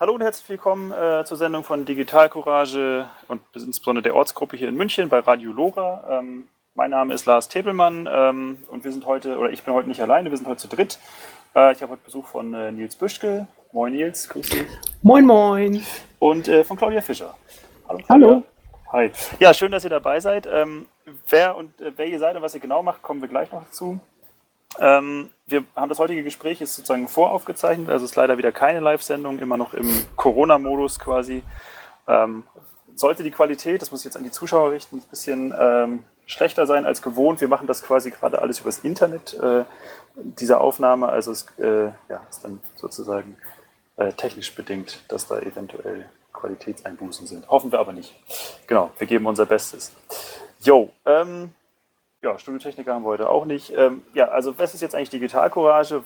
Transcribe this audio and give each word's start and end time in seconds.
hallo 0.00 0.14
und 0.14 0.22
herzlich 0.22 0.48
willkommen 0.48 0.92
äh, 0.92 1.24
zur 1.26 1.36
Sendung 1.36 1.62
von 1.62 1.84
Digital 1.84 2.30
Courage 2.30 3.06
und 3.28 3.42
insbesondere 3.54 4.02
der 4.02 4.16
Ortsgruppe 4.16 4.56
hier 4.56 4.70
in 4.70 4.74
München 4.74 5.10
bei 5.10 5.18
Radio 5.18 5.52
Lora. 5.52 6.20
Ähm, 6.20 6.48
mein 6.74 6.90
Name 6.90 7.12
ist 7.12 7.26
Lars 7.26 7.48
Tebelmann 7.48 8.08
ähm, 8.10 8.64
und 8.68 8.82
wir 8.82 8.92
sind 8.92 9.04
heute, 9.04 9.36
oder 9.36 9.50
ich 9.50 9.62
bin 9.62 9.74
heute 9.74 9.90
nicht 9.90 10.00
alleine, 10.00 10.30
wir 10.30 10.38
sind 10.38 10.46
heute 10.48 10.62
zu 10.62 10.68
dritt. 10.68 10.98
Äh, 11.54 11.72
ich 11.72 11.82
habe 11.82 11.92
heute 11.92 12.02
Besuch 12.02 12.26
von 12.26 12.54
äh, 12.54 12.72
Nils 12.72 12.96
Büschke. 12.96 13.46
Moin 13.72 13.92
Nils, 13.92 14.26
grüß 14.30 14.48
dich. 14.48 14.66
Moin 15.02 15.26
Moin. 15.26 15.84
Und 16.18 16.48
äh, 16.48 16.64
von 16.64 16.78
Claudia 16.78 17.02
Fischer. 17.02 17.36
Hallo. 17.86 17.98
Claudia. 17.98 18.26
Hallo. 18.28 18.42
Hi. 18.92 19.10
Ja, 19.38 19.52
schön, 19.52 19.70
dass 19.70 19.84
ihr 19.84 19.90
dabei 19.90 20.18
seid. 20.20 20.48
Ähm, 20.50 20.86
wer 21.28 21.56
und 21.56 21.78
äh, 21.78 21.92
wer 21.94 22.06
ihr 22.06 22.18
seid 22.18 22.36
und 22.36 22.42
was 22.42 22.54
ihr 22.54 22.60
genau 22.60 22.82
macht, 22.82 23.02
kommen 23.02 23.20
wir 23.20 23.28
gleich 23.28 23.52
noch 23.52 23.64
dazu. 23.64 24.00
Ähm, 24.78 25.30
wir 25.46 25.64
haben 25.74 25.88
das 25.88 25.98
heutige 25.98 26.22
Gespräch 26.22 26.60
ist 26.60 26.76
sozusagen 26.76 27.08
voraufgezeichnet, 27.08 27.88
also 27.88 28.04
ist 28.04 28.16
leider 28.16 28.38
wieder 28.38 28.52
keine 28.52 28.80
Live-Sendung, 28.80 29.38
immer 29.40 29.56
noch 29.56 29.74
im 29.74 29.88
Corona-Modus 30.16 30.98
quasi. 30.98 31.42
Ähm, 32.06 32.44
sollte 32.94 33.22
die 33.22 33.30
Qualität, 33.30 33.82
das 33.82 33.90
muss 33.90 34.00
ich 34.00 34.04
jetzt 34.04 34.16
an 34.16 34.24
die 34.24 34.30
Zuschauer 34.30 34.70
richten, 34.70 34.98
ein 34.98 35.10
bisschen 35.10 35.54
ähm, 35.58 36.04
schlechter 36.26 36.66
sein 36.66 36.86
als 36.86 37.02
gewohnt. 37.02 37.40
Wir 37.40 37.48
machen 37.48 37.66
das 37.66 37.82
quasi 37.82 38.10
gerade 38.10 38.40
alles 38.40 38.60
übers 38.60 38.78
Internet, 38.80 39.34
äh, 39.34 39.64
diese 40.14 40.60
Aufnahme. 40.60 41.08
Also 41.08 41.32
es 41.32 41.46
äh, 41.58 41.86
ja, 42.08 42.22
ist 42.28 42.44
dann 42.44 42.60
sozusagen 42.76 43.36
äh, 43.96 44.12
technisch 44.12 44.54
bedingt, 44.54 45.02
dass 45.08 45.26
da 45.26 45.40
eventuell 45.40 46.08
Qualitätseinbußen 46.32 47.26
sind. 47.26 47.48
Hoffen 47.48 47.72
wir 47.72 47.80
aber 47.80 47.92
nicht. 47.92 48.14
Genau, 48.66 48.90
wir 48.98 49.06
geben 49.06 49.26
unser 49.26 49.46
Bestes. 49.46 49.92
Jo, 50.60 50.90
ähm, 51.06 51.52
ja, 52.22 52.38
Studiotechniker 52.38 52.94
haben 52.94 53.02
wir 53.02 53.08
heute 53.08 53.28
auch 53.28 53.44
nicht. 53.44 53.72
Ähm, 53.76 54.02
ja, 54.14 54.28
also 54.28 54.58
was 54.58 54.74
ist 54.74 54.82
jetzt 54.82 54.94
eigentlich 54.94 55.10
Digitalcourage? 55.10 56.02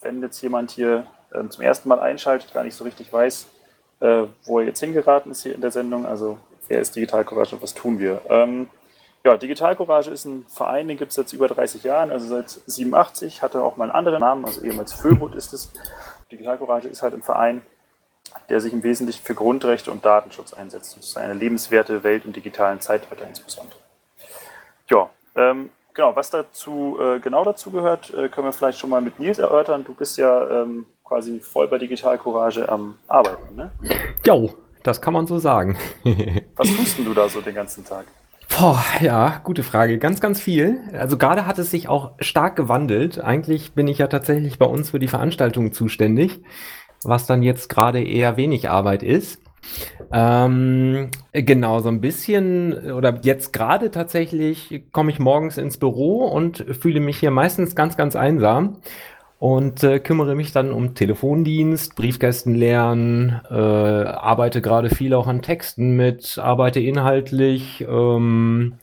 Wenn 0.00 0.22
jetzt 0.22 0.40
jemand 0.40 0.70
hier 0.70 1.06
ähm, 1.34 1.50
zum 1.50 1.62
ersten 1.62 1.88
Mal 1.88 2.00
einschaltet, 2.00 2.52
gar 2.52 2.64
nicht 2.64 2.74
so 2.74 2.84
richtig 2.84 3.12
weiß, 3.12 3.46
äh, 4.00 4.24
wo 4.44 4.60
er 4.60 4.66
jetzt 4.66 4.80
hingeraten 4.80 5.30
ist 5.30 5.42
hier 5.42 5.54
in 5.54 5.60
der 5.60 5.70
Sendung, 5.70 6.06
also 6.06 6.38
wer 6.68 6.80
ist 6.80 6.96
Digitalcourage 6.96 7.56
und 7.56 7.62
was 7.62 7.74
tun 7.74 7.98
wir? 7.98 8.20
Ähm, 8.28 8.68
ja, 9.24 9.36
Digitalcourage 9.36 10.10
ist 10.10 10.24
ein 10.24 10.46
Verein, 10.48 10.86
den 10.86 10.96
gibt 10.96 11.10
es 11.10 11.16
jetzt 11.16 11.32
über 11.32 11.48
30 11.48 11.82
Jahren, 11.82 12.10
also 12.10 12.28
seit 12.28 12.48
87, 12.48 13.42
hatte 13.42 13.62
auch 13.62 13.76
mal 13.76 13.84
einen 13.84 13.92
anderen 13.92 14.20
Namen, 14.20 14.44
also 14.44 14.62
ehemals 14.62 14.92
Föbut 14.92 15.34
ist 15.34 15.52
es. 15.52 15.72
Digitalcourage 16.30 16.88
ist 16.88 17.02
halt 17.02 17.14
ein 17.14 17.22
Verein, 17.22 17.62
der 18.48 18.60
sich 18.60 18.72
im 18.72 18.82
Wesentlichen 18.82 19.24
für 19.24 19.34
Grundrechte 19.34 19.90
und 19.90 20.04
Datenschutz 20.04 20.52
einsetzt. 20.52 20.96
Das 20.96 21.06
ist 21.06 21.16
eine 21.16 21.34
lebenswerte 21.34 22.04
Welt 22.04 22.24
im 22.24 22.32
digitalen 22.32 22.80
Zeitalter 22.80 23.26
insbesondere. 23.26 23.78
Ja, 24.88 25.10
ähm, 25.36 25.70
genau, 25.94 26.14
was 26.16 26.30
dazu 26.30 26.98
äh, 27.00 27.20
genau 27.20 27.44
dazu 27.44 27.70
gehört, 27.70 28.12
äh, 28.14 28.28
können 28.28 28.46
wir 28.46 28.52
vielleicht 28.52 28.78
schon 28.78 28.90
mal 28.90 29.00
mit 29.00 29.18
Nils 29.18 29.38
erörtern. 29.38 29.84
Du 29.84 29.94
bist 29.94 30.18
ja 30.18 30.62
ähm, 30.62 30.86
quasi 31.04 31.40
voll 31.40 31.68
bei 31.68 31.78
Digitalcourage 31.78 32.68
am 32.68 32.98
Arbeiten, 33.06 33.54
ne? 33.54 33.70
Jo, 34.24 34.54
das 34.82 35.00
kann 35.00 35.14
man 35.14 35.26
so 35.26 35.38
sagen. 35.38 35.76
was 36.56 36.68
tust 36.68 36.98
du 36.98 37.14
da 37.14 37.28
so 37.28 37.40
den 37.40 37.54
ganzen 37.54 37.84
Tag? 37.84 38.06
Boah, 38.48 38.82
ja, 39.00 39.40
gute 39.42 39.62
Frage. 39.62 39.98
Ganz, 39.98 40.20
ganz 40.20 40.40
viel. 40.40 40.80
Also 40.92 41.18
gerade 41.18 41.46
hat 41.46 41.58
es 41.58 41.70
sich 41.70 41.88
auch 41.88 42.12
stark 42.20 42.56
gewandelt. 42.56 43.22
Eigentlich 43.22 43.72
bin 43.72 43.88
ich 43.88 43.98
ja 43.98 44.06
tatsächlich 44.06 44.58
bei 44.58 44.66
uns 44.66 44.90
für 44.90 44.98
die 44.98 45.08
Veranstaltungen 45.08 45.72
zuständig, 45.72 46.40
was 47.02 47.26
dann 47.26 47.42
jetzt 47.42 47.68
gerade 47.68 48.02
eher 48.02 48.36
wenig 48.36 48.70
Arbeit 48.70 49.02
ist. 49.02 49.42
Ähm, 50.12 51.10
genau, 51.32 51.80
so 51.80 51.88
ein 51.88 52.00
bisschen, 52.00 52.92
oder 52.92 53.18
jetzt 53.22 53.52
gerade 53.52 53.90
tatsächlich 53.90 54.84
komme 54.92 55.10
ich 55.10 55.18
morgens 55.18 55.58
ins 55.58 55.78
Büro 55.78 56.24
und 56.26 56.64
fühle 56.80 57.00
mich 57.00 57.18
hier 57.18 57.30
meistens 57.30 57.74
ganz, 57.74 57.96
ganz 57.96 58.16
einsam 58.16 58.78
und 59.38 59.82
äh, 59.82 59.98
kümmere 59.98 60.34
mich 60.34 60.52
dann 60.52 60.72
um 60.72 60.94
Telefondienst, 60.94 61.96
Briefkästen 61.96 62.54
lernen, 62.54 63.40
äh, 63.50 63.54
arbeite 63.54 64.62
gerade 64.62 64.90
viel 64.90 65.12
auch 65.14 65.26
an 65.26 65.42
Texten 65.42 65.96
mit, 65.96 66.38
arbeite 66.38 66.80
inhaltlich 66.80 67.84
ähm, 67.86 68.74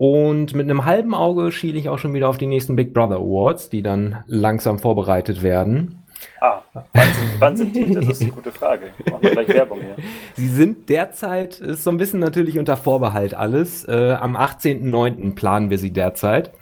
und 0.00 0.54
mit 0.54 0.70
einem 0.70 0.86
halben 0.86 1.12
Auge 1.12 1.52
schiele 1.52 1.78
ich 1.78 1.90
auch 1.90 1.98
schon 1.98 2.14
wieder 2.14 2.30
auf 2.30 2.38
die 2.38 2.46
nächsten 2.46 2.74
Big 2.74 2.94
Brother 2.94 3.16
Awards, 3.16 3.68
die 3.68 3.82
dann 3.82 4.24
langsam 4.26 4.78
vorbereitet 4.78 5.42
werden. 5.42 5.99
Ah, 6.40 6.62
wann 6.72 7.12
sind, 7.12 7.30
wann 7.38 7.56
sind 7.56 7.76
die? 7.76 7.94
Das 7.94 8.06
ist 8.06 8.22
eine 8.22 8.32
gute 8.32 8.52
Frage. 8.52 8.90
Machen 9.10 9.22
wir 9.22 9.30
gleich 9.30 9.48
Werbung 9.48 9.80
hier. 9.80 9.96
Sie 10.36 10.48
sind 10.48 10.88
derzeit, 10.88 11.60
ist 11.60 11.84
so 11.84 11.90
ein 11.90 11.96
bisschen 11.96 12.20
natürlich 12.20 12.58
unter 12.58 12.76
Vorbehalt 12.76 13.34
alles. 13.34 13.86
Äh, 13.86 14.12
am 14.12 14.36
18.09. 14.36 15.34
planen 15.34 15.70
wir 15.70 15.78
sie 15.78 15.92
derzeit. 15.92 16.52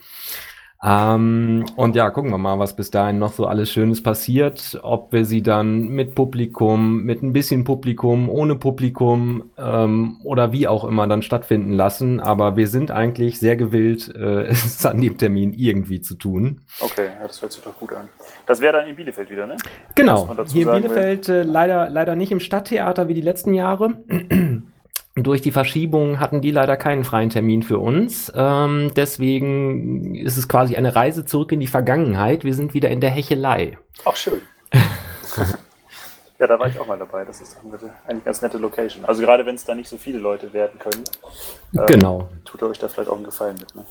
Ähm, 0.81 1.67
und 1.75 1.97
ja, 1.97 2.11
gucken 2.11 2.31
wir 2.31 2.39
mal, 2.39 2.59
was 2.61 2.77
bis 2.77 2.91
dahin 2.91 3.19
noch 3.19 3.33
so 3.33 3.47
alles 3.47 3.71
Schönes 3.71 4.03
passiert. 4.03 4.79
Ob 4.83 5.13
wir 5.13 5.25
sie 5.25 5.43
dann 5.43 5.89
mit 5.89 6.15
Publikum, 6.15 7.03
mit 7.03 7.23
ein 7.23 7.33
bisschen 7.33 7.65
Publikum, 7.65 8.29
ohne 8.29 8.55
Publikum 8.55 9.51
ähm, 9.59 10.19
oder 10.23 10.53
wie 10.53 10.69
auch 10.69 10.85
immer 10.85 11.09
dann 11.09 11.23
stattfinden 11.23 11.73
lassen. 11.73 12.21
Aber 12.21 12.57
wir 12.57 12.69
sind 12.69 12.93
eigentlich 12.93 13.41
sehr 13.41 13.57
gewillt, 13.57 14.15
äh, 14.15 14.45
es 14.47 14.87
an 14.87 15.01
dem 15.01 15.19
Termin 15.19 15.53
irgendwie 15.53 16.01
zu 16.01 16.15
tun. 16.15 16.61
Okay, 16.81 17.07
ja, 17.21 17.27
das 17.27 17.43
hört 17.43 17.53
sich 17.53 17.63
doch 17.63 17.77
gut 17.77 17.93
an. 17.93 18.09
Das 18.47 18.61
wäre 18.61 18.75
dann 18.75 18.87
in 18.87 18.95
Bielefeld 18.95 19.31
wieder, 19.31 19.47
ne? 19.47 19.57
Genau, 19.97 20.33
hier 20.47 20.73
in 20.73 20.83
Bielefeld 20.83 21.29
äh, 21.29 21.43
leider, 21.43 21.91
leider 21.91 22.15
nicht 22.15 22.31
im 22.31 22.41
Stadttheater 22.41 23.09
wie 23.09 23.15
die 23.15 23.21
letzten 23.21 23.53
Jahre. 23.53 23.95
Durch 25.23 25.43
die 25.43 25.53
Verschiebung 25.53 26.21
hatten 26.21 26.41
die 26.41 26.51
leider 26.51 26.77
keinen 26.77 27.05
freien 27.05 27.31
Termin 27.31 27.63
für 27.63 27.79
uns. 27.79 28.33
Ähm, 28.35 28.93
deswegen 28.95 30.15
ist 30.15 30.37
es 30.37 30.49
quasi 30.49 30.77
eine 30.77 30.95
Reise 30.95 31.25
zurück 31.25 31.53
in 31.53 31.61
die 31.61 31.67
Vergangenheit. 31.67 32.45
Wir 32.45 32.55
sind 32.55 32.75
wieder 32.75 32.91
in 32.91 33.01
der 33.01 33.11
Hechelei. 33.11 33.79
Ach, 34.05 34.17
schön. 34.17 34.41
ja, 36.39 36.47
da 36.47 36.59
war 36.59 36.69
ich 36.69 36.79
auch 36.79 36.87
mal 36.87 36.99
dabei. 36.99 37.25
Das 37.25 37.41
ist 37.41 37.57
eine 38.07 38.21
ganz 38.21 38.43
nette 38.43 38.59
Location. 38.59 39.05
Also 39.05 39.23
gerade 39.23 39.47
wenn 39.47 39.55
es 39.55 39.65
da 39.65 39.75
nicht 39.75 39.89
so 39.89 39.97
viele 39.97 40.19
Leute 40.19 40.53
werden 40.53 40.79
können. 40.79 41.05
Ähm, 41.75 41.87
genau. 41.87 42.29
Tut 42.45 42.63
euch 42.63 42.79
da 42.79 42.89
vielleicht 42.89 43.11
auch 43.11 43.17
einen 43.17 43.25
Gefallen 43.25 43.57
mit. 43.59 43.75
Ne? 43.75 43.85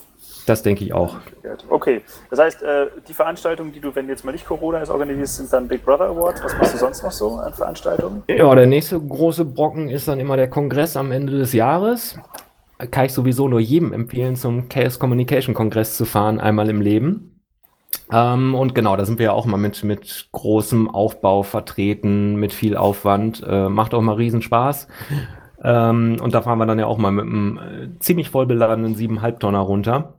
Das 0.47 0.63
denke 0.63 0.85
ich 0.85 0.93
auch. 0.93 1.17
Okay, 1.67 2.01
das 2.29 2.39
heißt, 2.39 2.63
äh, 2.63 2.87
die 3.05 3.13
Veranstaltungen, 3.13 3.73
die 3.73 3.81
du, 3.81 3.93
wenn 3.93 4.07
jetzt 4.07 4.23
mal 4.23 4.31
nicht 4.31 4.45
Corona 4.45 4.79
ist, 4.79 4.89
organisierst, 4.89 5.35
sind 5.35 5.51
dann 5.51 5.67
Big 5.67 5.83
Brother 5.83 6.05
Awards. 6.05 6.41
Was 6.41 6.57
machst 6.57 6.73
du 6.73 6.77
sonst 6.77 7.03
noch 7.03 7.11
so 7.11 7.31
an 7.35 7.53
Veranstaltungen? 7.53 8.23
Ja, 8.29 8.55
der 8.55 8.65
nächste 8.65 8.97
große 8.97 9.43
Brocken 9.43 9.89
ist 9.89 10.07
dann 10.07 10.21
immer 10.21 10.37
der 10.37 10.49
Kongress 10.49 10.95
am 10.95 11.11
Ende 11.11 11.37
des 11.37 11.51
Jahres. 11.51 12.17
Kann 12.91 13.05
ich 13.05 13.13
sowieso 13.13 13.49
nur 13.49 13.59
jedem 13.59 13.91
empfehlen, 13.91 14.37
zum 14.37 14.69
Chaos 14.69 14.99
Communication 14.99 15.53
Kongress 15.53 15.97
zu 15.97 16.05
fahren, 16.05 16.39
einmal 16.39 16.69
im 16.69 16.79
Leben. 16.79 17.41
Ähm, 18.09 18.55
und 18.55 18.73
genau, 18.73 18.95
da 18.95 19.03
sind 19.03 19.19
wir 19.19 19.25
ja 19.25 19.31
auch 19.33 19.45
mal 19.45 19.57
mit, 19.57 19.83
mit 19.83 20.29
großem 20.31 20.89
Aufbau 20.89 21.43
vertreten, 21.43 22.37
mit 22.37 22.53
viel 22.53 22.77
Aufwand. 22.77 23.43
Äh, 23.45 23.67
macht 23.67 23.93
auch 23.93 24.01
mal 24.01 24.15
Riesenspaß. 24.15 24.87
Ähm, 25.61 26.17
und 26.21 26.33
da 26.33 26.41
fahren 26.41 26.59
wir 26.59 26.65
dann 26.65 26.79
ja 26.79 26.85
auch 26.85 26.99
mal 26.99 27.11
mit 27.11 27.25
einem 27.25 27.57
äh, 27.57 27.99
ziemlich 27.99 28.29
voll 28.29 28.45
beladenen 28.45 28.95
7,5 28.95 29.39
Tonner 29.39 29.59
runter. 29.59 30.13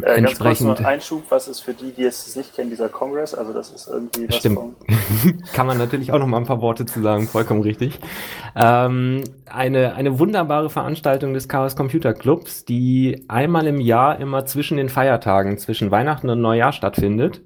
Äh, 0.00 0.22
ganz 0.22 0.38
kurz 0.38 0.60
noch 0.60 0.80
Einschub, 0.80 1.24
was 1.28 1.48
ist 1.48 1.60
für 1.60 1.74
die, 1.74 1.92
die 1.92 2.04
es 2.04 2.34
nicht 2.34 2.54
kennen, 2.54 2.70
dieser 2.70 2.88
Congress? 2.88 3.34
Also 3.34 3.52
das 3.52 3.70
ist 3.70 3.88
irgendwie 3.88 4.26
was 4.26 4.36
Stimmt. 4.36 4.76
Kann 5.52 5.66
man 5.66 5.76
natürlich 5.76 6.12
auch 6.12 6.18
noch 6.18 6.26
mal 6.26 6.38
ein 6.38 6.46
paar 6.46 6.62
Worte 6.62 6.86
zu 6.86 7.02
sagen, 7.02 7.28
vollkommen 7.28 7.60
richtig. 7.60 8.00
Ähm, 8.56 9.22
eine, 9.46 9.94
eine 9.94 10.18
wunderbare 10.18 10.70
Veranstaltung 10.70 11.34
des 11.34 11.46
Chaos 11.46 11.76
Computer 11.76 12.14
Clubs, 12.14 12.64
die 12.64 13.26
einmal 13.28 13.66
im 13.66 13.80
Jahr 13.80 14.18
immer 14.18 14.46
zwischen 14.46 14.78
den 14.78 14.88
Feiertagen, 14.88 15.58
zwischen 15.58 15.90
Weihnachten 15.90 16.30
und 16.30 16.40
Neujahr 16.40 16.72
stattfindet. 16.72 17.42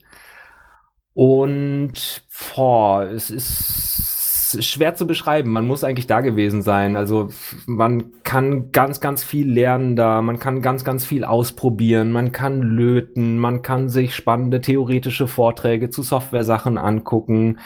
Und 1.14 2.22
boah, 2.54 3.02
es 3.02 3.30
ist 3.30 4.15
schwer 4.60 4.94
zu 4.94 5.06
beschreiben. 5.06 5.50
Man 5.50 5.66
muss 5.66 5.84
eigentlich 5.84 6.06
da 6.06 6.20
gewesen 6.20 6.62
sein. 6.62 6.96
Also 6.96 7.28
man 7.66 8.22
kann 8.22 8.70
ganz, 8.72 9.00
ganz 9.00 9.24
viel 9.24 9.50
lernen 9.50 9.96
da. 9.96 10.22
Man 10.22 10.38
kann 10.38 10.62
ganz, 10.62 10.84
ganz 10.84 11.04
viel 11.04 11.24
ausprobieren. 11.24 12.12
Man 12.12 12.32
kann 12.32 12.60
löten. 12.60 13.38
Man 13.38 13.62
kann 13.62 13.88
sich 13.88 14.14
spannende 14.14 14.60
theoretische 14.60 15.26
Vorträge 15.26 15.90
zu 15.90 16.02
Software-Sachen 16.02 16.78
angucken. 16.78 17.58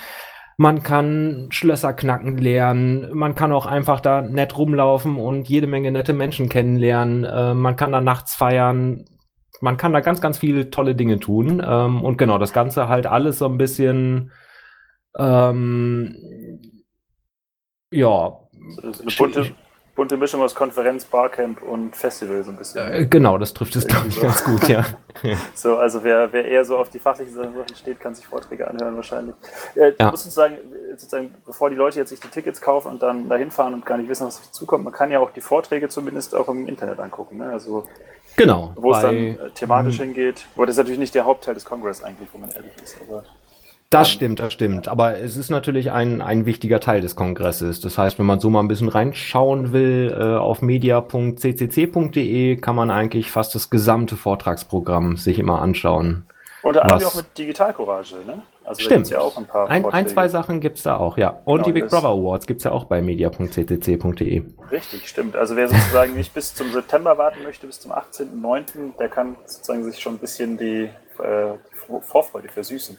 Man 0.57 0.83
kann 0.83 1.49
Schlösser 1.51 1.95
knacken 1.95 2.37
lernen. 2.37 3.09
Man 3.13 3.35
kann 3.35 3.53
auch 3.53 3.67
einfach 3.67 4.01
da 4.01 4.21
nett 4.21 4.59
rumlaufen 4.59 5.17
und 5.17 5.49
jede 5.49 5.67
Menge 5.67 5.91
nette 5.91 6.13
Menschen 6.13 6.49
kennenlernen. 6.49 7.25
Äh, 7.25 7.55
man 7.55 7.77
kann 7.77 7.93
da 7.93 8.01
nachts 8.01 8.35
feiern. 8.35 9.07
Man 9.63 9.77
kann 9.77 9.93
da 9.93 10.01
ganz, 10.01 10.21
ganz 10.21 10.39
viele 10.39 10.71
tolle 10.71 10.95
Dinge 10.95 11.19
tun. 11.19 11.63
Ähm, 11.67 12.03
und 12.03 12.19
genau, 12.19 12.39
das 12.39 12.53
Ganze 12.53 12.89
halt 12.89 13.07
alles 13.07 13.39
so 13.39 13.47
ein 13.47 13.59
bisschen 13.59 14.33
ähm, 15.19 16.17
ja. 17.91 18.37
Also 18.83 19.03
eine 19.03 19.13
bunte, 19.17 19.55
bunte 19.95 20.17
Mischung 20.17 20.43
aus 20.43 20.55
Konferenz, 20.55 21.05
Barcamp 21.05 21.63
und 21.63 21.97
Festival 21.97 22.43
so 22.45 22.51
ein 22.51 22.57
bisschen. 22.57 22.93
Äh, 22.93 23.07
genau, 23.07 23.39
das 23.39 23.53
trifft 23.53 23.77
es, 23.77 23.87
glaube 23.87 24.09
ich, 24.09 24.21
ganz 24.21 24.45
gut, 24.45 24.69
ja. 24.69 24.85
so, 25.55 25.77
also 25.77 26.03
wer, 26.05 26.33
wer 26.33 26.45
eher 26.45 26.65
so 26.65 26.79
auf 26.79 26.91
die 26.91 26.99
fachlichen 26.99 27.35
Sachen 27.35 27.53
steht, 27.75 28.01
kann 28.01 28.15
sich 28.15 28.27
Vorträge 28.27 28.69
anhören 28.69 28.97
wahrscheinlich. 28.97 29.35
Äh, 29.75 29.93
ja. 29.99 30.11
muss 30.11 30.23
sozusagen, 30.23 30.57
sozusagen, 30.97 31.35
bevor 31.45 31.71
die 31.71 31.77
Leute 31.77 31.99
jetzt 31.99 32.11
sich 32.11 32.21
die 32.21 32.29
Tickets 32.29 32.61
kaufen 32.61 32.89
und 32.93 33.03
dann 33.03 33.29
dahin 33.29 33.51
fahren 33.51 33.75
und 33.75 33.85
gar 33.85 33.99
nicht 33.99 34.09
wissen, 34.09 34.27
was 34.27 34.39
auf 34.39 34.45
sie 34.45 34.53
zukommt, 34.53 34.85
man 34.85 34.93
kann 34.93 35.11
ja 35.11 35.19
auch 35.19 35.31
die 35.31 35.41
Vorträge 35.41 35.89
zumindest 35.89 36.35
auch 36.35 36.49
im 36.49 36.67
Internet 36.69 37.01
angucken. 37.01 37.39
Ne? 37.39 37.51
Also 37.51 37.87
Genau. 38.37 38.73
Wo 38.77 38.93
es 38.93 39.03
dann 39.03 39.17
äh, 39.17 39.37
thematisch 39.55 39.99
hingeht. 39.99 40.47
Aber 40.55 40.67
das 40.67 40.75
ist 40.75 40.79
natürlich 40.79 40.99
nicht 40.99 41.15
der 41.15 41.25
Hauptteil 41.25 41.55
des 41.55 41.65
Kongress 41.65 42.03
eigentlich, 42.03 42.29
wo 42.33 42.39
man 42.39 42.51
ehrlich 42.51 42.73
ist. 42.83 42.97
Aber 43.07 43.25
Das 43.91 44.09
stimmt, 44.09 44.39
das 44.39 44.53
stimmt. 44.53 44.87
Aber 44.87 45.19
es 45.19 45.37
ist 45.37 45.51
natürlich 45.51 45.91
ein, 45.91 46.23
ein 46.23 46.47
wichtiger 46.47 46.79
Teil 46.79 47.01
des 47.01 47.17
Kongresses. 47.17 47.81
Das 47.81 47.99
heißt, 47.99 48.21
wenn 48.21 48.27
man 48.27 48.39
so 48.39 48.49
mal 48.49 48.61
ein 48.61 48.69
bisschen 48.69 48.89
reinschauen 48.89 49.73
will, 49.73 50.17
äh, 50.17 50.37
auf 50.37 50.63
media.ccc.de 50.63 52.57
kann 52.57 52.77
man 52.77 52.93
eigentlich 52.93 53.33
fast 53.33 53.57
das 53.57 53.69
gesamte 53.69 54.17
Vortragsprogramm 54.17 55.17
sich 55.17 55.41
immer 55.41 55.61
anschauen. 55.61 56.25
Unter 56.63 56.85
anderem 56.85 57.05
auch 57.05 57.17
mit 57.17 57.37
Digitalcourage, 57.37 58.17
ne? 58.27 58.43
Also 58.65 58.83
Stimmt. 58.83 59.11
ja 59.11 59.19
auch 59.21 59.37
ein 59.37 59.47
paar 59.47 59.69
ein, 59.69 59.85
ein, 59.87 60.07
zwei 60.07 60.29
Sachen 60.29 60.61
gibt 60.61 60.77
es 60.77 60.85
da 60.85 60.97
auch, 60.97 61.19
ja. 61.19 61.41
Und 61.45 61.65
genau, 61.65 61.65
die 61.65 61.73
Big 61.73 61.89
Brother 61.89 62.11
Awards 62.11 62.47
gibt 62.47 62.61
es 62.61 62.65
ja 62.65 62.71
auch 62.71 62.85
bei 62.85 63.03
media.ccc.de. 63.03 64.45
Richtig, 64.71 65.09
stimmt. 65.09 65.35
Also 65.35 65.57
wer 65.57 65.67
sozusagen 65.69 66.15
nicht 66.15 66.33
bis 66.33 66.55
zum 66.55 66.71
September 66.71 67.19
warten 67.19 67.43
möchte, 67.43 67.67
bis 67.67 67.81
zum 67.81 67.91
18.09., 67.91 68.97
der 69.01 69.09
kann 69.09 69.35
sozusagen 69.47 69.83
sich 69.83 69.99
schon 69.99 70.15
ein 70.15 70.19
bisschen 70.19 70.57
die 70.59 70.91
äh, 71.19 71.55
Vorfreude 72.03 72.49
versüßen. 72.49 72.99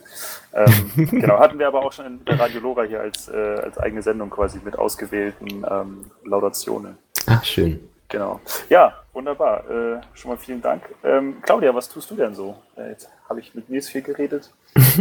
Ähm, 0.54 0.92
genau, 0.96 1.40
hatten 1.40 1.60
wir 1.60 1.68
aber 1.68 1.86
auch 1.86 1.92
schon 1.92 2.06
in 2.06 2.26
der 2.26 2.40
Radio 2.40 2.62
Lora 2.62 2.84
hier 2.84 3.02
als, 3.02 3.28
äh, 3.30 3.36
als 3.36 3.78
eigene 3.78 4.02
Sendung 4.02 4.30
quasi 4.30 4.60
mit 4.64 4.78
ausgewählten 4.78 5.66
ähm, 5.70 6.12
Laudationen. 6.24 6.98
Ach, 7.28 7.44
schön. 7.44 7.88
Genau. 8.12 8.42
Ja, 8.70 8.94
wunderbar. 9.14 9.64
Äh, 9.70 10.02
schon 10.14 10.32
mal 10.32 10.38
vielen 10.38 10.62
Dank. 10.62 10.84
Ähm, 11.02 11.38
Claudia, 11.42 11.74
was 11.74 11.88
tust 11.88 12.12
du 12.12 12.16
denn 12.16 12.36
so? 12.36 12.56
Äh, 12.76 12.90
jetzt 12.90 13.10
habe 13.30 13.40
ich 13.40 13.56
mit 13.56 13.70
Nils 13.70 13.88
viel 13.88 14.02
geredet. 14.02 14.52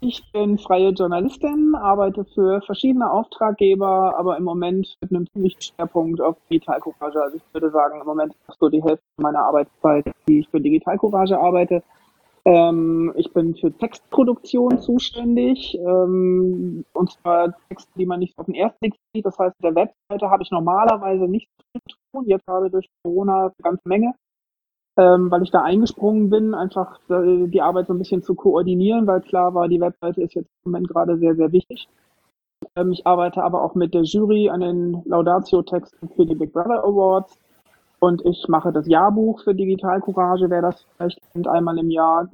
ich 0.00 0.22
bin 0.32 0.58
freie 0.58 0.90
Journalistin, 0.90 1.74
arbeite 1.74 2.26
für 2.34 2.60
verschiedene 2.60 3.10
Auftraggeber, 3.10 4.18
aber 4.18 4.36
im 4.36 4.44
Moment 4.44 4.98
mit 5.00 5.10
einem 5.10 5.26
ziemlichen 5.32 5.62
Schwerpunkt 5.62 6.20
auf 6.20 6.36
Digitalcourage. 6.50 7.22
Also 7.22 7.38
ich 7.38 7.42
würde 7.54 7.70
sagen, 7.70 8.00
im 8.00 8.06
Moment 8.06 8.34
ist 8.48 8.58
so 8.58 8.68
die 8.68 8.82
Hälfte 8.82 9.04
meiner 9.16 9.40
Arbeitszeit, 9.40 10.04
die 10.28 10.40
ich 10.40 10.48
für 10.50 10.60
Digitalcourage 10.60 11.38
arbeite. 11.38 11.82
Ähm, 12.46 13.12
ich 13.16 13.32
bin 13.32 13.56
für 13.56 13.72
Textproduktion 13.72 14.78
zuständig, 14.78 15.76
ähm, 15.80 16.84
und 16.92 17.10
zwar 17.10 17.56
Texte, 17.68 17.90
die 17.96 18.06
man 18.06 18.20
nicht 18.20 18.38
auf 18.38 18.46
den 18.46 18.54
ersten 18.54 18.78
Blick 18.78 18.94
sieht. 19.12 19.26
Das 19.26 19.36
heißt, 19.36 19.56
der 19.64 19.74
Webseite 19.74 20.30
habe 20.30 20.44
ich 20.44 20.52
normalerweise 20.52 21.26
nichts 21.26 21.50
zu 21.72 21.96
tun. 22.12 22.24
Jetzt 22.28 22.46
gerade 22.46 22.70
durch 22.70 22.86
Corona 23.02 23.46
eine 23.46 23.52
ganze 23.60 23.88
Menge, 23.88 24.14
ähm, 24.96 25.28
weil 25.28 25.42
ich 25.42 25.50
da 25.50 25.62
eingesprungen 25.62 26.30
bin, 26.30 26.54
einfach 26.54 27.00
äh, 27.10 27.48
die 27.48 27.62
Arbeit 27.62 27.88
so 27.88 27.94
ein 27.94 27.98
bisschen 27.98 28.22
zu 28.22 28.36
koordinieren, 28.36 29.08
weil 29.08 29.22
klar 29.22 29.52
war, 29.54 29.66
die 29.66 29.80
Webseite 29.80 30.22
ist 30.22 30.34
jetzt 30.34 30.48
im 30.64 30.70
Moment 30.70 30.88
gerade 30.88 31.18
sehr, 31.18 31.34
sehr 31.34 31.50
wichtig. 31.50 31.88
Ähm, 32.76 32.92
ich 32.92 33.04
arbeite 33.08 33.42
aber 33.42 33.62
auch 33.62 33.74
mit 33.74 33.92
der 33.92 34.02
Jury 34.02 34.50
an 34.50 34.60
den 34.60 35.02
Laudatio-Texten 35.04 36.10
für 36.10 36.24
die 36.24 36.36
Big 36.36 36.52
Brother 36.52 36.84
Awards. 36.84 37.36
Und 37.98 38.24
ich 38.24 38.46
mache 38.48 38.72
das 38.72 38.86
Jahrbuch 38.86 39.42
für 39.42 39.54
Digital 39.54 40.00
Courage, 40.00 40.50
wer 40.50 40.62
das 40.62 40.86
vielleicht 40.96 41.20
kennt, 41.32 41.48
einmal 41.48 41.78
im 41.78 41.90
Jahr. 41.90 42.28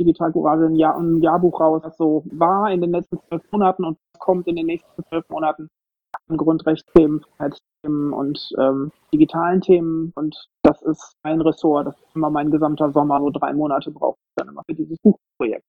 Digital 0.00 0.32
Courage 0.32 0.66
ein, 0.66 0.76
Jahr, 0.76 0.96
ein 0.96 1.20
Jahrbuch 1.20 1.60
raus, 1.60 1.82
das 1.82 1.96
so 1.96 2.22
war 2.30 2.70
in 2.70 2.80
den 2.80 2.92
letzten 2.92 3.18
zwölf 3.18 3.42
Monaten 3.50 3.84
und 3.84 3.98
kommt 4.20 4.46
in 4.46 4.54
den 4.54 4.66
nächsten 4.66 5.02
zwölf 5.04 5.28
Monaten 5.28 5.68
an 6.28 6.36
Grundrechtsthemen, 6.36 7.20
Freiheitsthemen 7.36 8.12
und 8.12 8.48
ähm, 8.58 8.92
digitalen 9.12 9.60
Themen. 9.60 10.12
Und 10.14 10.36
das 10.62 10.82
ist 10.82 11.16
mein 11.24 11.40
Ressort. 11.40 11.88
Das 11.88 11.96
ist 11.96 12.14
immer 12.14 12.30
mein 12.30 12.50
gesamter 12.50 12.92
Sommer, 12.92 13.20
so 13.20 13.30
drei 13.30 13.52
Monate 13.52 13.90
brauche 13.90 14.16
ich 14.18 14.34
dann 14.36 14.48
immer 14.48 14.62
für 14.66 14.74
dieses 14.74 14.98
Buchprojekt. 15.02 15.64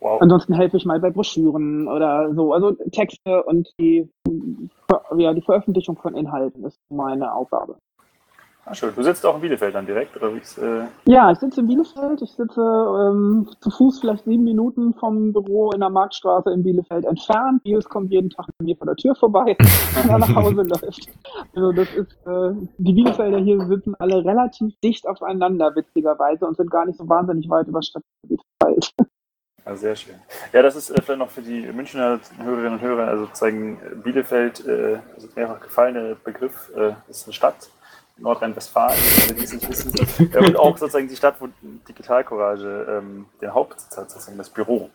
Wow. 0.00 0.20
Ansonsten 0.20 0.52
helfe 0.52 0.76
ich 0.76 0.84
mal 0.84 1.00
bei 1.00 1.10
Broschüren 1.10 1.88
oder 1.88 2.34
so. 2.34 2.52
Also 2.52 2.72
Texte 2.92 3.42
und 3.44 3.72
die, 3.80 4.10
ja, 5.16 5.32
die 5.32 5.40
Veröffentlichung 5.40 5.96
von 5.96 6.14
Inhalten 6.14 6.64
ist 6.64 6.78
meine 6.90 7.32
Aufgabe. 7.32 7.78
Ah, 8.66 8.74
schön. 8.74 8.94
Du 8.96 9.02
sitzt 9.02 9.26
auch 9.26 9.34
in 9.34 9.42
Bielefeld 9.42 9.74
dann 9.74 9.84
direkt, 9.84 10.16
oder 10.16 10.34
wie 10.34 10.38
äh... 10.38 10.86
Ja, 11.04 11.30
ich 11.30 11.38
sitze 11.38 11.60
in 11.60 11.66
Bielefeld. 11.66 12.22
Ich 12.22 12.30
sitze 12.32 12.60
ähm, 12.62 13.46
zu 13.60 13.70
Fuß 13.70 14.00
vielleicht 14.00 14.24
sieben 14.24 14.44
Minuten 14.44 14.94
vom 14.94 15.34
Büro 15.34 15.70
in 15.72 15.80
der 15.80 15.90
Marktstraße 15.90 16.50
in 16.50 16.62
Bielefeld 16.62 17.04
entfernt. 17.04 17.62
Biels 17.62 17.86
kommt 17.86 18.10
jeden 18.10 18.30
Tag 18.30 18.46
bei 18.58 18.64
mir 18.64 18.76
vor 18.76 18.86
der 18.86 18.96
Tür 18.96 19.14
vorbei, 19.16 19.54
wenn 19.94 20.08
er 20.08 20.18
nach 20.18 20.34
Hause 20.34 20.62
läuft. 20.62 21.08
Also 21.54 21.72
das 21.72 21.94
ist, 21.94 22.12
äh, 22.26 22.52
die 22.78 22.92
Bielefelder 22.94 23.38
hier 23.38 23.60
sitzen 23.66 23.94
alle 23.98 24.24
relativ 24.24 24.72
dicht 24.82 25.06
aufeinander, 25.06 25.76
witzigerweise, 25.76 26.46
und 26.46 26.56
sind 26.56 26.70
gar 26.70 26.86
nicht 26.86 26.96
so 26.96 27.06
wahnsinnig 27.06 27.50
weit 27.50 27.68
über 27.68 27.82
Stadtgebiet 27.82 28.40
verteilt. 28.58 28.94
Ja, 29.66 29.76
sehr 29.76 29.96
schön. 29.96 30.14
Ja, 30.54 30.62
das 30.62 30.76
ist 30.76 30.88
äh, 30.88 31.02
vielleicht 31.02 31.18
noch 31.18 31.30
für 31.30 31.42
die 31.42 31.70
Münchner 31.70 32.18
Hörerinnen 32.38 32.74
und 32.74 32.80
Hörer, 32.80 33.08
also 33.08 33.26
sozusagen 33.26 33.78
Bielefeld, 34.02 34.66
äh, 34.66 35.00
also 35.14 35.28
mehrfach 35.36 35.60
gefallene 35.60 36.16
Begriff, 36.24 36.72
äh, 36.74 36.94
ist 37.10 37.26
eine 37.26 37.34
Stadt 37.34 37.68
Nordrhein-Westfalen, 38.16 38.98
alle 39.24 39.34
die 39.34 39.44
es 39.44 39.52
nicht 39.52 39.68
wissen. 39.68 39.92
und 40.34 40.56
auch 40.56 40.76
sozusagen 40.78 41.08
die 41.08 41.16
Stadt, 41.16 41.36
wo 41.40 41.48
Digitalcourage 41.88 42.86
ähm, 42.88 43.26
den 43.40 43.52
Hauptsitz 43.52 43.96
hat, 43.96 44.10
sozusagen 44.10 44.38
das 44.38 44.50
Büro, 44.50 44.90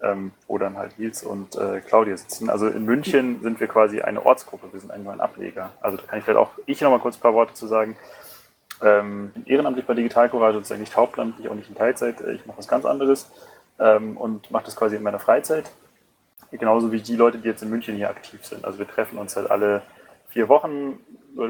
ähm, 0.00 0.32
wo 0.46 0.56
dann 0.58 0.76
halt 0.76 0.98
Nils 0.98 1.22
und 1.22 1.56
äh, 1.56 1.80
Claudia 1.80 2.16
sitzen. 2.16 2.48
Also 2.48 2.68
in 2.68 2.84
München 2.84 3.42
sind 3.42 3.58
wir 3.58 3.66
quasi 3.66 4.00
eine 4.00 4.24
Ortsgruppe, 4.24 4.72
wir 4.72 4.80
sind 4.80 4.90
eigentlich 4.92 5.08
ein 5.08 5.20
Ableger. 5.20 5.72
Also 5.80 5.96
da 5.96 6.04
kann 6.04 6.18
ich 6.20 6.24
vielleicht 6.24 6.38
auch 6.38 6.50
ich 6.66 6.80
noch 6.80 6.90
mal 6.90 7.00
kurz 7.00 7.16
ein 7.16 7.20
paar 7.20 7.34
Worte 7.34 7.54
zu 7.54 7.66
sagen. 7.66 7.96
Ähm, 8.82 9.32
ehrenamtlich 9.44 9.84
bei 9.84 9.94
Digitalcourage 9.94 10.54
sozusagen 10.54 10.80
nicht 10.80 10.96
hauptamtlich, 10.96 11.48
auch 11.48 11.54
nicht 11.54 11.68
in 11.68 11.74
Teilzeit. 11.74 12.20
Äh, 12.20 12.32
ich 12.32 12.46
mache 12.46 12.58
was 12.58 12.68
ganz 12.68 12.84
anderes 12.84 13.30
ähm, 13.78 14.16
und 14.16 14.50
mache 14.50 14.64
das 14.64 14.76
quasi 14.76 14.96
in 14.96 15.02
meiner 15.02 15.18
Freizeit. 15.18 15.70
Genauso 16.52 16.90
wie 16.90 17.00
die 17.00 17.16
Leute, 17.16 17.38
die 17.38 17.48
jetzt 17.48 17.62
in 17.62 17.70
München 17.70 17.96
hier 17.96 18.10
aktiv 18.10 18.44
sind. 18.44 18.64
Also 18.64 18.78
wir 18.78 18.88
treffen 18.88 19.18
uns 19.18 19.36
halt 19.36 19.50
alle 19.50 19.82
vier 20.30 20.48
Wochen 20.48 20.98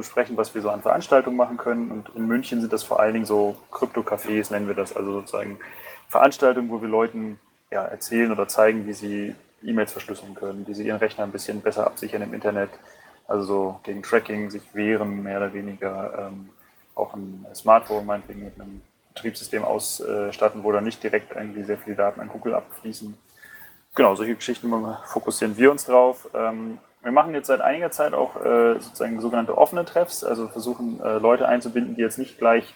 sprechen, 0.02 0.36
was 0.36 0.54
wir 0.54 0.62
so 0.62 0.70
an 0.70 0.82
Veranstaltungen 0.82 1.36
machen 1.36 1.56
können. 1.56 1.90
Und 1.90 2.10
in 2.14 2.26
München 2.26 2.60
sind 2.60 2.72
das 2.72 2.82
vor 2.82 3.00
allen 3.00 3.14
Dingen 3.14 3.26
so 3.26 3.56
Krypto-Cafés, 3.70 4.52
nennen 4.52 4.66
wir 4.66 4.74
das, 4.74 4.94
also 4.94 5.12
sozusagen 5.12 5.58
Veranstaltungen, 6.08 6.70
wo 6.70 6.80
wir 6.80 6.88
Leuten 6.88 7.38
ja, 7.70 7.84
erzählen 7.84 8.32
oder 8.32 8.48
zeigen, 8.48 8.86
wie 8.86 8.92
sie 8.92 9.34
E-Mails 9.62 9.92
verschlüsseln 9.92 10.34
können, 10.34 10.66
wie 10.66 10.74
sie 10.74 10.86
ihren 10.86 10.98
Rechner 10.98 11.24
ein 11.24 11.32
bisschen 11.32 11.60
besser 11.60 11.86
absichern 11.86 12.22
im 12.22 12.34
Internet, 12.34 12.70
also 13.28 13.44
so 13.44 13.80
gegen 13.84 14.02
Tracking 14.02 14.50
sich 14.50 14.62
wehren, 14.74 15.22
mehr 15.22 15.36
oder 15.36 15.52
weniger 15.52 16.28
ähm, 16.32 16.50
auch 16.94 17.14
ein 17.14 17.46
Smartphone 17.54 18.06
meinetwegen 18.06 18.44
mit 18.44 18.60
einem 18.60 18.82
Betriebssystem 19.14 19.64
ausstatten, 19.64 20.64
wo 20.64 20.72
dann 20.72 20.84
nicht 20.84 21.02
direkt 21.02 21.34
irgendwie 21.34 21.62
sehr 21.62 21.78
viele 21.78 21.96
Daten 21.96 22.20
an 22.20 22.28
Google 22.28 22.54
abfließen. 22.54 23.16
Genau, 23.94 24.14
solche 24.14 24.36
Geschichten 24.36 24.72
fokussieren 25.06 25.56
wir 25.56 25.70
uns 25.70 25.84
drauf. 25.84 26.28
Ähm, 26.34 26.78
wir 27.02 27.12
machen 27.12 27.34
jetzt 27.34 27.46
seit 27.46 27.60
einiger 27.60 27.90
Zeit 27.90 28.12
auch 28.12 28.36
äh, 28.36 28.74
sozusagen 28.78 29.20
sogenannte 29.20 29.56
offene 29.56 29.84
Treffs, 29.84 30.22
also 30.22 30.48
versuchen 30.48 31.00
äh, 31.02 31.18
Leute 31.18 31.48
einzubinden, 31.48 31.94
die 31.94 32.02
jetzt 32.02 32.18
nicht 32.18 32.38
gleich 32.38 32.74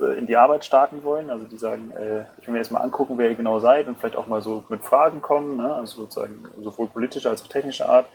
äh, 0.00 0.18
in 0.18 0.26
die 0.26 0.36
Arbeit 0.36 0.64
starten 0.64 1.02
wollen, 1.02 1.30
also 1.30 1.44
die 1.44 1.56
sagen, 1.56 1.90
äh, 1.92 2.24
ich 2.40 2.46
will 2.46 2.52
mir 2.52 2.58
erstmal 2.58 2.82
angucken, 2.82 3.18
wer 3.18 3.30
ihr 3.30 3.34
genau 3.34 3.58
seid 3.58 3.88
und 3.88 3.98
vielleicht 3.98 4.16
auch 4.16 4.28
mal 4.28 4.40
so 4.40 4.64
mit 4.68 4.84
Fragen 4.84 5.20
kommen, 5.20 5.56
ne? 5.56 5.74
also 5.74 6.02
sozusagen 6.02 6.44
sowohl 6.60 6.86
politischer 6.88 7.30
als 7.30 7.42
auch 7.42 7.48
technischer 7.48 7.88
Art. 7.88 8.06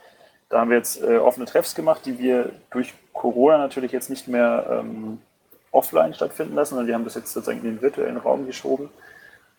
Da 0.49 0.61
haben 0.61 0.69
wir 0.69 0.77
jetzt 0.77 1.03
äh, 1.03 1.17
offene 1.17 1.45
Treffs 1.45 1.75
gemacht, 1.75 2.05
die 2.05 2.17
wir 2.17 2.51
durch 2.71 2.93
Corona 3.11 3.57
natürlich 3.57 3.91
jetzt 3.91 4.09
nicht 4.09 4.29
mehr 4.29 4.67
ähm, 4.69 5.19
offline 5.71 6.13
stattfinden 6.13 6.55
lassen, 6.55 6.75
sondern 6.75 6.87
wir 6.87 6.93
haben 6.93 7.03
das 7.03 7.15
jetzt 7.15 7.33
sozusagen 7.33 7.59
in 7.59 7.65
den 7.65 7.81
virtuellen 7.81 8.15
Raum 8.15 8.45
geschoben. 8.45 8.89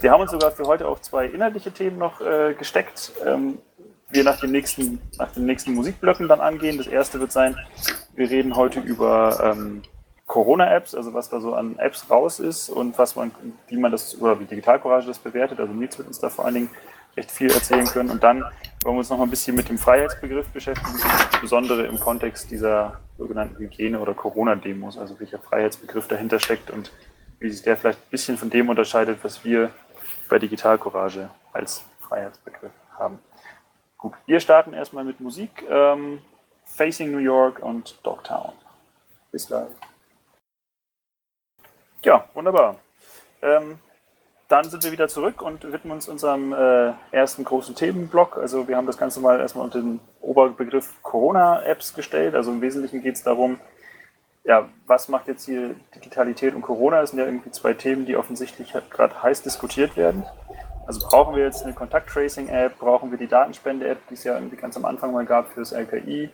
wir 0.00 0.10
haben 0.10 0.20
uns 0.20 0.30
sogar 0.30 0.52
für 0.52 0.64
heute 0.64 0.86
auch 0.86 1.00
zwei 1.00 1.26
inhaltliche 1.26 1.72
Themen 1.72 1.98
noch 1.98 2.20
äh, 2.20 2.54
gesteckt. 2.54 3.12
Ähm, 3.24 3.58
wir 4.10 4.24
nach, 4.24 4.38
dem 4.38 4.50
nächsten, 4.50 5.00
nach 5.18 5.32
den 5.32 5.46
nächsten 5.46 5.72
Musikblöcken 5.72 6.28
dann 6.28 6.40
angehen. 6.40 6.76
Das 6.76 6.86
erste 6.86 7.18
wird 7.18 7.32
sein, 7.32 7.56
wir 8.14 8.28
reden 8.28 8.56
heute 8.56 8.80
über 8.80 9.40
ähm, 9.42 9.82
Corona-Apps, 10.26 10.94
also 10.94 11.14
was 11.14 11.30
da 11.30 11.40
so 11.40 11.54
an 11.54 11.78
Apps 11.78 12.10
raus 12.10 12.38
ist 12.38 12.68
und 12.68 12.98
was 12.98 13.16
man, 13.16 13.32
wie 13.68 13.78
man 13.78 13.90
das, 13.90 14.20
oder 14.20 14.38
wie 14.38 14.44
Digital 14.44 14.80
das 15.06 15.18
bewertet. 15.18 15.60
Also 15.60 15.72
Nils 15.72 15.96
wird 15.96 16.08
uns 16.08 16.20
da 16.20 16.28
vor 16.28 16.44
allen 16.44 16.54
Dingen 16.54 16.70
recht 17.16 17.30
viel 17.30 17.50
erzählen 17.50 17.86
können. 17.86 18.10
Und 18.10 18.22
dann 18.22 18.42
wollen 18.82 18.96
wir 18.96 18.98
uns 18.98 19.10
noch 19.10 19.18
mal 19.18 19.24
ein 19.24 19.30
bisschen 19.30 19.54
mit 19.56 19.68
dem 19.68 19.78
Freiheitsbegriff 19.78 20.48
beschäftigen, 20.48 20.98
insbesondere 21.32 21.86
im 21.86 21.98
Kontext 21.98 22.50
dieser 22.50 23.00
sogenannten 23.18 23.58
Hygiene- 23.58 24.00
oder 24.00 24.14
Corona-Demos, 24.14 24.98
also 24.98 25.18
welcher 25.20 25.38
Freiheitsbegriff 25.38 26.08
dahinter 26.08 26.40
steckt 26.40 26.70
und 26.70 26.90
wie 27.38 27.50
sich 27.50 27.62
der 27.62 27.76
vielleicht 27.76 27.98
ein 27.98 28.10
bisschen 28.10 28.38
von 28.38 28.50
dem 28.50 28.68
unterscheidet, 28.68 29.18
was 29.22 29.44
wir 29.44 29.70
bei 30.28 30.38
Digital 30.38 30.78
Courage 30.78 31.28
als 31.52 31.84
Freiheitsbegriff 32.00 32.72
haben. 32.98 33.18
Gut, 33.98 34.14
wir 34.26 34.40
starten 34.40 34.72
erstmal 34.72 35.04
mit 35.04 35.20
Musik. 35.20 35.64
Ähm, 35.68 36.20
Facing 36.64 37.10
New 37.10 37.18
York 37.18 37.60
und 37.60 37.98
Dogtown. 38.02 38.52
Bis 39.30 39.46
gleich. 39.46 39.68
Ja, 42.04 42.28
wunderbar. 42.34 42.76
Ähm, 43.42 43.78
dann 44.52 44.68
sind 44.68 44.84
wir 44.84 44.92
wieder 44.92 45.08
zurück 45.08 45.40
und 45.40 45.72
widmen 45.72 45.94
uns 45.94 46.08
unserem 46.10 46.52
äh, 46.52 46.92
ersten 47.10 47.42
großen 47.42 47.74
Themenblock. 47.74 48.36
Also 48.36 48.68
wir 48.68 48.76
haben 48.76 48.86
das 48.86 48.98
Ganze 48.98 49.18
mal 49.20 49.40
erstmal 49.40 49.64
unter 49.64 49.80
den 49.80 49.98
Oberbegriff 50.20 51.02
Corona-Apps 51.02 51.94
gestellt. 51.94 52.34
Also 52.34 52.52
im 52.52 52.60
Wesentlichen 52.60 53.00
geht 53.00 53.14
es 53.14 53.22
darum, 53.22 53.58
ja, 54.44 54.68
was 54.86 55.08
macht 55.08 55.26
jetzt 55.28 55.46
hier 55.46 55.74
Digitalität 55.94 56.54
und 56.54 56.60
Corona? 56.60 57.00
Das 57.00 57.10
sind 57.10 57.18
ja 57.18 57.24
irgendwie 57.24 57.50
zwei 57.50 57.72
Themen, 57.72 58.04
die 58.04 58.14
offensichtlich 58.14 58.74
gerade 58.90 59.22
heiß 59.22 59.42
diskutiert 59.42 59.96
werden. 59.96 60.26
Also 60.86 61.00
brauchen 61.08 61.34
wir 61.34 61.44
jetzt 61.44 61.62
eine 61.62 61.72
Kontakt-Tracing-App, 61.72 62.78
brauchen 62.78 63.10
wir 63.10 63.16
die 63.16 63.28
Datenspende-App, 63.28 64.06
die 64.10 64.14
es 64.14 64.24
ja 64.24 64.34
irgendwie 64.34 64.56
ganz 64.56 64.76
am 64.76 64.84
Anfang 64.84 65.12
mal 65.12 65.24
gab 65.24 65.48
für 65.48 65.60
das 65.60 65.72
LKI. 65.72 66.28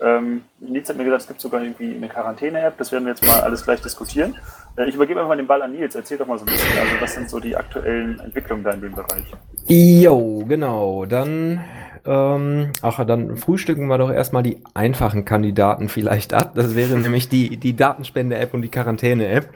Ähm, 0.00 0.42
Nils 0.60 0.88
hat 0.88 0.96
mir 0.96 1.04
gesagt, 1.04 1.22
es 1.22 1.28
gibt 1.28 1.40
sogar 1.40 1.62
irgendwie 1.62 1.94
eine 1.94 2.08
Quarantäne-App. 2.08 2.76
Das 2.78 2.92
werden 2.92 3.04
wir 3.04 3.12
jetzt 3.12 3.26
mal 3.26 3.40
alles 3.40 3.64
gleich 3.64 3.80
diskutieren. 3.80 4.34
Äh, 4.76 4.88
ich 4.88 4.94
übergebe 4.94 5.20
einfach 5.20 5.30
mal 5.30 5.36
den 5.36 5.46
Ball 5.46 5.62
an 5.62 5.72
Nils. 5.72 5.94
Erzähl 5.94 6.18
doch 6.18 6.26
mal 6.26 6.38
so 6.38 6.44
ein 6.44 6.52
bisschen, 6.52 6.78
also 6.78 6.92
was 7.00 7.14
sind 7.14 7.30
so 7.30 7.40
die 7.40 7.56
aktuellen 7.56 8.18
Entwicklungen 8.20 8.64
da 8.64 8.72
in 8.72 8.80
dem 8.80 8.92
Bereich? 8.92 9.24
Jo, 9.66 10.44
genau. 10.46 11.06
Dann, 11.06 11.64
ähm, 12.04 12.72
ach, 12.82 13.04
dann 13.06 13.36
frühstücken 13.36 13.86
wir 13.86 13.98
doch 13.98 14.10
erstmal 14.10 14.42
die 14.42 14.62
einfachen 14.74 15.24
Kandidaten 15.24 15.88
vielleicht 15.88 16.34
ab. 16.34 16.52
Das 16.54 16.74
wäre 16.74 16.96
nämlich 16.98 17.28
die, 17.28 17.56
die 17.56 17.74
Datenspende-App 17.74 18.54
und 18.54 18.62
die 18.62 18.70
Quarantäne-App. 18.70 19.48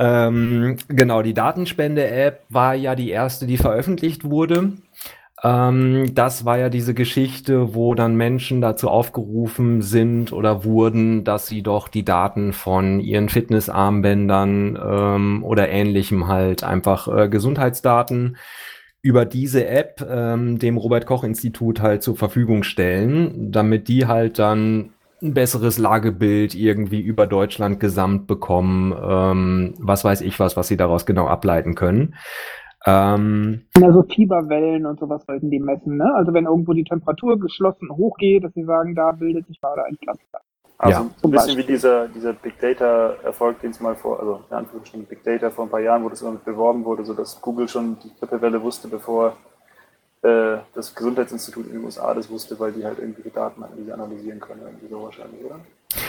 Ähm, 0.00 0.76
genau, 0.86 1.22
die 1.22 1.34
Datenspende-App 1.34 2.44
war 2.50 2.74
ja 2.74 2.94
die 2.94 3.10
erste, 3.10 3.46
die 3.46 3.56
veröffentlicht 3.58 4.24
wurde. 4.24 4.74
Ähm, 5.42 6.14
das 6.14 6.44
war 6.44 6.58
ja 6.58 6.68
diese 6.68 6.94
Geschichte, 6.94 7.74
wo 7.74 7.94
dann 7.94 8.16
Menschen 8.16 8.60
dazu 8.60 8.88
aufgerufen 8.88 9.82
sind 9.82 10.32
oder 10.32 10.64
wurden, 10.64 11.24
dass 11.24 11.46
sie 11.46 11.62
doch 11.62 11.88
die 11.88 12.04
Daten 12.04 12.52
von 12.52 13.00
ihren 13.00 13.28
Fitnessarmbändern 13.28 14.78
ähm, 14.82 15.44
oder 15.44 15.68
ähnlichem 15.68 16.26
halt 16.26 16.64
einfach 16.64 17.08
äh, 17.08 17.28
Gesundheitsdaten 17.28 18.36
über 19.00 19.24
diese 19.24 19.66
App 19.66 20.04
ähm, 20.08 20.58
dem 20.58 20.76
Robert 20.76 21.06
Koch 21.06 21.22
Institut 21.22 21.80
halt 21.80 22.02
zur 22.02 22.16
Verfügung 22.16 22.64
stellen, 22.64 23.52
damit 23.52 23.86
die 23.88 24.06
halt 24.06 24.40
dann 24.40 24.90
ein 25.22 25.34
besseres 25.34 25.78
Lagebild 25.78 26.54
irgendwie 26.54 27.00
über 27.00 27.26
Deutschland 27.26 27.80
gesamt 27.80 28.26
bekommen, 28.26 28.94
ähm, 29.00 29.74
was 29.78 30.04
weiß 30.04 30.20
ich 30.20 30.38
was, 30.38 30.56
was 30.56 30.68
sie 30.68 30.76
daraus 30.76 31.06
genau 31.06 31.26
ableiten 31.26 31.74
können. 31.74 32.14
Ähm, 32.86 33.62
also 33.82 34.02
Fieberwellen 34.04 34.86
und 34.86 35.00
sowas 35.00 35.24
sollten 35.26 35.50
die 35.50 35.58
messen, 35.58 35.96
ne? 35.96 36.14
Also 36.14 36.32
wenn 36.32 36.46
irgendwo 36.46 36.72
die 36.72 36.84
Temperatur 36.84 37.38
geschlossen 37.38 37.90
hochgeht, 37.90 38.44
dass 38.44 38.54
sie 38.54 38.64
sagen, 38.64 38.94
da 38.94 39.12
bildet 39.12 39.46
sich 39.46 39.60
gerade 39.60 39.84
ein 39.84 39.98
Cluster. 39.98 40.40
Also 40.80 41.00
ja. 41.00 41.10
so 41.20 41.28
ein 41.28 41.30
bisschen 41.32 41.58
wie 41.58 41.64
dieser, 41.64 42.06
dieser 42.06 42.32
Big 42.32 42.60
Data 42.60 43.14
Erfolg, 43.24 43.60
den 43.60 43.70
es 43.70 43.80
mal 43.80 43.96
vor, 43.96 44.20
also 44.20 44.40
in 44.48 44.56
Anführungsstrichen 44.56 45.06
Big 45.06 45.24
Data 45.24 45.50
vor 45.50 45.64
ein 45.64 45.70
paar 45.70 45.80
Jahren, 45.80 46.04
wo 46.04 46.08
das 46.08 46.22
immer 46.22 46.36
beworben 46.44 46.84
wurde, 46.84 47.04
so 47.04 47.14
dass 47.14 47.40
Google 47.40 47.68
schon 47.68 47.98
die 47.98 48.12
Grippewelle 48.20 48.62
wusste, 48.62 48.86
bevor 48.86 49.36
äh, 50.22 50.58
das 50.74 50.94
Gesundheitsinstitut 50.94 51.66
in 51.66 51.72
den 51.72 51.84
USA 51.84 52.14
das 52.14 52.30
wusste, 52.30 52.58
weil 52.60 52.72
die 52.72 52.84
halt 52.84 53.00
irgendwelche 53.00 53.30
Daten 53.30 53.60
hatten, 53.62 53.76
die 53.76 53.84
sie 53.84 53.92
analysieren 53.92 54.38
können, 54.38 54.60
irgendwie 54.64 54.86
so 54.88 55.02
wahrscheinlich, 55.02 55.44
oder? 55.44 55.56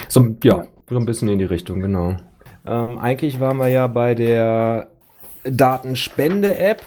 So, 0.08 0.36
ja, 0.44 0.66
so 0.88 0.98
ein 0.98 1.06
bisschen 1.06 1.30
in 1.30 1.40
die 1.40 1.46
Richtung, 1.46 1.80
genau. 1.80 2.18
Ähm, 2.66 3.00
eigentlich 3.00 3.40
waren 3.40 3.58
wir 3.58 3.70
ja 3.70 3.88
bei 3.88 4.14
der 4.14 4.90
Datenspende-App. 5.44 6.82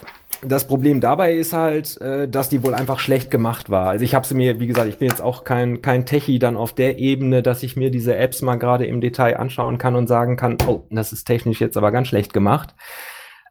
Das 0.45 0.67
Problem 0.67 0.99
dabei 0.99 1.33
ist 1.33 1.53
halt, 1.53 1.99
äh, 2.01 2.27
dass 2.27 2.49
die 2.49 2.63
wohl 2.63 2.73
einfach 2.73 2.99
schlecht 2.99 3.31
gemacht 3.31 3.69
war. 3.69 3.87
Also 3.89 4.03
ich 4.03 4.13
habe 4.13 4.27
sie 4.27 4.35
mir, 4.35 4.59
wie 4.59 4.67
gesagt, 4.67 4.89
ich 4.89 4.97
bin 4.97 5.07
jetzt 5.07 5.21
auch 5.21 5.43
kein, 5.43 5.81
kein 5.81 6.05
Techie 6.05 6.39
dann 6.39 6.57
auf 6.57 6.73
der 6.73 6.99
Ebene, 6.99 7.41
dass 7.41 7.63
ich 7.63 7.77
mir 7.77 7.91
diese 7.91 8.15
Apps 8.15 8.41
mal 8.41 8.57
gerade 8.57 8.85
im 8.85 8.99
Detail 8.99 9.37
anschauen 9.37 9.77
kann 9.77 9.95
und 9.95 10.07
sagen 10.07 10.35
kann, 10.35 10.57
oh, 10.67 10.83
das 10.89 11.13
ist 11.13 11.25
technisch 11.25 11.61
jetzt 11.61 11.77
aber 11.77 11.91
ganz 11.91 12.09
schlecht 12.09 12.33
gemacht. 12.33 12.75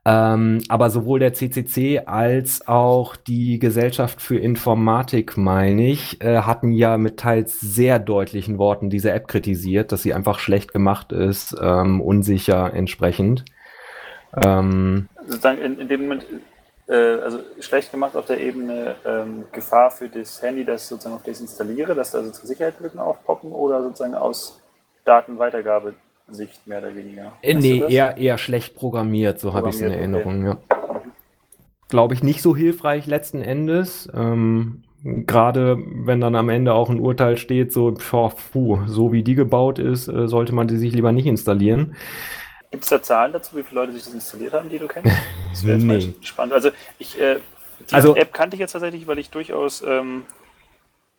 Ähm, 0.04 0.60
aber 0.68 0.90
sowohl 0.90 1.20
der 1.20 1.32
CCC 1.32 2.00
als 2.06 2.66
auch 2.66 3.14
die 3.14 3.60
Gesellschaft 3.60 4.20
für 4.20 4.36
Informatik, 4.36 5.36
meine 5.36 5.86
ich, 5.86 6.20
äh, 6.20 6.38
hatten 6.38 6.72
ja 6.72 6.98
mit 6.98 7.18
teils 7.18 7.60
sehr 7.60 8.00
deutlichen 8.00 8.58
Worten 8.58 8.90
diese 8.90 9.12
App 9.12 9.28
kritisiert, 9.28 9.92
dass 9.92 10.02
sie 10.02 10.12
einfach 10.12 10.40
schlecht 10.40 10.72
gemacht 10.72 11.12
ist, 11.12 11.56
ähm, 11.60 12.00
unsicher 12.00 12.74
entsprechend. 12.74 13.44
Ähm, 14.36 15.08
Sozusagen 15.26 15.58
in, 15.58 15.78
in 15.78 15.88
dem 15.88 16.02
Moment, 16.02 16.26
äh, 16.88 16.94
also 16.94 17.40
schlecht 17.60 17.90
gemacht 17.90 18.16
auf 18.16 18.26
der 18.26 18.40
Ebene 18.40 18.96
ähm, 19.04 19.44
Gefahr 19.52 19.90
für 19.90 20.08
das 20.08 20.40
Handy, 20.42 20.64
das 20.64 20.88
sozusagen 20.88 21.16
auf 21.16 21.22
das 21.22 21.40
installiere, 21.40 21.94
dass 21.94 22.12
da 22.12 22.22
sozusagen 22.22 22.48
Sicherheitslücken 22.48 23.00
aufpoppen 23.00 23.52
oder 23.52 23.82
sozusagen 23.82 24.14
aus 24.14 24.60
Datenweitergabesicht 25.04 26.66
mehr 26.66 26.78
oder 26.78 26.94
weniger? 26.94 27.32
Äh, 27.42 27.54
nee, 27.54 27.84
eher, 27.88 28.16
eher 28.16 28.38
schlecht 28.38 28.74
programmiert, 28.74 29.38
so 29.38 29.52
habe 29.54 29.68
ich 29.68 29.76
es 29.76 29.80
in 29.80 29.92
Erinnerung, 29.92 30.48
okay. 30.48 30.58
ja. 30.70 31.02
Glaube 31.88 32.14
ich 32.14 32.22
nicht 32.22 32.40
so 32.40 32.56
hilfreich 32.56 33.06
letzten 33.06 33.42
Endes. 33.42 34.08
Ähm, 34.14 34.84
Gerade 35.04 35.76
wenn 35.78 36.20
dann 36.20 36.36
am 36.36 36.48
Ende 36.48 36.74
auch 36.74 36.88
ein 36.88 37.00
Urteil 37.00 37.36
steht, 37.36 37.72
so, 37.72 37.92
puh, 37.92 38.78
so 38.86 39.12
wie 39.12 39.24
die 39.24 39.34
gebaut 39.34 39.80
ist, 39.80 40.06
äh, 40.06 40.28
sollte 40.28 40.54
man 40.54 40.68
die 40.68 40.76
sich 40.76 40.94
lieber 40.94 41.10
nicht 41.10 41.26
installieren. 41.26 41.96
Gibt 42.72 42.84
es 42.84 42.90
da 42.90 43.02
Zahlen 43.02 43.32
dazu, 43.32 43.54
wie 43.56 43.62
viele 43.62 43.82
Leute 43.82 43.92
sich 43.92 44.02
das 44.02 44.14
installiert 44.14 44.54
haben, 44.54 44.68
die 44.68 44.78
du 44.78 44.88
kennst? 44.88 45.12
Das 45.52 45.66
wäre 45.66 45.76
nee. 45.76 46.14
spannend. 46.22 46.54
Also 46.54 46.70
ich, 46.98 47.20
äh, 47.20 47.36
die 47.90 47.94
also, 47.94 48.16
App 48.16 48.32
kannte 48.32 48.56
ich 48.56 48.60
jetzt 48.60 48.72
tatsächlich, 48.72 49.06
weil 49.06 49.18
ich 49.18 49.28
durchaus 49.28 49.82
ähm, 49.82 50.24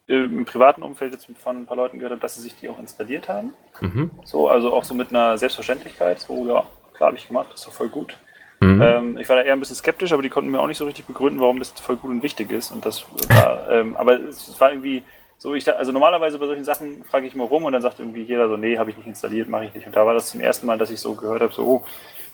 im 0.07 0.45
privaten 0.45 0.81
Umfeld 0.81 1.13
jetzt 1.13 1.27
von 1.37 1.55
ein 1.55 1.65
paar 1.67 1.77
Leuten 1.77 1.99
gehört 1.99 2.13
habe, 2.13 2.21
dass 2.21 2.33
sie 2.33 2.41
sich 2.41 2.55
die 2.55 2.67
auch 2.67 2.79
installiert 2.79 3.29
haben. 3.29 3.53
Mhm. 3.79 4.09
So, 4.23 4.49
also 4.49 4.73
auch 4.73 4.83
so 4.83 4.95
mit 4.95 5.11
einer 5.11 5.37
Selbstverständlichkeit. 5.37 6.19
So, 6.19 6.47
ja, 6.47 6.65
klar 6.95 7.09
habe 7.09 7.17
ich 7.17 7.27
gemacht, 7.27 7.49
das 7.51 7.59
ist 7.59 7.67
doch 7.67 7.73
voll 7.73 7.89
gut. 7.89 8.17
Mhm. 8.59 8.81
Ähm, 8.81 9.17
ich 9.19 9.29
war 9.29 9.35
da 9.35 9.43
eher 9.43 9.53
ein 9.53 9.59
bisschen 9.59 9.75
skeptisch, 9.75 10.11
aber 10.13 10.23
die 10.23 10.29
konnten 10.29 10.49
mir 10.49 10.59
auch 10.59 10.67
nicht 10.67 10.79
so 10.79 10.85
richtig 10.85 11.05
begründen, 11.05 11.39
warum 11.39 11.59
das 11.59 11.69
voll 11.69 11.97
gut 11.97 12.09
und 12.09 12.23
wichtig 12.23 12.51
ist. 12.51 12.71
Und 12.71 12.83
das 12.85 13.05
war, 13.29 13.69
ähm, 13.69 13.95
aber 13.95 14.19
es 14.19 14.59
war 14.59 14.71
irgendwie 14.71 15.03
so, 15.43 15.55
ich, 15.55 15.69
also 15.69 15.91
normalerweise 15.91 16.39
bei 16.39 16.45
solchen 16.45 16.63
Sachen 16.63 17.03
frage 17.03 17.27
ich 17.27 17.35
mal 17.35 17.43
rum 17.43 17.65
und 17.65 17.73
dann 17.73 17.81
sagt 17.81 17.99
irgendwie 17.99 18.21
jeder 18.21 18.47
so, 18.47 18.55
nee, 18.55 18.77
habe 18.77 18.91
ich 18.91 18.97
nicht 18.97 19.07
installiert, 19.07 19.49
mache 19.49 19.65
ich 19.65 19.73
nicht. 19.73 19.85
Und 19.85 19.93
da 19.93 20.05
war 20.05 20.13
das 20.13 20.29
zum 20.29 20.39
ersten 20.39 20.65
Mal, 20.65 20.77
dass 20.77 20.89
ich 20.89 21.01
so 21.01 21.15
gehört 21.15 21.41
habe, 21.41 21.51
so, 21.51 21.65
oh, 21.67 21.83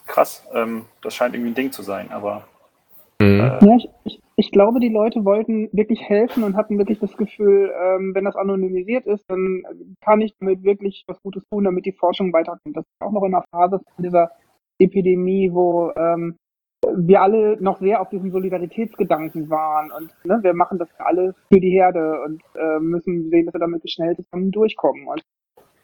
krass, 0.06 0.46
ähm, 0.54 0.86
das 1.02 1.16
scheint 1.16 1.34
irgendwie 1.34 1.50
ein 1.50 1.56
Ding 1.56 1.72
zu 1.72 1.82
sein, 1.82 2.12
aber. 2.12 2.48
Mhm. 3.20 3.40
Äh, 3.40 3.66
ja, 3.66 3.78
ich, 3.78 3.90
ich, 4.04 4.22
ich, 4.36 4.52
glaube, 4.52 4.80
die 4.80 4.90
Leute 4.90 5.26
wollten 5.26 5.70
wirklich 5.72 6.04
helfen 6.08 6.44
und 6.44 6.56
hatten 6.56 6.78
wirklich 6.78 7.00
das 7.00 7.18
Gefühl, 7.18 7.74
ähm, 7.84 8.12
wenn 8.14 8.26
das 8.26 8.36
anonymisiert 8.36 9.08
ist, 9.08 9.26
dann 9.28 9.64
kann 10.02 10.22
ich 10.22 10.36
damit 10.40 10.62
wirklich 10.62 11.04
was 11.08 11.20
Gutes 11.24 11.42
tun, 11.50 11.64
damit 11.64 11.88
die 11.88 11.94
Forschung 11.94 12.32
weiterkommt. 12.32 12.78
Das 12.78 12.86
ist 12.86 13.02
auch 13.02 13.12
noch 13.12 13.24
in 13.24 13.32
der 13.32 13.44
Phase 13.50 13.80
dieser 13.98 14.30
Epidemie, 14.78 15.50
wo 15.52 15.92
ähm, 15.98 16.38
wir 16.86 17.22
alle 17.22 17.58
noch 17.62 17.80
sehr 17.80 18.02
auf 18.02 18.10
diesem 18.10 18.32
Solidaritätsgedanken 18.32 19.50
waren 19.50 19.92
und 19.92 20.14
ne, 20.26 20.40
wir 20.42 20.54
machen 20.54 20.78
das 20.78 20.90
alle 20.98 21.36
für 21.52 21.60
die 21.60 21.72
Herde 21.72 22.22
und 22.24 22.42
äh, 22.56 22.80
müssen 22.80 23.30
sehen, 23.30 23.46
dass 23.46 23.56
wir 23.56 23.60
damit 23.60 23.90
schnell 23.90 24.16
zusammen 24.16 24.52
durchkommen. 24.52 25.08
Und 25.08 25.22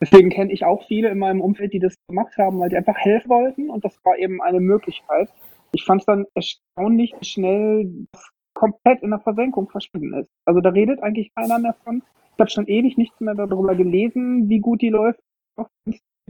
deswegen 0.02 0.30
kenne 0.30 0.52
ich 0.52 0.66
auch 0.66 0.86
viele 0.88 1.10
in 1.10 1.20
meinem 1.20 1.42
Umfeld, 1.42 1.74
die 1.74 1.80
das 1.80 1.96
gemacht 2.08 2.38
haben, 2.38 2.60
weil 2.60 2.70
die 2.70 2.78
einfach 2.78 2.98
helfen 2.98 3.30
wollten 3.30 3.70
und 3.70 3.84
das 3.84 3.98
war 4.04 4.18
eben 4.18 4.42
eine 4.42 4.60
Möglichkeit. 4.60 5.30
Ich 5.74 5.84
fand 5.84 6.02
es 6.02 6.06
dann 6.06 6.26
erstaunlich, 6.34 7.14
schnell 7.22 8.08
das 8.12 8.30
komplett 8.54 9.04
in 9.04 9.10
der 9.10 9.20
Versenkung 9.20 9.70
verschwunden 9.70 10.14
ist. 10.14 10.30
Also 10.46 10.62
da 10.62 10.70
redet 10.70 11.04
eigentlich 11.04 11.34
keiner 11.36 11.60
mehr 11.60 11.76
von. 11.84 12.02
Ich 12.34 12.40
habe 12.40 12.50
schon 12.50 12.68
ewig 12.68 12.98
nichts 12.98 13.20
mehr 13.20 13.36
darüber 13.36 13.76
gelesen, 13.76 14.50
wie 14.50 14.60
gut 14.60 14.82
die 14.82 14.90
läuft, 14.90 15.20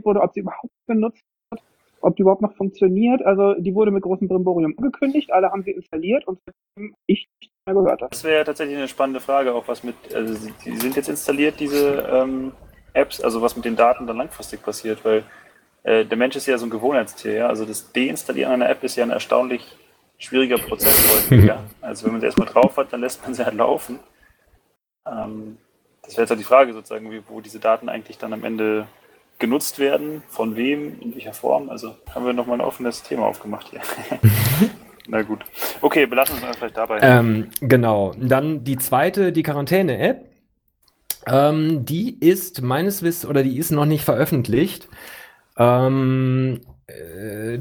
oder 0.04 0.24
ob 0.24 0.34
sie 0.34 0.42
überhaupt 0.42 0.74
benutzt 0.88 1.24
ob 2.06 2.16
die 2.16 2.22
überhaupt 2.22 2.42
noch 2.42 2.56
funktioniert. 2.56 3.26
Also 3.26 3.56
die 3.56 3.74
wurde 3.74 3.92
mit 3.92 4.04
großem 4.04 4.28
Brimborium 4.28 4.76
angekündigt, 4.78 5.32
alle 5.32 5.52
haben 5.52 5.64
sie 5.64 5.72
installiert 5.72 6.28
und 6.28 6.40
ich 7.08 7.28
nicht 7.42 7.52
mehr 7.66 7.76
gehört 7.76 8.02
habe. 8.02 8.12
Das 8.12 8.24
wäre 8.24 8.38
ja 8.38 8.44
tatsächlich 8.44 8.78
eine 8.78 8.88
spannende 8.88 9.20
Frage, 9.20 9.54
auch 9.54 9.68
was 9.68 9.84
mit, 9.84 9.96
also 10.14 10.50
die 10.64 10.78
sind 10.78 10.96
jetzt 10.96 11.10
installiert, 11.10 11.60
diese 11.60 12.08
ähm, 12.12 12.52
Apps, 12.94 13.22
also 13.22 13.42
was 13.42 13.56
mit 13.56 13.66
den 13.66 13.76
Daten 13.76 14.08
dann 14.08 14.18
langfristig 14.18 14.62
passiert, 14.62 15.04
weil 15.04 15.24
äh, 15.84 16.06
der 16.06 16.18
Mensch 16.18 16.36
ist 16.36 16.46
ja 16.46 16.58
so 16.58 16.66
ein 16.66 16.70
Gewohnheitstier, 16.70 17.34
ja. 17.34 17.48
Also 17.48 17.66
das 17.66 17.92
Deinstallieren 17.92 18.52
einer 18.52 18.70
App 18.70 18.84
ist 18.84 18.96
ja 18.96 19.04
ein 19.04 19.10
erstaunlich 19.12 19.76
schwieriger 20.18 20.58
Prozess 20.58 21.12
häufiger. 21.12 21.64
also 21.82 22.06
wenn 22.06 22.14
man 22.14 22.22
sie 22.22 22.28
erstmal 22.28 22.48
drauf 22.48 22.78
hat, 22.78 22.94
dann 22.94 23.02
lässt 23.02 23.24
man 23.24 23.34
sie 23.34 23.46
halt 23.46 23.56
laufen. 23.56 24.00
Ähm, 25.08 25.58
das 26.04 26.14
wäre 26.14 26.22
jetzt 26.22 26.30
halt 26.30 26.40
die 26.40 26.46
Frage 26.46 26.74
sozusagen, 26.74 27.12
wie, 27.12 27.22
wo 27.28 27.42
diese 27.42 27.60
Daten 27.60 27.90
eigentlich 27.90 28.18
dann 28.18 28.32
am 28.32 28.44
Ende 28.44 28.88
genutzt 29.40 29.80
werden, 29.80 30.24
von 30.30 30.56
wem, 30.56 31.00
in 31.02 31.14
welcher 31.14 31.34
Form. 31.34 31.70
Also 31.70 31.96
haben 32.14 32.26
wir 32.26 32.34
nochmal 32.34 32.60
ein 32.60 32.66
offenes 32.66 33.04
Thema 33.04 33.26
aufgemacht 33.26 33.68
hier. 33.70 33.82
Na 35.08 35.22
gut. 35.22 35.46
Okay, 35.82 36.06
belassen 36.06 36.42
wir 36.42 36.48
uns 36.48 36.58
vielleicht 36.58 36.78
dabei. 36.78 37.00
Ähm, 37.02 37.50
genau. 37.62 38.14
Dann 38.18 38.64
die 38.64 38.78
zweite, 38.78 39.32
die 39.32 39.44
Quarantäne-App. 39.44 40.26
Ähm, 41.28 41.86
die 41.86 42.20
ist 42.20 42.62
meines 42.62 43.02
Wissens, 43.02 43.30
oder 43.30 43.44
die 43.44 43.58
ist 43.58 43.72
noch 43.72 43.86
nicht 43.86 44.04
veröffentlicht. 44.04 44.88
Ähm, 45.58 46.62
äh, 46.88 47.60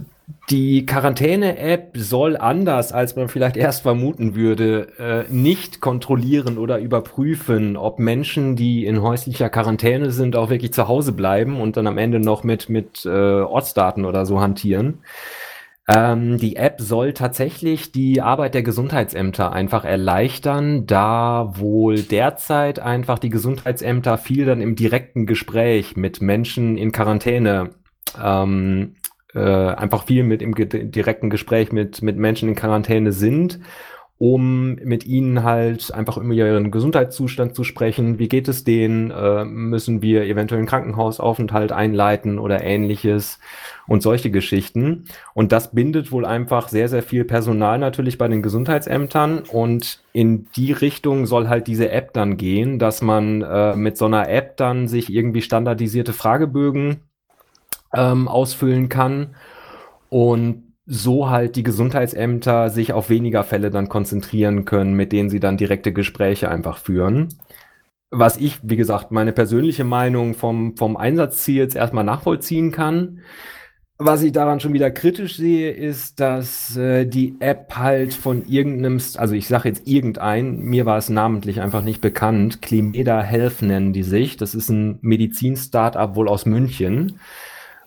die 0.49 0.87
Quarantäne-App 0.87 1.93
soll 1.95 2.37
anders, 2.37 2.93
als 2.93 3.14
man 3.16 3.28
vielleicht 3.28 3.57
erst 3.57 3.83
vermuten 3.83 4.35
würde, 4.35 4.88
äh, 4.99 5.33
nicht 5.33 5.81
kontrollieren 5.81 6.57
oder 6.57 6.78
überprüfen, 6.78 7.76
ob 7.76 7.99
Menschen, 7.99 8.57
die 8.57 8.87
in 8.87 9.02
häuslicher 9.02 9.50
Quarantäne 9.50 10.11
sind, 10.11 10.37
auch 10.37 10.50
wirklich 10.50 10.73
zu 10.73 10.88
Hause 10.88 11.12
bleiben 11.12 11.61
und 11.61 11.76
dann 11.76 11.87
am 11.87 11.99
Ende 11.99 12.21
noch 12.21 12.43
mit, 12.43 12.69
mit 12.69 13.04
äh, 13.04 13.09
Ortsdaten 13.09 14.04
oder 14.04 14.25
so 14.25 14.40
hantieren. 14.40 15.00
Ähm, 15.87 16.38
die 16.38 16.57
App 16.57 16.81
soll 16.81 17.12
tatsächlich 17.12 17.93
die 17.93 18.23
Arbeit 18.23 18.54
der 18.54 18.62
Gesundheitsämter 18.62 19.52
einfach 19.52 19.85
erleichtern, 19.85 20.87
da 20.87 21.52
wohl 21.57 22.00
derzeit 22.00 22.81
einfach 22.81 23.19
die 23.19 23.28
Gesundheitsämter 23.28 24.16
viel 24.16 24.47
dann 24.47 24.62
im 24.62 24.76
direkten 24.76 25.26
Gespräch 25.26 25.97
mit 25.97 26.23
Menschen 26.23 26.78
in 26.78 26.93
Quarantäne 26.93 27.71
ähm, 28.23 28.95
äh, 29.35 29.41
einfach 29.41 30.05
viel 30.05 30.23
mit 30.25 30.43
im 30.43 30.55
direkten 30.55 31.31
Gespräch 31.31 31.73
mit, 31.73 32.03
mit 32.03 32.17
Menschen 32.17 32.49
in 32.49 32.55
Quarantäne 32.55 33.12
sind, 33.12 33.61
um 34.17 34.76
mit 34.76 35.05
ihnen 35.05 35.43
halt 35.43 35.93
einfach 35.93 36.17
über 36.17 36.33
ihren 36.33 36.71
Gesundheitszustand 36.71 37.55
zu 37.55 37.64
sprechen. 37.64 38.19
Wie 38.21 38.29
geht 38.29 38.47
es 38.47 38.62
denen? 38.62 39.11
Äh, 39.11 39.45
müssen 39.45 40.03
wir 40.03 40.25
eventuell 40.25 40.61
einen 40.61 40.69
Krankenhausaufenthalt 40.69 41.73
einleiten 41.73 42.38
oder 42.38 42.62
ähnliches 42.62 43.41
und 43.88 44.03
solche 44.03 44.31
Geschichten. 44.31 45.05
Und 45.35 45.50
das 45.50 45.73
bindet 45.73 46.12
wohl 46.12 46.25
einfach 46.25 46.69
sehr, 46.69 46.88
sehr 46.88 47.03
viel 47.03 47.25
Personal 47.25 47.79
natürlich 47.79 48.17
bei 48.17 48.29
den 48.29 48.43
Gesundheitsämtern 48.43 49.41
und 49.41 50.00
in 50.12 50.47
die 50.57 50.73
Richtung 50.73 51.26
soll 51.26 51.49
halt 51.49 51.67
diese 51.67 51.91
App 51.91 52.12
dann 52.12 52.37
gehen, 52.37 52.79
dass 52.79 53.03
man 53.03 53.43
äh, 53.43 53.75
mit 53.75 53.99
so 53.99 54.05
einer 54.07 54.29
App 54.29 54.57
dann 54.57 54.87
sich 54.87 55.12
irgendwie 55.12 55.43
standardisierte 55.43 56.12
Fragebögen 56.12 57.00
ähm, 57.97 58.29
ausfüllen 58.29 58.89
kann 58.89 59.35
und 60.09 60.65
so 60.87 61.31
halt 61.31 61.57
die 61.57 61.63
Gesundheitsämter 61.63 62.69
sich 62.69 62.93
auf 62.93 63.09
weniger 63.09 63.43
Fälle 63.43 63.71
dann 63.71 63.89
konzentrieren 63.89 64.65
können, 64.65 64.95
mit 64.95 65.13
denen 65.13 65.31
sie 65.31 65.41
dann 65.41 65.57
direkte 65.57 65.93
Gespräche 65.93 66.51
einfach 66.51 66.79
führen. 66.79 67.29
Was 68.11 68.37
ich, 68.37 68.61
wie 68.63 68.77
gesagt, 68.77 69.11
meine 69.11 69.33
persönliche 69.33 69.85
Meinung 69.85 70.35
vom, 70.35 70.77
vom 70.77 70.97
Einsatzziel 70.97 71.57
jetzt 71.57 71.75
erstmal 71.75 72.05
nachvollziehen 72.05 72.71
kann. 72.71 73.21
Was 73.97 74.23
ich 74.23 74.33
daran 74.33 74.61
schon 74.61 74.73
wieder 74.73 74.91
kritisch 74.91 75.37
sehe, 75.37 75.71
ist, 75.71 76.21
dass 76.21 76.77
äh, 76.77 77.07
die 77.07 77.37
App 77.41 77.77
halt 77.77 78.13
von 78.13 78.45
irgendeinem, 78.45 79.01
also 79.17 79.35
ich 79.35 79.47
sage 79.47 79.69
jetzt 79.69 79.87
irgendein, 79.87 80.59
mir 80.59 80.85
war 80.85 80.99
es 80.99 81.09
namentlich 81.09 81.61
einfach 81.61 81.83
nicht 81.83 82.01
bekannt, 82.01 82.61
Climeda 82.61 83.23
Health 83.23 83.63
nennen 83.63 83.93
die 83.93 84.02
sich. 84.02 84.37
Das 84.37 84.54
ist 84.54 84.69
ein 84.69 84.99
Medizin-Startup 85.00 86.15
wohl 86.17 86.28
aus 86.28 86.45
München 86.45 87.21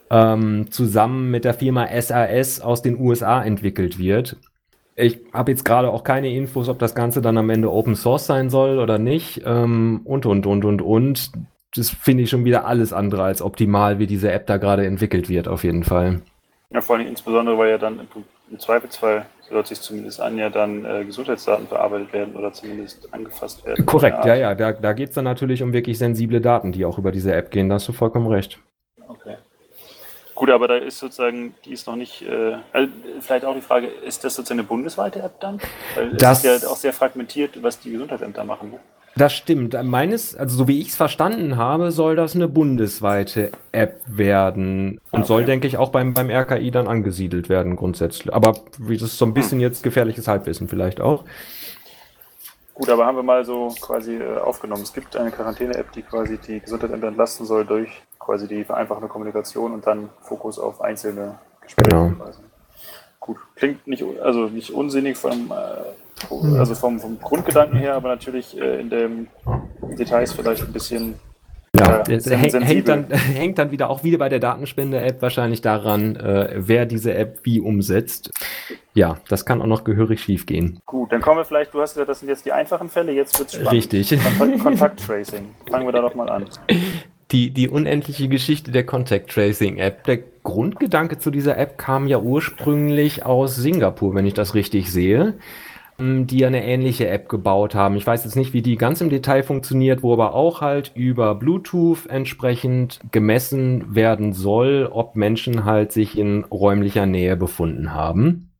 ähm, 0.09 0.71
zusammen 0.71 1.31
mit 1.31 1.45
der 1.45 1.53
Firma 1.53 1.87
SAS 1.99 2.61
aus 2.61 2.81
den 2.81 2.99
USA 2.99 3.43
entwickelt 3.43 3.99
wird. 3.99 4.37
Ich 4.95 5.19
habe 5.31 5.51
jetzt 5.51 5.63
gerade 5.63 5.89
auch 5.89 6.03
keine 6.03 6.33
Infos, 6.33 6.69
ob 6.69 6.79
das 6.79 6.95
Ganze 6.95 7.21
dann 7.21 7.37
am 7.37 7.49
Ende 7.51 7.71
Open 7.71 7.95
Source 7.95 8.25
sein 8.25 8.49
soll 8.49 8.79
oder 8.79 8.97
nicht. 8.97 9.43
Ähm, 9.45 10.01
und, 10.05 10.25
und, 10.25 10.45
und, 10.47 10.65
und, 10.65 10.81
und. 10.81 11.31
Das 11.75 11.91
finde 11.91 12.23
ich 12.23 12.29
schon 12.31 12.45
wieder 12.45 12.65
alles 12.65 12.93
andere 12.93 13.23
als 13.23 13.41
optimal, 13.41 13.99
wie 13.99 14.07
diese 14.07 14.31
App 14.31 14.47
da 14.47 14.57
gerade 14.57 14.87
entwickelt 14.87 15.29
wird, 15.29 15.47
auf 15.47 15.63
jeden 15.63 15.83
Fall. 15.83 16.21
Ja, 16.71 16.81
vor 16.81 16.95
allem 16.95 17.07
insbesondere, 17.07 17.57
weil 17.57 17.69
ja 17.69 17.77
dann 17.77 17.99
im, 17.99 18.07
im 18.49 18.59
Zweifelsfall, 18.59 19.27
so 19.41 19.51
hört 19.51 19.67
sich 19.67 19.79
zumindest 19.79 20.19
an, 20.19 20.37
ja 20.37 20.49
dann 20.49 20.83
äh, 20.83 21.05
Gesundheitsdaten 21.05 21.67
verarbeitet 21.67 22.11
werden 22.13 22.35
oder 22.35 22.51
zumindest 22.51 23.13
angefasst 23.13 23.65
werden. 23.65 23.85
Korrekt, 23.85 24.25
ja, 24.25 24.35
ja. 24.35 24.55
Da, 24.55 24.71
da 24.71 24.93
geht 24.93 25.09
es 25.09 25.15
dann 25.15 25.25
natürlich 25.25 25.61
um 25.61 25.73
wirklich 25.73 25.99
sensible 25.99 26.41
Daten, 26.41 26.71
die 26.71 26.85
auch 26.85 26.97
über 26.97 27.11
diese 27.11 27.33
App 27.33 27.51
gehen. 27.51 27.69
Da 27.69 27.75
hast 27.75 27.87
du 27.87 27.93
vollkommen 27.93 28.27
recht. 28.27 28.59
Okay. 29.07 29.35
Gut, 30.37 30.51
aber 30.51 30.67
da 30.67 30.75
ist 30.75 30.99
sozusagen, 30.99 31.55
die 31.65 31.73
ist 31.73 31.87
noch 31.87 31.95
nicht, 31.95 32.21
äh, 32.21 32.57
also 32.71 32.91
vielleicht 33.21 33.43
auch 33.43 33.55
die 33.55 33.61
Frage, 33.61 33.87
ist 33.87 34.23
das 34.23 34.35
sozusagen 34.35 34.59
eine 34.59 34.67
bundesweite 34.67 35.19
App 35.19 35.39
dann? 35.39 35.59
Weil 35.95 36.11
das 36.11 36.43
ist 36.43 36.61
ja 36.61 36.69
auch 36.69 36.75
sehr 36.75 36.93
fragmentiert, 36.93 37.63
was 37.63 37.79
die 37.79 37.89
Gesundheitsämter 37.89 38.43
machen. 38.43 38.69
Ne? 38.69 38.79
Das 39.15 39.33
stimmt. 39.33 39.75
Meines, 39.83 40.35
also 40.35 40.55
so 40.55 40.67
wie 40.67 40.79
ich 40.79 40.89
es 40.89 40.95
verstanden 40.95 41.57
habe, 41.57 41.91
soll 41.91 42.15
das 42.15 42.35
eine 42.35 42.47
bundesweite 42.47 43.51
App 43.71 43.99
werden 44.05 45.01
und 45.09 45.21
okay. 45.21 45.27
soll, 45.27 45.45
denke 45.45 45.65
ich, 45.65 45.77
auch 45.77 45.89
beim, 45.89 46.13
beim 46.13 46.29
RKI 46.29 46.69
dann 46.69 46.87
angesiedelt 46.87 47.49
werden 47.49 47.75
grundsätzlich. 47.75 48.31
Aber 48.31 48.53
das 48.77 49.01
ist 49.01 49.17
so 49.17 49.25
ein 49.25 49.33
bisschen 49.33 49.57
hm. 49.57 49.61
jetzt 49.61 49.81
gefährliches 49.81 50.27
Halbwissen 50.27 50.67
vielleicht 50.67 51.01
auch. 51.01 51.23
Gut, 52.77 52.91
aber 52.91 53.07
haben 53.07 53.15
wir 53.15 53.23
mal 53.23 53.43
so 53.43 53.73
quasi 53.81 54.17
äh, 54.17 54.37
aufgenommen. 54.37 54.83
Es 54.83 54.93
gibt 54.93 55.15
eine 55.17 55.31
Quarantäne-App, 55.31 55.91
die 55.93 56.03
quasi 56.03 56.37
die 56.37 56.59
Gesundheitsämter 56.59 57.07
entlasten 57.07 57.47
soll 57.47 57.65
durch 57.65 57.89
quasi 58.19 58.47
die 58.47 58.63
vereinfachende 58.63 59.07
Kommunikation 59.07 59.73
und 59.73 59.87
dann 59.87 60.11
Fokus 60.21 60.59
auf 60.59 60.79
einzelne 60.79 61.39
Gespräche. 61.59 61.89
Genau. 61.89 62.11
Gut, 63.19 63.37
klingt 63.55 63.87
nicht, 63.87 64.03
also 64.21 64.45
nicht 64.45 64.69
unsinnig 64.69 65.17
vom, 65.17 65.51
äh, 65.51 66.59
also 66.59 66.75
vom, 66.75 66.99
vom 66.99 67.19
Grundgedanken 67.19 67.79
her, 67.79 67.95
aber 67.95 68.09
natürlich 68.09 68.55
äh, 68.55 68.79
in 68.79 68.91
den 68.91 69.27
Details 69.97 70.33
vielleicht 70.33 70.61
ein 70.61 70.71
bisschen 70.71 71.19
ja, 71.79 72.03
äh, 72.07 72.37
hängt, 72.37 72.87
dann, 72.87 73.09
hängt 73.09 73.57
dann 73.57 73.71
wieder 73.71 73.89
auch 73.89 74.03
wieder 74.03 74.17
bei 74.17 74.29
der 74.29 74.39
Datenspende-App 74.39 75.21
wahrscheinlich 75.21 75.61
daran, 75.61 76.15
äh, 76.15 76.55
wer 76.55 76.85
diese 76.85 77.13
App 77.13 77.39
wie 77.43 77.59
umsetzt. 77.59 78.31
Ja, 78.93 79.17
das 79.29 79.45
kann 79.45 79.61
auch 79.61 79.67
noch 79.67 79.83
gehörig 79.83 80.21
schief 80.21 80.45
gehen. 80.45 80.79
Gut, 80.85 81.11
dann 81.11 81.21
kommen 81.21 81.39
wir 81.39 81.45
vielleicht, 81.45 81.73
du 81.73 81.81
hast 81.81 81.93
gesagt, 81.93 82.09
das 82.09 82.19
sind 82.19 82.29
jetzt 82.29 82.45
die 82.45 82.51
einfachen 82.51 82.89
Fälle, 82.89 83.11
jetzt 83.11 83.37
wird 83.37 83.49
es 83.49 83.55
spannend. 83.55 83.71
Richtig. 83.73 84.17
Kontakt-Tracing. 84.63 85.47
Fangen 85.69 85.85
wir 85.85 85.91
da 85.91 86.01
doch 86.01 86.15
mal 86.15 86.29
an. 86.29 86.45
Die, 87.31 87.49
die 87.49 87.67
unendliche 87.67 88.29
Geschichte 88.29 88.71
der 88.71 88.85
Contact 88.85 89.29
Tracing 89.29 89.79
App. 89.79 90.05
Der 90.05 90.19
Grundgedanke 90.43 91.17
zu 91.17 91.29
dieser 91.29 91.57
App 91.57 91.77
kam 91.77 92.07
ja 92.07 92.19
ursprünglich 92.19 93.25
aus 93.25 93.57
Singapur, 93.57 94.15
wenn 94.15 94.25
ich 94.25 94.33
das 94.33 94.55
richtig 94.55 94.89
sehe 94.89 95.33
die 95.99 96.45
eine 96.45 96.63
ähnliche 96.63 97.07
App 97.07 97.27
gebaut 97.27 97.73
haben. 97.73 97.95
Ich 97.95 98.05
weiß 98.05 98.23
jetzt 98.23 98.35
nicht, 98.35 98.53
wie 98.53 98.61
die 98.61 98.75
ganz 98.75 99.01
im 99.01 99.09
Detail 99.09 99.43
funktioniert, 99.43 100.03
wo 100.03 100.13
aber 100.13 100.35
auch 100.35 100.61
halt 100.61 100.91
über 100.95 101.33
Bluetooth 101.35 102.05
entsprechend 102.07 102.99
gemessen 103.11 103.95
werden 103.95 104.33
soll, 104.33 104.87
ob 104.91 105.15
Menschen 105.15 105.65
halt 105.65 105.91
sich 105.91 106.17
in 106.17 106.43
räumlicher 106.45 107.05
Nähe 107.05 107.35
befunden 107.35 107.93
haben. 107.93 108.51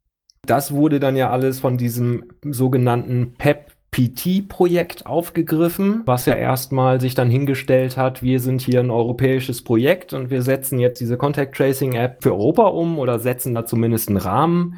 Das 0.47 0.73
wurde 0.73 1.00
dann 1.00 1.15
ja 1.15 1.30
alles 1.30 1.60
von 1.60 1.78
diesem 1.78 2.23
sogenannten 2.43 3.34
PEP 3.38 3.71
PT-Projekt 3.91 5.06
aufgegriffen, 5.08 6.04
was 6.06 6.26
ja 6.26 6.36
erstmal 6.36 7.02
sich 7.02 7.15
dann 7.15 7.30
hingestellt 7.30 7.97
hat, 7.97 8.21
wir 8.21 8.39
sind 8.39 8.62
hier 8.62 8.82
ein 8.82 8.91
europäisches 8.91 9.63
Projekt 9.63 10.13
und 10.13 10.30
wir 10.30 10.43
setzen 10.43 10.78
jetzt 10.78 11.00
diese 11.00 11.17
Contact 11.17 11.56
Tracing 11.56 11.93
App 11.93 12.21
für 12.21 12.34
Europa 12.34 12.63
um 12.63 13.00
oder 13.00 13.17
setzen 13.17 13.56
da 13.56 13.65
zumindest 13.65 14.10
einen 14.10 14.17
Rahmen 14.17 14.78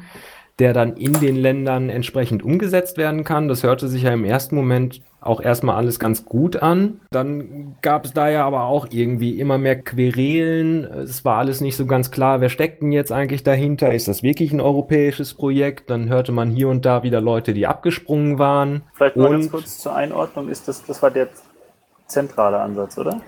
der 0.60 0.74
dann 0.74 0.96
in 0.96 1.14
den 1.14 1.36
Ländern 1.36 1.88
entsprechend 1.88 2.42
umgesetzt 2.42 2.98
werden 2.98 3.24
kann. 3.24 3.48
Das 3.48 3.62
hörte 3.62 3.88
sich 3.88 4.02
ja 4.02 4.12
im 4.12 4.24
ersten 4.24 4.54
Moment 4.54 5.00
auch 5.22 5.40
erstmal 5.40 5.76
alles 5.76 5.98
ganz 5.98 6.24
gut 6.26 6.56
an. 6.56 7.00
Dann 7.10 7.76
gab 7.82 8.04
es 8.04 8.12
da 8.12 8.28
ja 8.28 8.46
aber 8.46 8.64
auch 8.64 8.86
irgendwie 8.90 9.40
immer 9.40 9.58
mehr 9.58 9.80
Querelen. 9.80 10.84
Es 10.84 11.24
war 11.24 11.38
alles 11.38 11.60
nicht 11.60 11.76
so 11.76 11.86
ganz 11.86 12.10
klar, 12.10 12.40
wer 12.40 12.50
steckt 12.50 12.82
denn 12.82 12.92
jetzt 12.92 13.10
eigentlich 13.10 13.42
dahinter? 13.42 13.92
Ist 13.92 14.08
das 14.08 14.22
wirklich 14.22 14.52
ein 14.52 14.60
europäisches 14.60 15.34
Projekt? 15.34 15.88
Dann 15.88 16.08
hörte 16.08 16.32
man 16.32 16.50
hier 16.50 16.68
und 16.68 16.84
da 16.84 17.02
wieder 17.02 17.20
Leute, 17.20 17.54
die 17.54 17.66
abgesprungen 17.66 18.38
waren. 18.38 18.82
Vielleicht 18.94 19.16
mal 19.16 19.26
und 19.26 19.32
ganz 19.32 19.50
kurz 19.50 19.78
zur 19.78 19.94
Einordnung, 19.94 20.48
ist 20.48 20.68
das, 20.68 20.84
das 20.84 21.02
war 21.02 21.10
der 21.10 21.28
zentrale 22.06 22.60
Ansatz, 22.60 22.98
oder? 22.98 23.20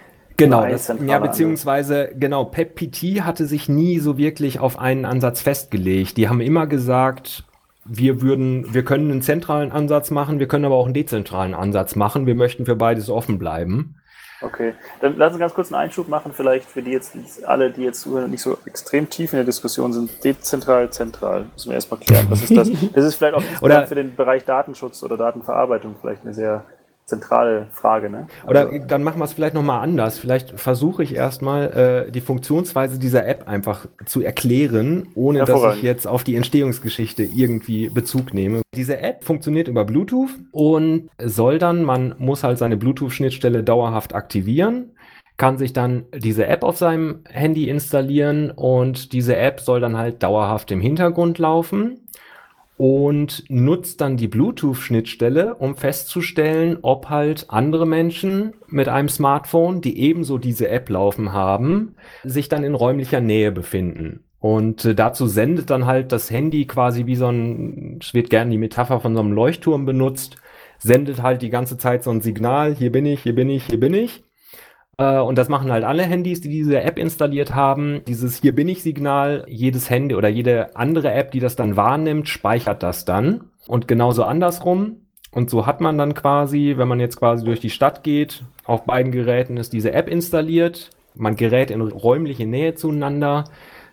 Genau, 0.44 0.66
das, 0.66 0.92
ja, 1.06 1.18
beziehungsweise, 1.18 2.10
genau, 2.14 2.44
PepPT 2.44 3.22
hatte 3.22 3.46
sich 3.46 3.68
nie 3.68 3.98
so 3.98 4.18
wirklich 4.18 4.58
auf 4.60 4.78
einen 4.78 5.04
Ansatz 5.04 5.40
festgelegt. 5.40 6.16
Die 6.16 6.28
haben 6.28 6.40
immer 6.40 6.66
gesagt, 6.66 7.44
wir 7.84 8.22
würden, 8.22 8.72
wir 8.72 8.84
können 8.84 9.10
einen 9.10 9.22
zentralen 9.22 9.72
Ansatz 9.72 10.10
machen, 10.10 10.38
wir 10.38 10.48
können 10.48 10.64
aber 10.64 10.76
auch 10.76 10.84
einen 10.84 10.94
dezentralen 10.94 11.54
Ansatz 11.54 11.96
machen. 11.96 12.26
Wir 12.26 12.34
möchten 12.34 12.66
für 12.66 12.76
beides 12.76 13.10
offen 13.10 13.38
bleiben. 13.38 13.96
Okay, 14.40 14.74
dann 15.00 15.16
lass 15.16 15.32
uns 15.32 15.40
ganz 15.40 15.54
kurz 15.54 15.72
einen 15.72 15.82
Einschub 15.82 16.08
machen, 16.08 16.32
vielleicht 16.34 16.68
für 16.68 16.82
die 16.82 16.90
jetzt 16.90 17.14
alle, 17.44 17.70
die 17.70 17.82
jetzt 17.82 18.06
nicht 18.06 18.42
so 18.42 18.58
extrem 18.64 19.08
tief 19.08 19.32
in 19.32 19.36
der 19.36 19.44
Diskussion 19.46 19.92
sind. 19.92 20.24
Dezentral, 20.24 20.90
zentral. 20.90 21.46
Müssen 21.52 21.70
wir 21.70 21.74
erstmal 21.74 22.00
klären, 22.00 22.26
was 22.28 22.42
ist 22.42 22.56
das? 22.56 22.68
Das 22.92 23.04
ist 23.04 23.14
vielleicht 23.14 23.34
auch 23.34 23.42
oder 23.60 23.86
für 23.86 23.94
den 23.94 24.16
Bereich 24.16 24.44
Datenschutz 24.44 25.02
oder 25.02 25.16
Datenverarbeitung 25.16 25.94
vielleicht 26.00 26.22
eine 26.24 26.34
sehr 26.34 26.64
zentrale 27.06 27.66
Frage. 27.72 28.08
Ne? 28.08 28.26
Oder 28.46 28.68
also, 28.68 28.86
dann 28.86 29.02
machen 29.02 29.20
wir 29.20 29.24
es 29.24 29.32
vielleicht 29.32 29.54
nochmal 29.54 29.82
anders. 29.82 30.18
Vielleicht 30.18 30.58
versuche 30.58 31.02
ich 31.02 31.14
erstmal 31.14 32.06
äh, 32.08 32.10
die 32.10 32.20
Funktionsweise 32.20 32.98
dieser 32.98 33.26
App 33.26 33.48
einfach 33.48 33.86
zu 34.06 34.22
erklären, 34.22 35.08
ohne 35.14 35.44
dass 35.44 35.76
ich 35.76 35.82
jetzt 35.82 36.06
auf 36.06 36.24
die 36.24 36.36
Entstehungsgeschichte 36.36 37.22
irgendwie 37.22 37.90
Bezug 37.90 38.32
nehme. 38.32 38.62
Diese 38.74 38.98
App 38.98 39.24
funktioniert 39.24 39.68
über 39.68 39.84
Bluetooth 39.84 40.30
und 40.52 41.10
soll 41.22 41.58
dann, 41.58 41.82
man 41.82 42.14
muss 42.18 42.44
halt 42.44 42.58
seine 42.58 42.76
Bluetooth-Schnittstelle 42.76 43.62
dauerhaft 43.62 44.14
aktivieren 44.14 44.92
kann 45.38 45.58
sich 45.58 45.72
dann 45.72 46.04
diese 46.14 46.46
App 46.46 46.62
auf 46.62 46.76
seinem 46.76 47.24
Handy 47.28 47.68
installieren 47.68 48.52
und 48.52 49.12
diese 49.12 49.34
App 49.34 49.60
soll 49.60 49.80
dann 49.80 49.96
halt 49.96 50.22
dauerhaft 50.22 50.70
im 50.70 50.80
Hintergrund 50.80 51.38
laufen 51.38 52.01
und 52.76 53.44
nutzt 53.48 54.00
dann 54.00 54.16
die 54.16 54.28
Bluetooth-Schnittstelle, 54.28 55.54
um 55.54 55.76
festzustellen, 55.76 56.78
ob 56.82 57.10
halt 57.10 57.46
andere 57.48 57.86
Menschen 57.86 58.54
mit 58.66 58.88
einem 58.88 59.08
Smartphone, 59.08 59.80
die 59.80 60.00
ebenso 60.00 60.38
diese 60.38 60.68
App 60.68 60.88
laufen 60.88 61.32
haben, 61.32 61.94
sich 62.24 62.48
dann 62.48 62.64
in 62.64 62.74
räumlicher 62.74 63.20
Nähe 63.20 63.52
befinden. 63.52 64.24
Und 64.40 64.84
äh, 64.84 64.94
dazu 64.94 65.28
sendet 65.28 65.70
dann 65.70 65.86
halt 65.86 66.10
das 66.10 66.30
Handy 66.30 66.66
quasi 66.66 67.06
wie 67.06 67.14
so 67.14 67.28
ein, 67.28 67.98
es 68.02 68.12
wird 68.12 68.28
gerne 68.28 68.50
die 68.50 68.58
Metapher 68.58 69.00
von 69.00 69.14
so 69.14 69.20
einem 69.20 69.32
Leuchtturm 69.32 69.84
benutzt, 69.84 70.36
sendet 70.78 71.22
halt 71.22 71.42
die 71.42 71.50
ganze 71.50 71.78
Zeit 71.78 72.02
so 72.02 72.10
ein 72.10 72.22
Signal, 72.22 72.74
hier 72.74 72.90
bin 72.90 73.06
ich, 73.06 73.22
hier 73.22 73.34
bin 73.36 73.48
ich, 73.48 73.66
hier 73.66 73.78
bin 73.78 73.94
ich. 73.94 74.24
Äh, 75.02 75.20
und 75.20 75.36
das 75.36 75.48
machen 75.48 75.72
halt 75.72 75.84
alle 75.84 76.04
Handys, 76.04 76.40
die 76.40 76.48
diese 76.48 76.80
App 76.80 76.98
installiert 76.98 77.54
haben. 77.54 78.02
Dieses 78.06 78.40
Hier 78.40 78.54
bin 78.54 78.68
ich 78.68 78.82
Signal, 78.82 79.44
jedes 79.48 79.90
Handy 79.90 80.14
oder 80.14 80.28
jede 80.28 80.76
andere 80.76 81.12
App, 81.12 81.32
die 81.32 81.40
das 81.40 81.56
dann 81.56 81.76
wahrnimmt, 81.76 82.28
speichert 82.28 82.82
das 82.82 83.04
dann. 83.04 83.44
Und 83.66 83.88
genauso 83.88 84.24
andersrum. 84.24 84.96
Und 85.32 85.50
so 85.50 85.66
hat 85.66 85.80
man 85.80 85.98
dann 85.98 86.14
quasi, 86.14 86.74
wenn 86.76 86.88
man 86.88 87.00
jetzt 87.00 87.16
quasi 87.16 87.44
durch 87.44 87.60
die 87.60 87.70
Stadt 87.70 88.04
geht, 88.04 88.44
auf 88.64 88.84
beiden 88.84 89.12
Geräten 89.12 89.56
ist 89.56 89.72
diese 89.72 89.92
App 89.92 90.08
installiert. 90.08 90.90
Man 91.14 91.36
gerät 91.36 91.70
in 91.70 91.80
räumliche 91.80 92.46
Nähe 92.46 92.74
zueinander. 92.74 93.44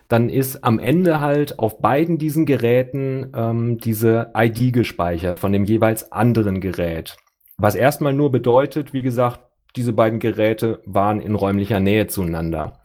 Dann 0.08 0.28
ist 0.28 0.64
am 0.64 0.78
Ende 0.78 1.20
halt 1.20 1.58
auf 1.58 1.78
beiden 1.78 2.18
diesen 2.18 2.44
Geräten 2.44 3.32
ähm, 3.34 3.78
diese 3.78 4.32
ID 4.36 4.72
gespeichert 4.72 5.38
von 5.38 5.52
dem 5.52 5.64
jeweils 5.64 6.12
anderen 6.12 6.60
Gerät. 6.60 7.16
Was 7.58 7.74
erstmal 7.74 8.12
nur 8.12 8.30
bedeutet, 8.30 8.92
wie 8.92 9.02
gesagt, 9.02 9.40
diese 9.76 9.92
beiden 9.92 10.18
Geräte 10.18 10.80
waren 10.84 11.20
in 11.20 11.34
räumlicher 11.34 11.80
Nähe 11.80 12.06
zueinander. 12.06 12.80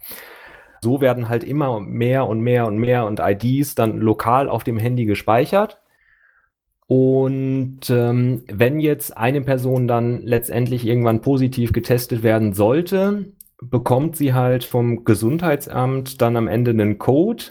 So 0.81 1.01
werden 1.01 1.29
halt 1.29 1.43
immer 1.43 1.79
mehr 1.79 2.27
und 2.27 2.41
mehr 2.41 2.67
und 2.67 2.77
mehr 2.77 3.05
und 3.05 3.19
IDs 3.19 3.75
dann 3.75 3.97
lokal 3.97 4.49
auf 4.49 4.63
dem 4.63 4.77
Handy 4.77 5.05
gespeichert. 5.05 5.81
Und 6.87 7.89
ähm, 7.89 8.43
wenn 8.51 8.79
jetzt 8.79 9.17
eine 9.17 9.41
Person 9.41 9.87
dann 9.87 10.21
letztendlich 10.21 10.85
irgendwann 10.85 11.21
positiv 11.21 11.73
getestet 11.73 12.21
werden 12.21 12.53
sollte, 12.53 13.33
bekommt 13.61 14.15
sie 14.15 14.33
halt 14.33 14.63
vom 14.63 15.03
Gesundheitsamt 15.03 16.21
dann 16.21 16.37
am 16.37 16.47
Ende 16.47 16.71
einen 16.71 16.99
Code, 16.99 17.45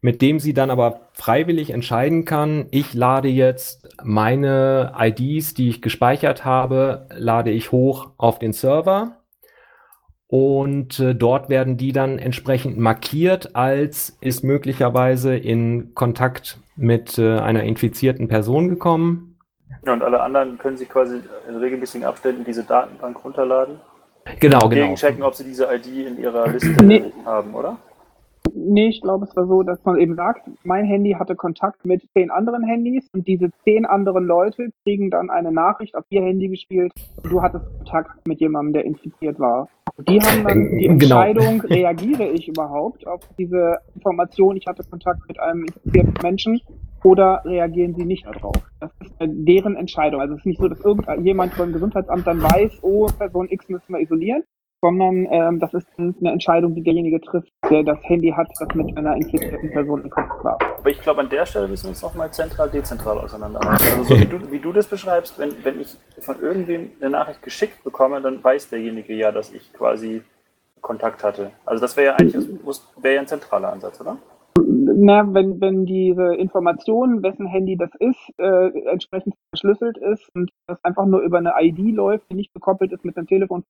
mit 0.00 0.22
dem 0.22 0.38
sie 0.38 0.54
dann 0.54 0.70
aber 0.70 1.08
freiwillig 1.12 1.70
entscheiden 1.70 2.24
kann, 2.24 2.66
ich 2.70 2.94
lade 2.94 3.28
jetzt 3.28 3.88
meine 4.02 4.92
IDs, 4.98 5.54
die 5.54 5.68
ich 5.68 5.82
gespeichert 5.82 6.44
habe, 6.44 7.06
lade 7.14 7.50
ich 7.50 7.72
hoch 7.72 8.10
auf 8.16 8.38
den 8.38 8.52
Server 8.52 9.20
und 10.30 11.00
äh, 11.00 11.12
dort 11.12 11.48
werden 11.48 11.76
die 11.76 11.90
dann 11.90 12.20
entsprechend 12.20 12.78
markiert 12.78 13.56
als 13.56 14.16
ist 14.20 14.44
möglicherweise 14.44 15.36
in 15.36 15.92
Kontakt 15.94 16.58
mit 16.76 17.18
äh, 17.18 17.38
einer 17.38 17.64
infizierten 17.64 18.28
Person 18.28 18.68
gekommen. 18.68 19.36
Ja, 19.84 19.92
und 19.92 20.02
alle 20.02 20.22
anderen 20.22 20.56
können 20.58 20.76
sich 20.76 20.88
quasi 20.88 21.20
in 21.48 21.56
regelmäßigen 21.56 22.06
Abständen 22.06 22.44
diese 22.44 22.62
Datenbank 22.62 23.24
runterladen. 23.24 23.80
Genau, 24.38 24.68
genau. 24.68 24.94
checken, 24.94 25.24
ob 25.24 25.34
sie 25.34 25.42
diese 25.42 25.64
ID 25.64 26.06
in 26.06 26.18
ihrer 26.18 26.46
Liste 26.48 26.84
nee. 26.84 27.12
haben, 27.24 27.52
oder? 27.54 27.78
Nee, 28.54 28.88
ich 28.88 29.00
glaube, 29.00 29.26
es 29.26 29.36
war 29.36 29.46
so, 29.46 29.62
dass 29.62 29.84
man 29.84 29.98
eben 29.98 30.14
sagt, 30.14 30.48
mein 30.64 30.84
Handy 30.84 31.12
hatte 31.12 31.36
Kontakt 31.36 31.84
mit 31.84 32.02
zehn 32.12 32.30
anderen 32.30 32.64
Handys 32.64 33.08
und 33.12 33.26
diese 33.26 33.50
zehn 33.64 33.86
anderen 33.86 34.24
Leute 34.24 34.70
kriegen 34.84 35.10
dann 35.10 35.30
eine 35.30 35.52
Nachricht 35.52 35.94
auf 35.94 36.04
ihr 36.10 36.22
Handy 36.22 36.48
gespielt, 36.48 36.92
du 37.22 37.42
hattest 37.42 37.64
Kontakt 37.78 38.26
mit 38.26 38.40
jemandem, 38.40 38.74
der 38.74 38.84
infiziert 38.84 39.38
war. 39.38 39.68
Die 40.08 40.20
haben 40.20 40.44
dann 40.44 40.78
die 40.78 40.86
genau. 40.86 41.22
Entscheidung, 41.22 41.60
reagiere 41.68 42.28
ich 42.28 42.48
überhaupt 42.48 43.06
auf 43.06 43.20
diese 43.38 43.78
Information, 43.94 44.56
ich 44.56 44.66
hatte 44.66 44.82
Kontakt 44.84 45.20
mit 45.28 45.38
einem 45.40 45.64
infizierten 45.64 46.14
Menschen 46.22 46.60
oder 47.02 47.42
reagieren 47.44 47.94
sie 47.94 48.04
nicht 48.04 48.26
darauf? 48.26 48.56
Das 48.78 48.90
ist 49.00 49.14
deren 49.20 49.76
Entscheidung. 49.76 50.20
Also 50.20 50.34
es 50.34 50.40
ist 50.40 50.46
nicht 50.46 50.60
so, 50.60 50.68
dass 50.68 50.80
irgendjemand 50.80 51.54
vom 51.54 51.72
Gesundheitsamt 51.72 52.26
dann 52.26 52.42
weiß, 52.42 52.80
oh, 52.82 53.06
Person 53.18 53.48
X 53.50 53.68
müssen 53.68 53.92
wir 53.92 54.00
isolieren, 54.00 54.42
sondern 54.82 55.26
ähm, 55.30 55.60
das 55.60 55.74
ist 55.74 55.86
eine 55.98 56.32
Entscheidung, 56.32 56.74
die 56.74 56.82
derjenige 56.82 57.20
trifft, 57.20 57.52
der 57.70 57.82
das 57.82 57.98
Handy 58.02 58.30
hat, 58.30 58.48
das 58.58 58.74
mit 58.74 58.96
einer 58.96 59.16
infizierten 59.16 59.70
Person 59.70 60.04
in 60.04 60.10
Kontakt 60.10 60.44
war. 60.44 60.58
Aber 60.78 60.90
ich 60.90 61.00
glaube, 61.00 61.20
an 61.20 61.28
der 61.28 61.44
Stelle 61.46 61.68
müssen 61.68 61.84
wir 61.84 61.90
uns 61.90 62.02
nochmal 62.02 62.30
zentral, 62.32 62.70
dezentral 62.70 63.18
auseinanderhalten. 63.18 63.86
Also 63.98 64.14
so 64.14 64.20
wie 64.20 64.26
du, 64.26 64.50
wie 64.50 64.58
du 64.58 64.72
das 64.72 64.86
beschreibst, 64.86 65.38
wenn, 65.38 65.52
wenn 65.62 65.80
ich 65.80 65.96
von 66.20 66.40
irgendwem 66.40 66.90
eine 67.00 67.10
Nachricht 67.10 67.42
geschickt 67.42 67.84
bekomme, 67.84 68.20
dann 68.20 68.42
weiß 68.42 68.70
derjenige 68.70 69.14
ja, 69.14 69.32
dass 69.32 69.52
ich 69.52 69.72
quasi 69.72 70.22
Kontakt 70.80 71.22
hatte. 71.22 71.50
Also 71.66 71.82
das 71.82 71.96
wäre 71.96 72.06
ja 72.06 72.16
eigentlich 72.16 72.46
wäre 73.02 73.14
ja 73.14 73.20
ein 73.20 73.26
zentraler 73.26 73.72
Ansatz, 73.72 74.00
oder? 74.00 74.16
Na, 74.56 75.32
wenn, 75.32 75.60
wenn 75.60 75.86
diese 75.86 76.34
Information, 76.34 77.22
wessen 77.22 77.46
Handy 77.46 77.76
das 77.76 77.90
ist, 78.00 78.18
äh, 78.38 78.68
entsprechend 78.90 79.34
verschlüsselt 79.50 79.96
ist 79.98 80.28
und 80.34 80.50
das 80.66 80.82
einfach 80.84 81.06
nur 81.06 81.20
über 81.20 81.38
eine 81.38 81.54
ID 81.58 81.94
läuft, 81.94 82.30
die 82.30 82.34
nicht 82.34 82.52
gekoppelt 82.52 82.92
ist 82.92 83.04
mit 83.04 83.16
einem 83.16 83.26
Telefon 83.26 83.64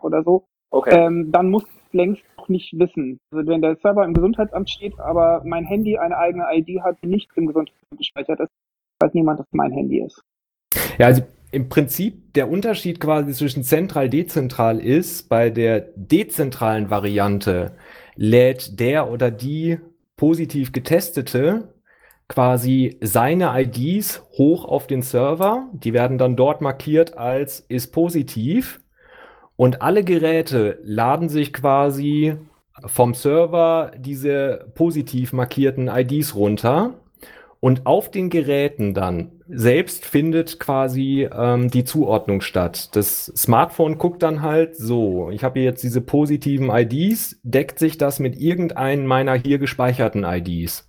oder 0.00 0.22
so, 0.22 0.46
okay. 0.70 1.06
ähm, 1.06 1.30
dann 1.32 1.50
muss 1.50 1.64
ich 1.64 1.92
längst 1.92 2.22
noch 2.36 2.48
nicht 2.48 2.72
wissen. 2.78 3.18
Also 3.30 3.46
wenn 3.46 3.62
der 3.62 3.76
Server 3.76 4.04
im 4.04 4.14
Gesundheitsamt 4.14 4.70
steht, 4.70 4.98
aber 4.98 5.42
mein 5.44 5.64
Handy 5.64 5.98
eine 5.98 6.16
eigene 6.16 6.44
ID 6.52 6.82
hat, 6.82 6.96
die 7.02 7.08
nicht 7.08 7.28
im 7.36 7.46
Gesundheitsamt 7.46 7.98
gespeichert 7.98 8.40
ist, 8.40 8.50
weiß 9.00 9.14
niemand, 9.14 9.40
dass 9.40 9.46
mein 9.52 9.72
Handy 9.72 10.00
ist. 10.00 10.22
Ja, 10.98 11.06
also 11.06 11.22
im 11.50 11.68
Prinzip 11.68 12.32
der 12.32 12.50
Unterschied 12.50 12.98
quasi 12.98 13.32
zwischen 13.32 13.62
zentral-dezentral 13.62 14.78
ist, 14.78 15.28
bei 15.28 15.50
der 15.50 15.80
dezentralen 15.96 16.88
Variante 16.88 17.76
lädt 18.16 18.80
der 18.80 19.10
oder 19.10 19.30
die 19.30 19.78
positiv 20.16 20.72
getestete 20.72 21.68
quasi 22.28 22.96
seine 23.02 23.52
IDs 23.60 24.22
hoch 24.38 24.64
auf 24.64 24.86
den 24.86 25.02
Server. 25.02 25.68
Die 25.74 25.92
werden 25.92 26.16
dann 26.16 26.36
dort 26.36 26.62
markiert 26.62 27.18
als 27.18 27.60
ist 27.60 27.92
positiv. 27.92 28.80
Und 29.62 29.80
alle 29.80 30.02
Geräte 30.02 30.80
laden 30.82 31.28
sich 31.28 31.52
quasi 31.52 32.34
vom 32.84 33.14
Server 33.14 33.92
diese 33.96 34.66
positiv 34.74 35.32
markierten 35.32 35.86
IDs 35.86 36.34
runter. 36.34 36.94
Und 37.60 37.86
auf 37.86 38.10
den 38.10 38.28
Geräten 38.28 38.92
dann 38.92 39.30
selbst 39.46 40.04
findet 40.04 40.58
quasi 40.58 41.28
ähm, 41.32 41.70
die 41.70 41.84
Zuordnung 41.84 42.40
statt. 42.40 42.96
Das 42.96 43.26
Smartphone 43.36 43.98
guckt 43.98 44.24
dann 44.24 44.42
halt 44.42 44.74
so, 44.74 45.30
ich 45.30 45.44
habe 45.44 45.60
jetzt 45.60 45.84
diese 45.84 46.00
positiven 46.00 46.68
IDs, 46.68 47.38
deckt 47.44 47.78
sich 47.78 47.96
das 47.96 48.18
mit 48.18 48.40
irgendeinen 48.40 49.06
meiner 49.06 49.34
hier 49.34 49.60
gespeicherten 49.60 50.24
IDs. 50.24 50.88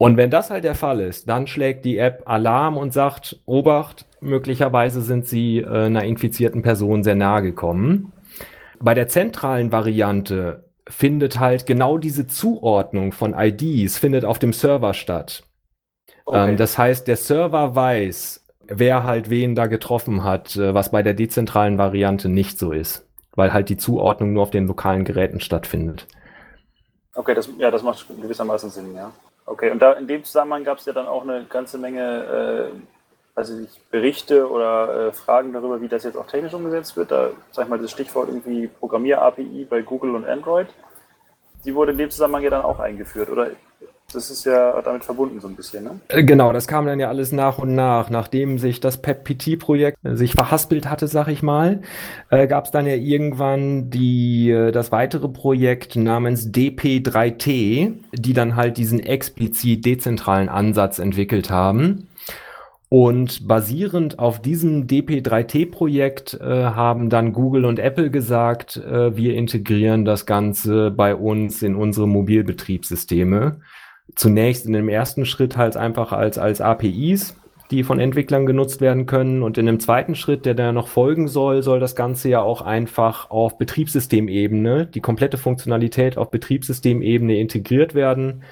Und 0.00 0.16
wenn 0.16 0.30
das 0.30 0.48
halt 0.48 0.64
der 0.64 0.74
Fall 0.74 1.00
ist, 1.00 1.28
dann 1.28 1.46
schlägt 1.46 1.84
die 1.84 1.98
App 1.98 2.22
Alarm 2.24 2.78
und 2.78 2.94
sagt, 2.94 3.38
Obacht, 3.44 4.06
möglicherweise 4.22 5.02
sind 5.02 5.28
Sie 5.28 5.58
äh, 5.58 5.66
einer 5.68 6.04
infizierten 6.04 6.62
Person 6.62 7.04
sehr 7.04 7.16
nahe 7.16 7.42
gekommen. 7.42 8.10
Bei 8.78 8.94
der 8.94 9.08
zentralen 9.08 9.72
Variante 9.72 10.64
findet 10.88 11.38
halt 11.38 11.66
genau 11.66 11.98
diese 11.98 12.26
Zuordnung 12.26 13.12
von 13.12 13.34
IDs 13.34 13.98
findet 13.98 14.24
auf 14.24 14.38
dem 14.38 14.54
Server 14.54 14.94
statt. 14.94 15.42
Okay. 16.24 16.52
Ähm, 16.52 16.56
das 16.56 16.78
heißt, 16.78 17.06
der 17.06 17.18
Server 17.18 17.74
weiß, 17.74 18.46
wer 18.68 19.04
halt 19.04 19.28
wen 19.28 19.54
da 19.54 19.66
getroffen 19.66 20.24
hat, 20.24 20.56
äh, 20.56 20.72
was 20.72 20.92
bei 20.92 21.02
der 21.02 21.12
dezentralen 21.12 21.76
Variante 21.76 22.30
nicht 22.30 22.58
so 22.58 22.72
ist, 22.72 23.06
weil 23.36 23.52
halt 23.52 23.68
die 23.68 23.76
Zuordnung 23.76 24.32
nur 24.32 24.44
auf 24.44 24.50
den 24.50 24.66
lokalen 24.66 25.04
Geräten 25.04 25.40
stattfindet. 25.40 26.06
Okay, 27.14 27.34
das, 27.34 27.50
ja, 27.58 27.70
das 27.70 27.82
macht 27.82 28.06
gewissermaßen 28.08 28.70
Sinn, 28.70 28.94
ja. 28.94 29.12
Okay, 29.46 29.70
und 29.70 29.80
da 29.80 29.92
in 29.92 30.06
dem 30.06 30.24
Zusammenhang 30.24 30.64
gab 30.64 30.78
es 30.78 30.86
ja 30.86 30.92
dann 30.92 31.08
auch 31.08 31.22
eine 31.22 31.44
ganze 31.44 31.76
Menge 31.78 32.70
äh, 32.72 32.78
also 33.34 33.54
Berichte 33.90 34.48
oder 34.48 35.08
äh, 35.08 35.12
Fragen 35.12 35.52
darüber, 35.52 35.80
wie 35.80 35.88
das 35.88 36.04
jetzt 36.04 36.16
auch 36.16 36.26
technisch 36.26 36.54
umgesetzt 36.54 36.96
wird. 36.96 37.10
Da 37.10 37.30
sag 37.50 37.64
ich 37.64 37.70
mal 37.70 37.78
das 37.78 37.90
Stichwort 37.90 38.28
irgendwie 38.28 38.68
Programmier-API 38.68 39.66
bei 39.68 39.82
Google 39.82 40.14
und 40.14 40.26
Android. 40.26 40.68
Die 41.64 41.74
wurde 41.74 41.92
in 41.92 41.98
dem 41.98 42.10
Zusammenhang 42.10 42.42
ja 42.42 42.50
dann 42.50 42.64
auch 42.64 42.80
eingeführt, 42.80 43.28
oder 43.28 43.50
Das 44.12 44.30
ist 44.30 44.44
ja 44.44 44.80
damit 44.82 45.04
verbunden 45.04 45.40
so 45.40 45.48
ein 45.48 45.54
bisschen, 45.54 45.84
ne? 45.84 46.00
Äh, 46.08 46.24
genau, 46.24 46.52
das 46.52 46.66
kam 46.66 46.86
dann 46.86 46.98
ja 46.98 47.08
alles 47.08 47.32
nach 47.32 47.58
und 47.58 47.74
nach. 47.74 48.10
Nachdem 48.10 48.58
sich 48.58 48.80
das 48.80 49.00
PEP-PT-Projekt 49.00 49.98
äh, 50.04 50.16
sich 50.16 50.32
verhaspelt 50.32 50.88
hatte, 50.88 51.06
sag 51.06 51.28
ich 51.28 51.42
mal, 51.42 51.82
äh, 52.30 52.46
gab 52.46 52.64
es 52.64 52.70
dann 52.70 52.86
ja 52.86 52.94
irgendwann 52.94 53.90
die, 53.90 54.50
äh, 54.50 54.72
das 54.72 54.92
weitere 54.92 55.28
Projekt 55.28 55.96
namens 55.96 56.48
DP3T, 56.48 57.92
die 58.12 58.32
dann 58.32 58.56
halt 58.56 58.76
diesen 58.76 59.00
explizit 59.00 59.84
dezentralen 59.84 60.48
Ansatz 60.48 60.98
entwickelt 60.98 61.50
haben. 61.50 62.08
Und 62.92 63.46
basierend 63.46 64.18
auf 64.18 64.42
diesem 64.42 64.88
DP3T-Projekt 64.88 66.34
äh, 66.34 66.64
haben 66.64 67.08
dann 67.08 67.32
Google 67.32 67.64
und 67.64 67.78
Apple 67.78 68.10
gesagt, 68.10 68.78
äh, 68.78 69.16
wir 69.16 69.34
integrieren 69.34 70.04
das 70.04 70.26
Ganze 70.26 70.90
bei 70.90 71.14
uns 71.14 71.62
in 71.62 71.76
unsere 71.76 72.08
Mobilbetriebssysteme. 72.08 73.60
Zunächst 74.16 74.66
in 74.66 74.72
dem 74.72 74.88
ersten 74.88 75.26
Schritt 75.26 75.56
halt 75.56 75.76
einfach 75.76 76.12
als, 76.12 76.38
als 76.38 76.60
APIs, 76.60 77.36
die 77.70 77.84
von 77.84 78.00
Entwicklern 78.00 78.46
genutzt 78.46 78.80
werden 78.80 79.06
können. 79.06 79.42
Und 79.42 79.58
in 79.58 79.66
dem 79.66 79.78
zweiten 79.78 80.14
Schritt, 80.14 80.44
der 80.46 80.54
da 80.54 80.72
noch 80.72 80.88
folgen 80.88 81.28
soll, 81.28 81.62
soll 81.62 81.80
das 81.80 81.94
Ganze 81.94 82.28
ja 82.28 82.40
auch 82.40 82.62
einfach 82.62 83.30
auf 83.30 83.58
Betriebssystemebene, 83.58 84.86
die 84.86 85.00
komplette 85.00 85.38
Funktionalität 85.38 86.18
auf 86.18 86.30
Betriebssystemebene 86.30 87.38
integriert 87.38 87.94
werden 87.94 88.42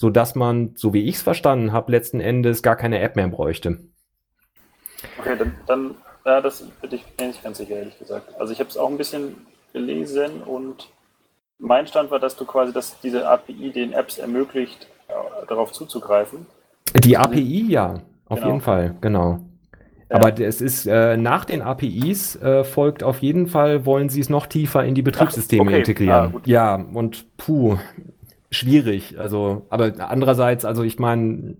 so 0.00 0.10
dass 0.10 0.36
man, 0.36 0.74
so 0.76 0.94
wie 0.94 1.08
ich 1.08 1.16
es 1.16 1.22
verstanden 1.22 1.72
habe, 1.72 1.90
letzten 1.90 2.20
Endes 2.20 2.62
gar 2.62 2.76
keine 2.76 3.00
App 3.00 3.16
mehr 3.16 3.26
bräuchte. 3.26 3.80
Okay, 5.18 5.36
dann, 5.36 5.56
dann 5.66 5.96
ja, 6.24 6.40
das 6.40 6.62
bin 6.80 6.94
ich 6.94 7.04
mir 7.18 7.26
nicht 7.26 7.42
ganz 7.42 7.58
sicher, 7.58 7.74
ehrlich 7.74 7.98
gesagt. 7.98 8.32
Also 8.38 8.52
ich 8.52 8.60
habe 8.60 8.70
es 8.70 8.76
auch 8.76 8.88
ein 8.88 8.96
bisschen 8.96 9.44
gelesen 9.72 10.40
und 10.44 10.88
mein 11.58 11.88
Stand 11.88 12.12
war, 12.12 12.20
dass 12.20 12.36
du 12.36 12.44
quasi, 12.44 12.72
dass 12.72 13.00
diese 13.00 13.28
API 13.28 13.72
den 13.72 13.92
Apps 13.92 14.18
ermöglicht, 14.18 14.86
darauf 15.48 15.72
zuzugreifen. 15.72 16.46
Die 16.96 17.16
API, 17.16 17.66
ja, 17.68 18.00
auf 18.26 18.38
genau. 18.38 18.46
jeden 18.46 18.60
Fall, 18.60 18.94
genau. 19.00 19.40
Ja. 20.10 20.16
Aber 20.16 20.40
es 20.40 20.60
ist 20.60 20.86
äh, 20.86 21.16
nach 21.16 21.44
den 21.44 21.60
APIs 21.60 22.36
äh, 22.36 22.64
folgt 22.64 23.02
auf 23.02 23.18
jeden 23.18 23.46
Fall, 23.46 23.84
wollen 23.84 24.08
sie 24.08 24.20
es 24.20 24.30
noch 24.30 24.46
tiefer 24.46 24.84
in 24.84 24.94
die 24.94 25.02
Betriebssysteme 25.02 25.64
Ach, 25.64 25.68
okay. 25.68 25.78
integrieren. 25.78 26.34
Ah, 26.34 26.40
ja, 26.44 26.74
und 26.76 27.26
puh, 27.36 27.76
schwierig. 28.50 29.18
Also, 29.18 29.66
aber 29.68 29.92
andererseits, 29.98 30.64
also 30.64 30.82
ich 30.82 30.98
meine, 30.98 31.56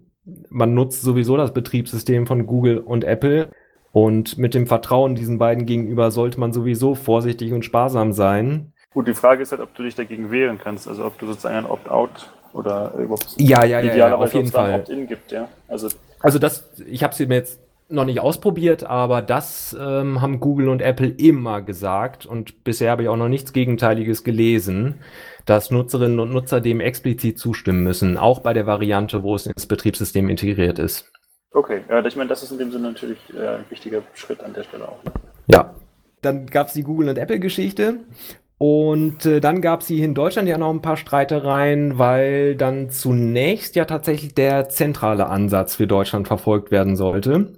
man 0.48 0.74
nutzt 0.74 1.02
sowieso 1.02 1.36
das 1.36 1.52
Betriebssystem 1.52 2.26
von 2.26 2.46
Google 2.46 2.78
und 2.78 3.04
Apple. 3.04 3.50
Und 3.92 4.38
mit 4.38 4.54
dem 4.54 4.66
Vertrauen 4.66 5.14
diesen 5.14 5.38
beiden 5.38 5.66
gegenüber 5.66 6.10
sollte 6.10 6.38
man 6.38 6.52
sowieso 6.52 6.94
vorsichtig 6.94 7.52
und 7.52 7.64
sparsam 7.64 8.12
sein. 8.12 8.72
Gut, 8.92 9.08
die 9.08 9.14
Frage 9.14 9.42
ist 9.42 9.50
halt, 9.50 9.60
ob 9.60 9.74
du 9.74 9.82
dich 9.82 9.94
dagegen 9.94 10.30
wehren 10.30 10.58
kannst. 10.62 10.88
Also 10.88 11.04
ob 11.04 11.18
du 11.18 11.26
sozusagen 11.26 11.56
ein 11.56 11.66
Opt-out 11.66 12.30
oder 12.52 12.92
überhaupt 12.94 13.34
ja, 13.38 13.64
ja, 13.64 13.80
ja, 13.80 13.94
ja, 13.94 14.16
auf 14.16 14.32
jeden 14.34 14.48
Fall. 14.48 14.80
Opt-in 14.80 15.06
gibt, 15.06 15.32
ja. 15.32 15.48
Also, 15.68 15.88
also 16.20 16.38
das, 16.38 16.68
ich 16.86 17.02
habe 17.02 17.14
sie 17.14 17.26
mir 17.26 17.36
jetzt 17.36 17.60
noch 17.88 18.04
nicht 18.04 18.20
ausprobiert, 18.20 18.84
aber 18.84 19.22
das 19.22 19.76
ähm, 19.80 20.20
haben 20.20 20.40
Google 20.40 20.68
und 20.68 20.82
Apple 20.82 21.08
immer 21.08 21.62
gesagt 21.62 22.26
und 22.26 22.64
bisher 22.64 22.90
habe 22.90 23.02
ich 23.02 23.08
auch 23.08 23.16
noch 23.16 23.28
nichts 23.28 23.52
Gegenteiliges 23.52 24.24
gelesen 24.24 25.00
dass 25.48 25.70
Nutzerinnen 25.70 26.20
und 26.20 26.30
Nutzer 26.30 26.60
dem 26.60 26.80
explizit 26.80 27.38
zustimmen 27.38 27.82
müssen, 27.82 28.18
auch 28.18 28.40
bei 28.40 28.52
der 28.52 28.66
Variante, 28.66 29.22
wo 29.22 29.34
es 29.34 29.46
ins 29.46 29.66
Betriebssystem 29.66 30.28
integriert 30.28 30.78
ist. 30.78 31.10
Okay, 31.52 31.80
ja, 31.88 32.04
ich 32.04 32.16
meine, 32.16 32.28
das 32.28 32.42
ist 32.42 32.50
in 32.50 32.58
dem 32.58 32.70
Sinne 32.70 32.88
natürlich 32.88 33.18
äh, 33.34 33.56
ein 33.56 33.64
wichtiger 33.70 34.02
Schritt 34.12 34.42
an 34.42 34.52
der 34.52 34.64
Stelle 34.64 34.86
auch. 34.86 35.02
Ne? 35.04 35.12
Ja. 35.46 35.74
Dann 36.20 36.46
gab 36.46 36.66
es 36.66 36.74
die 36.74 36.82
Google- 36.82 37.08
und 37.08 37.16
Apple-Geschichte. 37.16 38.00
Und 38.58 39.24
äh, 39.24 39.40
dann 39.40 39.60
gab 39.60 39.82
es 39.82 39.86
hier 39.86 40.04
in 40.04 40.14
Deutschland 40.14 40.48
ja 40.48 40.58
noch 40.58 40.70
ein 40.70 40.82
paar 40.82 40.96
Streitereien, 40.96 41.96
weil 41.98 42.56
dann 42.56 42.90
zunächst 42.90 43.76
ja 43.76 43.84
tatsächlich 43.84 44.34
der 44.34 44.68
zentrale 44.68 45.28
Ansatz 45.28 45.76
für 45.76 45.86
Deutschland 45.86 46.26
verfolgt 46.26 46.72
werden 46.72 46.96
sollte. 46.96 47.52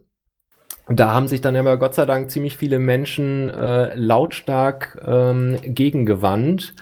Da 0.89 1.15
haben 1.15 1.29
sich 1.29 1.41
dann 1.41 1.57
aber 1.57 1.79
Gott 1.79 1.95
sei 1.95 2.05
Dank 2.05 2.31
ziemlich 2.31 2.57
viele 2.57 2.79
Menschen 2.79 3.49
äh, 3.49 3.95
lautstark 3.95 5.01
ähm, 5.07 5.59
gegengewandt. 5.63 6.75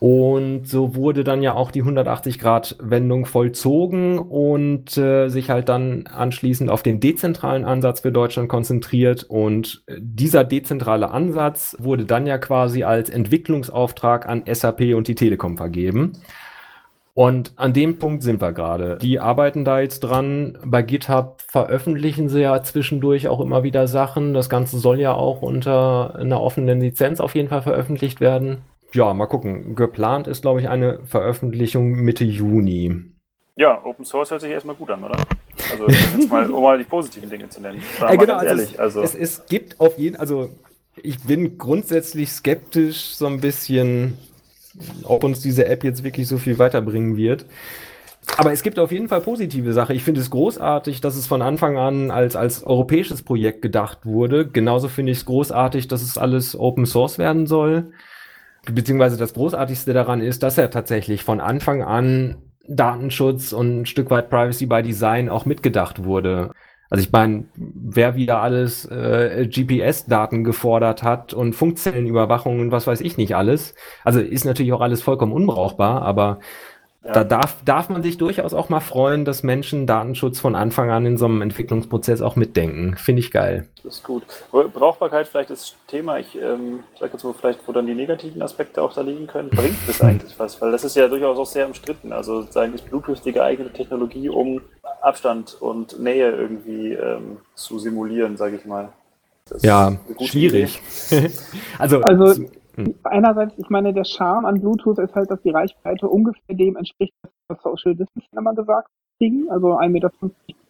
Und 0.00 0.68
so 0.68 0.94
wurde 0.94 1.24
dann 1.24 1.42
ja 1.42 1.54
auch 1.54 1.72
die 1.72 1.82
180-Grad-Wendung 1.82 3.26
vollzogen 3.26 4.20
und 4.20 4.96
äh, 4.96 5.28
sich 5.28 5.50
halt 5.50 5.68
dann 5.68 6.06
anschließend 6.06 6.70
auf 6.70 6.84
den 6.84 7.00
dezentralen 7.00 7.64
Ansatz 7.64 8.00
für 8.00 8.12
Deutschland 8.12 8.48
konzentriert. 8.48 9.24
Und 9.24 9.82
äh, 9.86 9.96
dieser 9.98 10.44
dezentrale 10.44 11.10
Ansatz 11.10 11.76
wurde 11.80 12.04
dann 12.04 12.28
ja 12.28 12.38
quasi 12.38 12.84
als 12.84 13.10
Entwicklungsauftrag 13.10 14.28
an 14.28 14.44
SAP 14.46 14.94
und 14.94 15.08
die 15.08 15.16
Telekom 15.16 15.56
vergeben. 15.56 16.12
Und 17.12 17.54
an 17.56 17.72
dem 17.72 17.98
Punkt 17.98 18.22
sind 18.22 18.40
wir 18.40 18.52
gerade. 18.52 18.98
Die 19.02 19.18
arbeiten 19.18 19.64
da 19.64 19.80
jetzt 19.80 19.98
dran. 20.00 20.56
Bei 20.64 20.82
GitHub 20.82 21.42
veröffentlichen 21.48 22.28
sie 22.28 22.42
ja 22.42 22.62
zwischendurch 22.62 23.26
auch 23.26 23.40
immer 23.40 23.64
wieder 23.64 23.88
Sachen. 23.88 24.32
Das 24.32 24.48
Ganze 24.48 24.78
soll 24.78 25.00
ja 25.00 25.14
auch 25.14 25.42
unter 25.42 26.14
einer 26.14 26.40
offenen 26.40 26.80
Lizenz 26.80 27.18
auf 27.18 27.34
jeden 27.34 27.48
Fall 27.48 27.62
veröffentlicht 27.62 28.20
werden. 28.20 28.58
Ja, 28.92 29.12
mal 29.12 29.26
gucken. 29.26 29.74
Geplant 29.74 30.26
ist, 30.26 30.42
glaube 30.42 30.60
ich, 30.60 30.68
eine 30.68 31.00
Veröffentlichung 31.04 31.92
Mitte 31.92 32.24
Juni. 32.24 33.12
Ja, 33.56 33.84
Open 33.84 34.04
Source 34.04 34.30
hört 34.30 34.40
sich 34.40 34.50
erstmal 34.50 34.76
gut 34.76 34.90
an, 34.90 35.02
oder? 35.02 35.16
Also 35.70 35.88
jetzt 35.88 36.30
mal, 36.30 36.50
um 36.50 36.62
mal 36.62 36.78
die 36.78 36.84
positiven 36.84 37.28
Dinge 37.28 37.48
zu 37.48 37.60
nennen. 37.60 37.82
Äh, 38.06 38.16
genau, 38.16 38.34
also 38.34 38.46
ehrlich, 38.46 38.72
es, 38.74 38.78
also. 38.78 39.02
Es, 39.02 39.14
es 39.14 39.46
gibt 39.46 39.80
auf 39.80 39.98
jeden 39.98 40.16
also 40.16 40.50
ich 41.02 41.22
bin 41.24 41.58
grundsätzlich 41.58 42.30
skeptisch 42.30 43.14
so 43.14 43.26
ein 43.26 43.40
bisschen, 43.40 44.16
ob 45.04 45.24
uns 45.24 45.40
diese 45.40 45.66
App 45.66 45.84
jetzt 45.84 46.02
wirklich 46.02 46.26
so 46.26 46.38
viel 46.38 46.58
weiterbringen 46.58 47.16
wird. 47.16 47.46
Aber 48.36 48.52
es 48.52 48.62
gibt 48.62 48.78
auf 48.78 48.92
jeden 48.92 49.08
Fall 49.08 49.20
positive 49.20 49.72
Sachen. 49.72 49.96
Ich 49.96 50.04
finde 50.04 50.20
es 50.20 50.30
großartig, 50.30 51.00
dass 51.00 51.16
es 51.16 51.26
von 51.26 51.42
Anfang 51.42 51.78
an 51.78 52.10
als, 52.10 52.36
als 52.36 52.64
europäisches 52.64 53.22
Projekt 53.22 53.62
gedacht 53.62 54.04
wurde. 54.04 54.46
Genauso 54.46 54.88
finde 54.88 55.12
ich 55.12 55.18
es 55.18 55.24
großartig, 55.24 55.88
dass 55.88 56.02
es 56.02 56.18
alles 56.18 56.58
Open 56.58 56.86
Source 56.86 57.18
werden 57.18 57.46
soll 57.46 57.92
beziehungsweise 58.64 59.16
das 59.16 59.34
Großartigste 59.34 59.92
daran 59.92 60.20
ist, 60.20 60.42
dass 60.42 60.58
er 60.58 60.70
tatsächlich 60.70 61.24
von 61.24 61.40
Anfang 61.40 61.82
an 61.82 62.36
Datenschutz 62.68 63.52
und 63.52 63.80
ein 63.80 63.86
Stück 63.86 64.10
weit 64.10 64.30
Privacy 64.30 64.66
by 64.66 64.82
Design 64.82 65.28
auch 65.28 65.46
mitgedacht 65.46 66.04
wurde. 66.04 66.50
Also 66.90 67.04
ich 67.04 67.12
meine, 67.12 67.44
wer 67.54 68.14
wieder 68.16 68.40
alles 68.40 68.86
äh, 68.86 69.46
GPS-Daten 69.46 70.42
gefordert 70.42 71.02
hat 71.02 71.34
und 71.34 71.54
Funkzellenüberwachung 71.54 72.60
und 72.60 72.70
was 72.70 72.86
weiß 72.86 73.02
ich 73.02 73.18
nicht 73.18 73.36
alles, 73.36 73.74
also 74.04 74.20
ist 74.20 74.46
natürlich 74.46 74.72
auch 74.72 74.80
alles 74.80 75.02
vollkommen 75.02 75.32
unbrauchbar, 75.32 76.00
aber 76.02 76.40
ja. 77.04 77.12
Da 77.12 77.22
darf, 77.22 77.58
darf 77.64 77.88
man 77.90 78.02
sich 78.02 78.18
durchaus 78.18 78.52
auch 78.52 78.70
mal 78.70 78.80
freuen, 78.80 79.24
dass 79.24 79.44
Menschen 79.44 79.86
Datenschutz 79.86 80.40
von 80.40 80.56
Anfang 80.56 80.90
an 80.90 81.06
in 81.06 81.16
so 81.16 81.26
einem 81.26 81.42
Entwicklungsprozess 81.42 82.20
auch 82.22 82.34
mitdenken. 82.34 82.96
Finde 82.96 83.20
ich 83.20 83.30
geil. 83.30 83.68
Das 83.84 83.98
ist 83.98 84.04
gut. 84.04 84.24
Brauchbarkeit 84.50 85.28
vielleicht 85.28 85.50
das 85.50 85.76
Thema. 85.86 86.18
Ich 86.18 86.34
ähm, 86.34 86.80
sage 86.98 87.12
jetzt 87.12 87.22
mal 87.22 87.34
vielleicht, 87.34 87.60
wo 87.68 87.72
dann 87.72 87.86
die 87.86 87.94
negativen 87.94 88.42
Aspekte 88.42 88.82
auch 88.82 88.92
da 88.92 89.02
liegen 89.02 89.28
können. 89.28 89.48
Bringt 89.50 89.76
das 89.86 90.00
eigentlich 90.02 90.36
was? 90.38 90.60
Weil 90.60 90.72
das 90.72 90.82
ist 90.82 90.96
ja 90.96 91.06
durchaus 91.06 91.38
auch 91.38 91.46
sehr 91.46 91.66
umstritten. 91.66 92.12
Also 92.12 92.42
sagen, 92.42 92.74
ist 92.74 92.90
Bluetooth 92.90 93.24
die 93.24 93.32
geeignete 93.32 93.72
Technologie, 93.72 94.28
um 94.28 94.60
Abstand 95.00 95.56
und 95.60 96.00
Nähe 96.00 96.32
irgendwie 96.32 96.94
ähm, 96.94 97.38
zu 97.54 97.78
simulieren, 97.78 98.36
sage 98.36 98.56
ich 98.56 98.64
mal. 98.64 98.88
ja, 99.60 99.96
schwierig. 100.20 100.82
also, 101.78 102.00
also 102.00 102.34
hm. 102.78 102.94
Einerseits, 103.02 103.58
ich 103.58 103.70
meine, 103.70 103.92
der 103.92 104.04
Charme 104.04 104.46
an 104.46 104.60
Bluetooth 104.60 105.00
ist 105.00 105.14
halt, 105.16 105.30
dass 105.32 105.42
die 105.42 105.50
Reichweite 105.50 106.08
ungefähr 106.08 106.54
dem 106.54 106.76
entspricht, 106.76 107.12
was 107.48 107.60
Social 107.60 107.96
Distancing 107.96 108.38
immer 108.38 108.54
gesagt 108.54 108.88
kriegen, 109.18 109.50
also 109.50 109.76
1,50 109.76 109.88
Meter, 109.88 110.10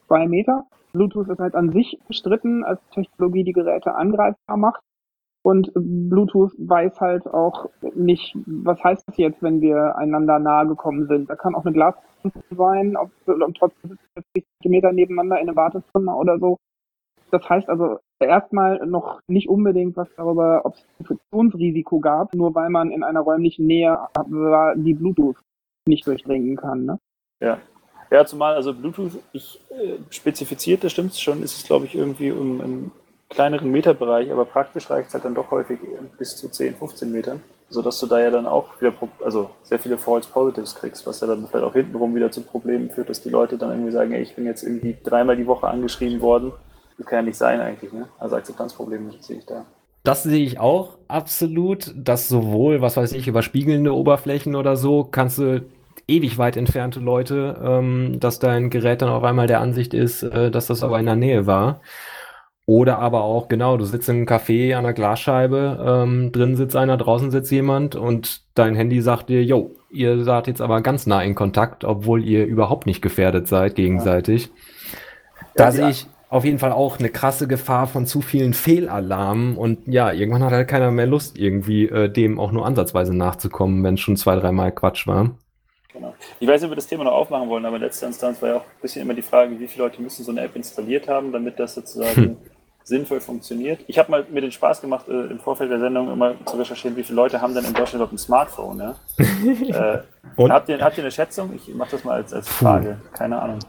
2 0.07 0.27
Meter. 0.27 0.65
Bluetooth 0.95 1.29
ist 1.29 1.39
halt 1.39 1.55
an 1.55 1.71
sich 1.71 1.99
bestritten 2.09 2.65
als 2.65 2.81
Technologie, 2.95 3.45
die 3.45 3.53
Geräte 3.53 3.95
angreifbar 3.95 4.57
macht. 4.57 4.81
Und 5.43 5.71
Bluetooth 5.75 6.53
weiß 6.59 6.99
halt 7.01 7.27
auch 7.27 7.69
nicht, 7.95 8.35
was 8.47 8.83
heißt 8.83 9.07
das 9.07 9.19
jetzt, 9.19 9.43
wenn 9.43 9.61
wir 9.61 9.97
einander 9.97 10.39
nahe 10.39 10.67
gekommen 10.67 11.07
sind. 11.09 11.29
Da 11.29 11.37
kann 11.37 11.55
auch 11.55 11.65
eine 11.67 11.75
Glasfront 11.75 12.33
sein, 12.51 12.97
ob, 12.97 13.11
trotzdem 13.55 13.99
50 14.35 14.45
Meter 14.65 14.93
nebeneinander 14.93 15.41
in 15.41 15.49
einem 15.49 15.57
Wartezimmer 15.57 16.17
oder 16.17 16.39
so. 16.39 16.57
Das 17.31 17.47
heißt 17.49 17.69
also 17.69 17.99
erstmal 18.21 18.85
noch 18.87 19.21
nicht 19.27 19.49
unbedingt 19.49 19.97
was 19.97 20.09
darüber, 20.17 20.63
ob 20.65 20.75
es 20.75 20.85
Infektionsrisiko 20.99 22.01
gab, 22.01 22.35
nur 22.35 22.55
weil 22.55 22.71
man 22.71 22.91
in 22.91 23.03
einer 23.03 23.21
räumlichen 23.21 23.67
Nähe 23.67 23.99
war, 24.15 24.77
die 24.77 24.95
Bluetooth 24.95 25.37
nicht 25.87 26.07
durchdringen 26.07 26.57
kann. 26.57 26.85
Ne? 26.85 26.99
Ja. 27.41 27.59
Ja, 28.11 28.25
zumal 28.25 28.55
also 28.55 28.73
Bluetooth, 28.73 29.13
ich 29.33 29.61
äh, 29.71 29.99
spezifiziert, 30.09 30.83
das 30.83 30.93
stimmt 30.93 31.15
schon, 31.15 31.43
ist 31.43 31.59
es 31.59 31.65
glaube 31.65 31.85
ich 31.85 31.95
irgendwie 31.95 32.29
im, 32.29 32.61
im 32.61 32.91
kleineren 33.29 33.71
Meterbereich, 33.71 34.33
aber 34.33 34.47
praktisch 34.47 34.89
reicht 34.89 35.09
es 35.09 35.15
halt 35.15 35.27
dann 35.27 35.35
doch 35.35 35.51
häufig 35.51 35.79
bis 36.17 36.37
zu 36.39 36.49
10, 36.49 36.77
15 36.77 37.13
Metern, 37.13 37.43
sodass 37.69 38.01
du 38.01 38.07
da 38.07 38.19
ja 38.19 38.31
dann 38.31 38.47
auch 38.47 38.81
wieder 38.81 38.95
also 39.23 39.51
sehr 39.63 39.79
viele 39.79 39.99
False 39.99 40.27
Positives 40.31 40.75
kriegst, 40.75 41.07
was 41.07 41.21
ja 41.21 41.27
dann 41.27 41.47
vielleicht 41.47 41.67
auch 41.67 41.75
hintenrum 41.75 42.15
wieder 42.15 42.31
zu 42.31 42.41
Problemen 42.41 42.89
führt, 42.89 43.11
dass 43.11 43.21
die 43.21 43.29
Leute 43.29 43.59
dann 43.59 43.73
irgendwie 43.73 43.93
sagen, 43.93 44.13
ey, 44.13 44.23
ich 44.23 44.35
bin 44.35 44.47
jetzt 44.47 44.63
irgendwie 44.63 44.97
dreimal 45.05 45.37
die 45.37 45.47
Woche 45.47 45.69
angeschrieben 45.69 46.23
worden 46.23 46.53
das 46.99 47.07
kann 47.07 47.21
ja 47.21 47.23
nicht 47.23 47.39
sein 47.39 47.61
eigentlich, 47.61 47.93
ne? 47.93 48.09
Also 48.19 48.37
Akzeptanzprobleme 48.37 49.13
sehe 49.21 49.39
ich 49.39 49.47
da. 49.47 49.65
Das 50.03 50.25
sehe 50.25 50.45
ich 50.45 50.59
auch 50.59 50.99
absolut, 51.07 51.95
dass 51.97 52.29
sowohl, 52.29 52.81
was 52.81 52.97
weiß 52.97 53.13
ich, 53.13 53.29
überspiegelnde 53.29 53.95
Oberflächen 53.95 54.57
oder 54.57 54.77
so, 54.77 55.05
kannst 55.05 55.39
du 55.39 55.65
ewig 56.07 56.39
weit 56.39 56.57
entfernte 56.57 57.01
Leute, 57.01 57.61
ähm, 57.63 58.19
dass 58.19 58.39
dein 58.39 58.71
Gerät 58.71 59.03
dann 59.03 59.11
auf 59.11 59.23
einmal 59.23 59.47
der 59.47 59.61
Ansicht 59.61 59.95
ist, 59.95 60.23
äh, 60.23 60.51
dass 60.51 60.67
das 60.67 60.83
aber 60.83 60.99
in 60.99 61.07
der 61.07 61.17
Nähe 61.17 61.47
war. 61.47 61.81
Oder 62.67 62.99
aber 62.99 63.23
auch, 63.23 63.49
genau, 63.49 63.77
du 63.77 63.85
sitzt 63.85 64.09
im 64.09 64.27
Café 64.27 64.75
an 64.75 64.85
der 64.85 64.93
Glasscheibe, 64.93 65.85
ähm, 65.87 66.33
drin 66.33 66.57
sitzt 66.57 66.77
einer, 66.77 66.97
draußen 66.97 67.31
sitzt 67.31 67.51
jemand 67.51 67.97
und 67.97 68.43
dein 68.55 68.75
Handy 68.75 69.01
sagt 69.01 69.29
dir, 69.31 69.43
yo, 69.43 69.71
ihr 69.91 70.23
seid 70.23 70.49
jetzt 70.49 70.61
aber 70.61 70.81
ganz 70.83 71.07
nah 71.07 71.23
in 71.23 71.35
Kontakt, 71.35 71.85
obwohl 71.85 72.25
ihr 72.25 72.45
überhaupt 72.45 72.87
nicht 72.87 73.01
gefährdet 73.01 73.49
seid 73.49 73.75
gegenseitig. 73.75 74.47
Ja. 74.47 74.53
Da 75.55 75.65
ja, 75.65 75.73
sehe 75.73 75.91
ich 75.91 76.07
auf 76.31 76.45
jeden 76.45 76.59
Fall 76.59 76.73
auch 76.73 76.99
eine 76.99 77.09
krasse 77.09 77.49
Gefahr 77.49 77.87
von 77.87 78.07
zu 78.07 78.21
vielen 78.21 78.53
Fehlalarmen 78.53 79.57
und 79.57 79.87
ja, 79.87 80.13
irgendwann 80.13 80.45
hat 80.45 80.53
halt 80.53 80.69
keiner 80.69 80.91
mehr 80.91 81.07
Lust, 81.07 81.39
irgendwie 81.39 81.87
äh, 81.87 82.11
dem 82.11 82.39
auch 82.39 82.53
nur 82.53 82.67
ansatzweise 82.67 83.17
nachzukommen, 83.17 83.83
wenn 83.83 83.95
es 83.95 84.01
schon 84.01 84.17
zwei, 84.17 84.37
dreimal 84.37 84.73
Quatsch 84.73 85.07
war. 85.07 85.31
Genau. 85.93 86.15
Ich 86.39 86.47
weiß 86.47 86.61
nicht, 86.61 86.69
ob 86.69 86.73
wir 86.73 86.77
das 86.77 86.87
Thema 86.87 87.05
noch 87.05 87.13
aufmachen 87.13 87.49
wollen, 87.49 87.65
aber 87.65 87.77
in 87.77 87.83
letzter 87.83 88.07
Instanz 88.07 88.43
war 88.43 88.49
ja 88.51 88.57
auch 88.57 88.65
ein 88.65 88.83
bisschen 88.83 89.03
immer 89.03 89.15
die 89.15 89.23
Frage, 89.23 89.59
wie 89.59 89.67
viele 89.67 89.85
Leute 89.85 90.03
müssen 90.03 90.23
so 90.23 90.31
eine 90.31 90.43
App 90.43 90.55
installiert 90.55 91.09
haben, 91.09 91.33
damit 91.33 91.59
das 91.59 91.75
sozusagen 91.75 92.15
hm. 92.15 92.37
sinnvoll 92.85 93.21
funktioniert. 93.21 93.81
Ich 93.87 93.99
habe 93.99 94.11
mal 94.11 94.27
mir 94.31 94.43
den 94.43 94.53
Spaß 94.53 94.83
gemacht, 94.83 95.09
äh, 95.09 95.31
im 95.31 95.39
Vorfeld 95.39 95.71
der 95.71 95.81
Sendung 95.81 96.13
immer 96.13 96.35
zu 96.45 96.57
recherchieren, 96.59 96.95
wie 96.97 97.05
viele 97.05 97.17
Leute 97.17 97.41
haben 97.41 97.55
denn 97.55 97.65
in 97.65 97.73
Deutschland 97.73 97.95
überhaupt 97.95 98.13
ein 98.13 98.19
Smartphone. 98.19 98.79
Ja? 98.79 98.95
äh, 100.37 100.49
habt, 100.51 100.69
ihr, 100.69 100.79
habt 100.79 100.99
ihr 100.99 101.05
eine 101.05 101.11
Schätzung? 101.11 101.55
Ich 101.57 101.75
mache 101.75 101.93
das 101.93 102.05
mal 102.05 102.17
als, 102.17 102.35
als 102.35 102.49
Frage. 102.49 103.01
Keine 103.15 103.41
Ahnung. 103.41 103.61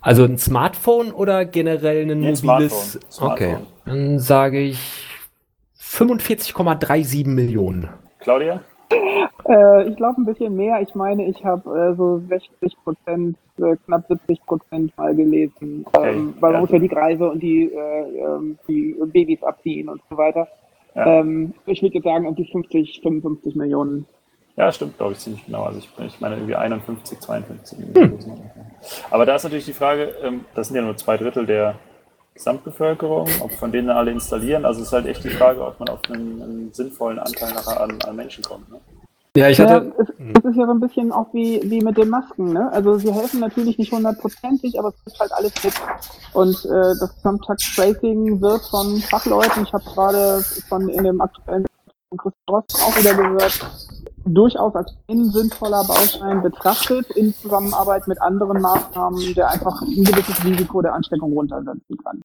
Also 0.00 0.24
ein 0.24 0.38
Smartphone 0.38 1.12
oder 1.12 1.44
generell 1.44 2.10
ein 2.10 2.20
nee, 2.20 2.32
mobiles? 2.32 2.40
Smartphone. 2.40 3.10
Smartphone. 3.10 3.30
Okay, 3.32 3.56
dann 3.84 4.18
sage 4.18 4.60
ich 4.60 4.78
45,37 5.78 7.26
Millionen. 7.28 7.88
Claudia? 8.20 8.62
Äh, 9.48 9.88
ich 9.88 9.96
glaube 9.96 10.20
ein 10.20 10.24
bisschen 10.24 10.54
mehr. 10.56 10.80
Ich 10.80 10.94
meine, 10.94 11.26
ich 11.26 11.44
habe 11.44 11.92
äh, 11.92 11.94
so 11.96 12.22
60 12.28 12.76
Prozent, 12.84 13.36
äh, 13.58 13.76
knapp 13.84 14.06
70 14.08 14.46
Prozent 14.46 14.96
mal 14.96 15.14
gelesen, 15.14 15.84
okay. 15.92 16.10
ähm, 16.10 16.34
weil 16.40 16.52
man 16.52 16.54
ja. 16.54 16.60
muss 16.60 16.70
ja 16.70 16.78
die 16.78 16.88
Kreise 16.88 17.30
und 17.30 17.42
die, 17.42 17.64
äh, 17.72 18.18
ähm, 18.18 18.58
die 18.68 18.96
Babys 19.12 19.42
abziehen 19.42 19.88
und 19.88 20.02
so 20.08 20.16
weiter. 20.16 20.48
Ja. 20.94 21.20
Ähm, 21.20 21.54
ich 21.66 21.82
würde 21.82 21.94
jetzt 21.96 22.04
sagen, 22.04 22.26
um 22.26 22.34
die 22.34 22.50
50, 22.50 23.00
55 23.02 23.54
Millionen. 23.54 24.06
Ja, 24.60 24.70
stimmt, 24.70 24.98
glaube 24.98 25.12
ich, 25.12 25.18
ziemlich 25.18 25.46
genau. 25.46 25.62
Also 25.62 25.78
ich, 25.78 25.88
ich 26.04 26.20
meine 26.20 26.34
irgendwie 26.34 26.54
51, 26.54 27.18
52. 27.18 27.78
Hm. 27.94 28.18
Aber 29.10 29.24
da 29.24 29.36
ist 29.36 29.44
natürlich 29.44 29.64
die 29.64 29.72
Frage, 29.72 30.14
ähm, 30.22 30.44
das 30.54 30.66
sind 30.66 30.76
ja 30.76 30.82
nur 30.82 30.98
zwei 30.98 31.16
Drittel 31.16 31.46
der 31.46 31.76
Gesamtbevölkerung, 32.34 33.26
ob 33.40 33.52
von 33.52 33.72
denen 33.72 33.88
alle 33.88 34.10
installieren. 34.10 34.66
Also 34.66 34.82
es 34.82 34.88
ist 34.88 34.92
halt 34.92 35.06
echt 35.06 35.24
die 35.24 35.30
Frage, 35.30 35.64
ob 35.64 35.80
man 35.80 35.88
auf 35.88 36.00
einen, 36.10 36.42
einen 36.42 36.72
sinnvollen 36.74 37.18
Anteil 37.18 37.54
nachher 37.54 37.80
an, 37.80 37.96
an 38.06 38.14
Menschen 38.14 38.44
kommt. 38.44 38.68
Ne? 38.70 38.78
Ja, 39.34 39.48
ich 39.48 39.58
hatte. 39.58 39.72
Ja, 39.72 40.02
es, 40.02 40.08
es, 40.10 40.44
ist 40.44 40.56
ja 40.56 40.66
so 40.66 40.72
ein 40.72 40.80
bisschen 40.80 41.10
auch 41.10 41.32
wie, 41.32 41.62
wie 41.64 41.80
mit 41.80 41.96
den 41.96 42.10
Masken, 42.10 42.52
ne? 42.52 42.70
Also 42.70 42.98
sie 42.98 43.14
helfen 43.14 43.40
natürlich 43.40 43.78
nicht 43.78 43.92
hundertprozentig, 43.92 44.78
aber 44.78 44.88
es 44.88 45.06
ist 45.10 45.18
halt 45.18 45.32
alles 45.32 45.54
mit. 45.64 45.72
Und 46.34 46.66
äh, 46.66 46.94
das 47.00 47.22
Contact 47.22 47.62
Tracing 47.74 48.42
wird 48.42 48.60
von 48.66 48.98
Fachleuten, 48.98 49.62
ich 49.62 49.72
habe 49.72 49.84
gerade 49.84 50.42
von 50.68 50.86
in 50.90 51.04
dem 51.04 51.22
aktuellen 51.22 51.64
von 52.10 52.18
Christoph 52.18 52.64
auch 52.74 52.98
wieder 52.98 53.14
gehört, 53.14 53.58
durchaus 54.34 54.74
als 54.74 54.96
ein 55.08 55.24
sinnvoller 55.30 55.84
Baustein 55.84 56.42
betrachtet 56.42 57.10
in 57.10 57.32
Zusammenarbeit 57.34 58.08
mit 58.08 58.20
anderen 58.20 58.60
Maßnahmen, 58.60 59.34
der 59.34 59.50
einfach 59.50 59.82
ein 59.82 60.04
gewisses 60.04 60.44
Risiko 60.44 60.82
der 60.82 60.94
Ansteckung 60.94 61.32
runtersetzen 61.32 61.96
kann. 62.04 62.20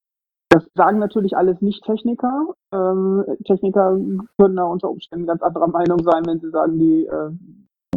Das 0.50 0.63
sagen 0.76 1.00
natürlich 1.00 1.36
alles 1.36 1.60
nicht 1.62 1.84
Techniker. 1.84 2.54
Ähm, 2.72 3.26
Techniker 3.46 3.98
können 4.38 4.56
da 4.56 4.63
unter 4.63 4.89
Umständen 4.89 5.26
ganz 5.26 5.41
anderer 5.41 5.68
Meinung 5.68 6.04
sein, 6.04 6.26
wenn 6.26 6.39
sie 6.39 6.50
sagen, 6.50 6.80
die 6.80 7.06
äh, 7.06 7.32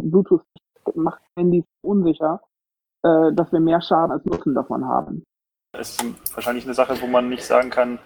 Bluetooth 0.01 0.43
macht 0.95 1.21
Handys 1.35 1.65
unsicher, 1.81 2.41
äh, 3.03 3.31
dass 3.33 3.51
wir 3.51 3.59
mehr 3.59 3.81
Schaden 3.81 4.11
als 4.11 4.25
Nutzen 4.25 4.55
davon 4.55 4.85
haben. 4.85 5.23
Es 5.71 5.91
ist 5.91 6.35
wahrscheinlich 6.35 6.65
eine 6.65 6.73
Sache, 6.73 6.99
wo 7.01 7.07
man 7.07 7.29
nicht 7.29 7.45
sagen 7.45 7.69
kann, 7.69 7.99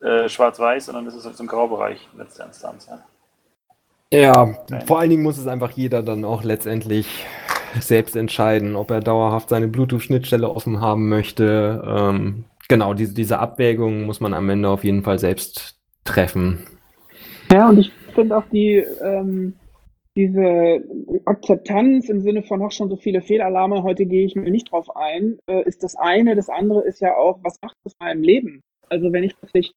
äh, 0.00 0.28
schwarz-weiß, 0.28 0.86
sondern 0.86 1.06
es 1.06 1.14
ist 1.14 1.26
halt 1.26 1.36
so 1.36 1.42
ein 1.42 1.48
Graubereich 1.48 2.08
in 2.12 2.18
letzter 2.20 2.46
Instanz. 2.46 2.86
Ja. 2.86 3.00
Ja, 4.12 4.54
vor 4.86 4.98
allen 4.98 5.10
Dingen 5.10 5.22
muss 5.22 5.38
es 5.38 5.46
einfach 5.46 5.72
jeder 5.72 6.02
dann 6.02 6.24
auch 6.24 6.42
letztendlich 6.42 7.26
selbst 7.80 8.16
entscheiden, 8.16 8.76
ob 8.76 8.90
er 8.90 9.00
dauerhaft 9.00 9.50
seine 9.50 9.68
Bluetooth-Schnittstelle 9.68 10.48
offen 10.48 10.80
haben 10.80 11.08
möchte. 11.08 11.82
Ähm, 11.86 12.44
genau, 12.68 12.94
diese, 12.94 13.14
diese 13.14 13.38
Abwägung 13.38 14.06
muss 14.06 14.20
man 14.20 14.34
am 14.34 14.48
Ende 14.48 14.70
auf 14.70 14.84
jeden 14.84 15.02
Fall 15.02 15.18
selbst 15.18 15.78
treffen. 16.04 16.66
Ja, 17.52 17.68
und 17.68 17.78
ich 17.78 17.92
finde 18.14 18.36
auch 18.36 18.44
die, 18.50 18.76
ähm, 19.02 19.54
diese 20.16 20.82
Akzeptanz 21.26 22.08
im 22.08 22.20
Sinne 22.20 22.42
von 22.42 22.60
noch 22.60 22.72
schon 22.72 22.88
so 22.88 22.96
viele 22.96 23.20
Fehlalarme, 23.20 23.82
heute 23.82 24.06
gehe 24.06 24.26
ich 24.26 24.34
mir 24.34 24.50
nicht 24.50 24.72
drauf 24.72 24.96
ein, 24.96 25.38
äh, 25.46 25.62
ist 25.64 25.82
das 25.82 25.96
eine. 25.96 26.34
Das 26.34 26.48
andere 26.48 26.82
ist 26.82 27.00
ja 27.00 27.14
auch, 27.16 27.38
was 27.42 27.58
macht 27.62 27.76
das 27.84 27.94
meinem 28.00 28.22
Leben? 28.22 28.62
Also 28.88 29.12
wenn 29.12 29.24
ich 29.24 29.36
plötzlich 29.36 29.74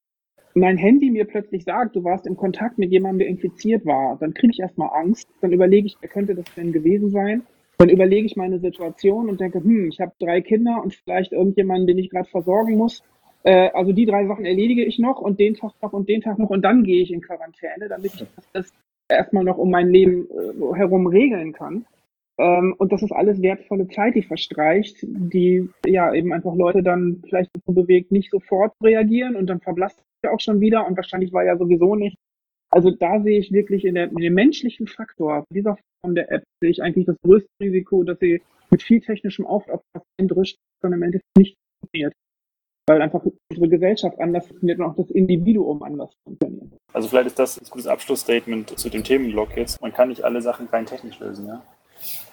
mein 0.54 0.78
Handy 0.78 1.10
mir 1.10 1.26
plötzlich 1.26 1.64
sagt, 1.64 1.96
du 1.96 2.04
warst 2.04 2.28
in 2.28 2.36
Kontakt 2.36 2.78
mit 2.78 2.92
jemandem, 2.92 3.20
der 3.20 3.28
infiziert 3.28 3.86
war, 3.86 4.18
dann 4.20 4.34
kriege 4.34 4.52
ich 4.54 4.60
erstmal 4.60 4.90
Angst, 4.94 5.30
dann 5.42 5.52
überlege 5.52 5.88
ich, 5.88 5.98
wer 6.02 6.10
könnte 6.10 6.36
das 6.36 6.46
denn 6.56 6.72
gewesen 6.72 7.10
sein? 7.10 7.44
Dann 7.78 7.90
überlege 7.90 8.26
ich 8.26 8.36
meine 8.36 8.60
Situation 8.60 9.30
und 9.30 9.40
denke, 9.42 9.60
hm, 9.64 9.90
ich 9.90 10.00
habe 10.00 10.12
drei 10.20 10.42
Kinder 10.42 10.82
und 10.84 10.94
vielleicht 10.94 11.32
irgendjemanden, 11.32 11.88
den 11.88 11.98
ich 11.98 12.10
gerade 12.10 12.30
versorgen 12.30 12.78
muss. 12.78 13.04
Äh, 13.44 13.70
also 13.74 13.92
die 13.92 14.06
drei 14.06 14.28
Sachen 14.28 14.46
erledige 14.46 14.86
ich 14.86 15.00
noch 15.00 15.20
und 15.20 15.40
den 15.40 15.56
Tag 15.56 15.74
noch 15.82 15.94
und 15.94 16.08
den 16.08 16.22
Tag 16.22 16.38
noch 16.38 16.50
und 16.50 16.62
dann 16.62 16.84
gehe 16.84 17.02
ich 17.02 17.12
in 17.12 17.22
Quarantäne, 17.22 17.88
damit 17.90 18.14
ich 18.14 18.26
das 18.54 18.72
erstmal 19.10 19.44
noch 19.44 19.58
um 19.58 19.72
mein 19.72 19.90
Leben 19.90 20.28
äh, 20.30 20.76
herum 20.76 21.08
regeln 21.08 21.54
kann. 21.54 21.86
Ähm, 22.40 22.76
und 22.78 22.92
das 22.92 23.04
ist 23.04 23.12
alles 23.12 23.42
wertvolle 23.42 23.88
Zeit, 23.88 24.16
die 24.16 24.24
verstreicht, 24.24 24.98
die 25.02 25.70
ja 25.86 26.14
eben 26.14 26.34
einfach 26.34 26.56
Leute 26.56 26.84
dann 26.84 27.22
vielleicht 27.28 27.52
dazu 27.54 27.74
bewegt, 27.74 28.12
nicht 28.12 28.32
sofort 28.32 28.74
reagieren 28.84 29.36
und 29.36 29.48
dann 29.48 29.62
verblasst 29.62 30.02
auch 30.28 30.40
schon 30.40 30.62
wieder 30.62 30.86
und 30.86 30.96
wahrscheinlich 30.96 31.34
war 31.34 31.44
ja 31.44 31.58
sowieso 31.58 31.96
nicht 31.96 32.16
also 32.72 32.90
da 32.90 33.22
sehe 33.22 33.40
ich 33.40 33.52
wirklich 33.52 33.86
in, 33.86 33.96
der, 33.96 34.10
in 34.10 34.16
dem 34.16 34.34
menschlichen 34.34 34.88
Faktor 34.88 35.46
dieser 35.54 35.78
Form 36.02 36.16
der 36.16 36.32
App 36.32 36.44
sehe 36.62 36.72
ich 36.72 36.82
eigentlich 36.82 37.06
das 37.06 37.18
größte 37.24 37.50
Risiko, 37.62 38.04
dass 38.04 38.18
sie 38.20 38.42
mit 38.70 38.82
viel 38.82 39.02
technischem 39.02 39.46
Aufwand 39.46 39.82
eindrischt, 40.18 40.58
sondern 40.82 41.02
im 41.02 41.04
Endeffekt 41.04 41.38
nicht 41.38 41.58
funktioniert. 41.80 42.14
Weil 42.88 43.02
einfach 43.02 43.24
unsere 43.52 43.70
Gesellschaft 43.70 44.20
anders 44.20 44.48
funktioniert 44.48 44.80
und 44.80 44.86
auch 44.86 44.96
das 44.96 45.12
Individuum 45.12 45.84
anders 45.84 46.14
funktioniert. 46.24 46.72
Also 46.94 47.10
vielleicht 47.10 47.28
ist 47.28 47.40
das 47.40 47.60
ein 47.60 47.70
gutes 47.70 47.88
Abschlussstatement 47.88 48.80
zu 48.80 48.90
dem 48.90 49.04
Themenblock 49.04 49.56
jetzt. 49.58 49.82
Man 49.82 49.94
kann 49.94 50.10
nicht 50.10 50.24
alle 50.24 50.42
Sachen 50.42 50.68
rein 50.68 50.86
technisch 50.86 51.20
lösen, 51.20 51.48
ja? 51.48 51.62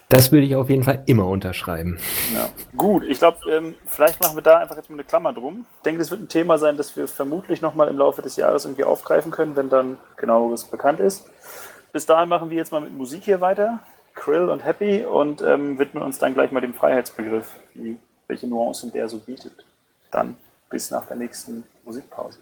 Das 0.09 0.33
würde 0.33 0.47
ich 0.47 0.57
auf 0.57 0.71
jeden 0.71 0.85
Fall 0.85 1.03
immer 1.05 1.27
unterschreiben. 1.27 1.99
Ja. 2.35 2.49
Gut, 2.77 3.05
ich 3.05 3.19
glaube, 3.19 3.39
ähm, 3.51 3.75
vielleicht 3.87 4.21
machen 4.23 4.37
wir 4.37 4.43
da 4.43 4.59
einfach 4.59 4.77
jetzt 4.77 4.89
mal 4.89 4.97
eine 4.97 5.05
Klammer 5.05 5.35
drum. 5.35 5.67
Ich 5.77 5.83
denke, 5.83 5.99
das 5.99 6.11
wird 6.11 6.23
ein 6.23 6.29
Thema 6.29 6.57
sein, 6.57 6.79
das 6.79 6.97
wir 6.97 7.07
vermutlich 7.07 7.61
nochmal 7.61 7.89
im 7.89 7.99
Laufe 7.99 8.23
des 8.23 8.37
Jahres 8.37 8.65
irgendwie 8.65 8.85
aufgreifen 8.85 9.31
können, 9.31 9.55
wenn 9.55 9.69
dann 9.69 9.99
genaueres 10.17 10.65
bekannt 10.65 11.01
ist. 11.01 11.27
Bis 11.93 12.07
dahin 12.07 12.31
machen 12.31 12.49
wir 12.49 12.57
jetzt 12.57 12.73
mal 12.73 12.81
mit 12.81 12.97
Musik 12.97 13.25
hier 13.25 13.43
weiter. 13.43 13.81
Krill 14.15 14.49
und 14.49 14.65
Happy 14.65 15.05
und 15.05 15.43
ähm, 15.43 15.79
widmen 15.79 16.03
uns 16.03 16.19
dann 16.19 16.35
gleich 16.35 16.51
mal 16.53 16.61
dem 16.61 16.75
Freiheitsbegriff, 16.75 17.51
wie, 17.75 17.99
welche 18.27 18.47
Nuancen 18.47 18.91
der 18.93 19.09
so 19.09 19.19
bietet. 19.19 19.65
Dann 20.11 20.37
bis 20.71 20.91
nach 20.91 21.07
der 21.07 21.17
nächsten 21.17 21.65
Musikpause. 21.85 22.39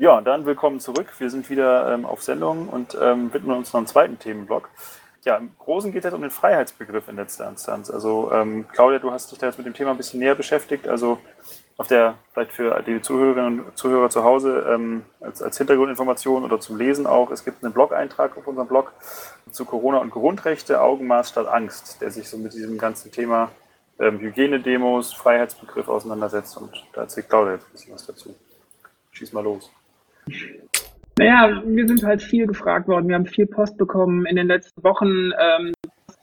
Ja, 0.00 0.20
dann 0.20 0.46
willkommen 0.46 0.78
zurück. 0.78 1.08
Wir 1.18 1.28
sind 1.28 1.50
wieder 1.50 1.92
ähm, 1.92 2.06
auf 2.06 2.22
Sendung 2.22 2.68
und 2.68 2.96
ähm, 3.02 3.34
widmen 3.34 3.56
uns 3.56 3.72
noch 3.72 3.78
einem 3.78 3.88
zweiten 3.88 4.16
Themenblock. 4.16 4.70
Ja, 5.24 5.34
im 5.34 5.50
Großen 5.58 5.90
geht 5.90 6.04
es 6.04 6.14
um 6.14 6.22
den 6.22 6.30
Freiheitsbegriff 6.30 7.08
in 7.08 7.16
letzter 7.16 7.48
Instanz. 7.48 7.90
Also 7.90 8.30
ähm, 8.32 8.66
Claudia, 8.72 9.00
du 9.00 9.10
hast 9.10 9.32
dich 9.32 9.40
da 9.40 9.46
jetzt 9.46 9.58
mit 9.58 9.66
dem 9.66 9.74
Thema 9.74 9.90
ein 9.90 9.96
bisschen 9.96 10.20
näher 10.20 10.36
beschäftigt. 10.36 10.86
Also 10.86 11.18
auf 11.76 11.88
der, 11.88 12.14
vielleicht 12.32 12.52
für 12.52 12.80
die 12.86 13.02
Zuhörerinnen 13.02 13.64
und 13.64 13.76
Zuhörer 13.76 14.08
zu 14.08 14.22
Hause, 14.22 14.68
ähm, 14.72 15.04
als, 15.18 15.42
als 15.42 15.58
Hintergrundinformation 15.58 16.44
oder 16.44 16.60
zum 16.60 16.76
Lesen 16.78 17.08
auch, 17.08 17.32
es 17.32 17.44
gibt 17.44 17.64
einen 17.64 17.72
Blog-Eintrag 17.72 18.36
auf 18.36 18.46
unserem 18.46 18.68
Blog 18.68 18.92
zu 19.50 19.64
Corona 19.64 19.98
und 19.98 20.10
Grundrechte, 20.10 20.80
Augenmaß 20.80 21.30
statt 21.30 21.48
Angst, 21.48 22.00
der 22.02 22.12
sich 22.12 22.28
so 22.28 22.38
mit 22.38 22.52
diesem 22.52 22.78
ganzen 22.78 23.10
Thema 23.10 23.50
ähm, 23.98 24.20
Hygienedemos, 24.20 25.12
Freiheitsbegriff 25.12 25.88
auseinandersetzt. 25.88 26.56
Und 26.56 26.86
da 26.92 27.00
erzählt 27.00 27.28
Claudia 27.28 27.54
jetzt 27.54 27.66
ein 27.66 27.72
bisschen 27.72 27.94
was 27.94 28.06
dazu. 28.06 28.36
Schieß 29.10 29.32
mal 29.32 29.42
los. 29.42 29.72
Naja, 31.18 31.62
wir 31.66 31.88
sind 31.88 32.04
halt 32.04 32.22
viel 32.22 32.46
gefragt 32.46 32.86
worden. 32.86 33.08
Wir 33.08 33.16
haben 33.16 33.26
viel 33.26 33.46
Post 33.46 33.76
bekommen 33.76 34.24
in 34.26 34.36
den 34.36 34.46
letzten 34.46 34.82
Wochen, 34.84 35.32
ähm, 35.38 35.72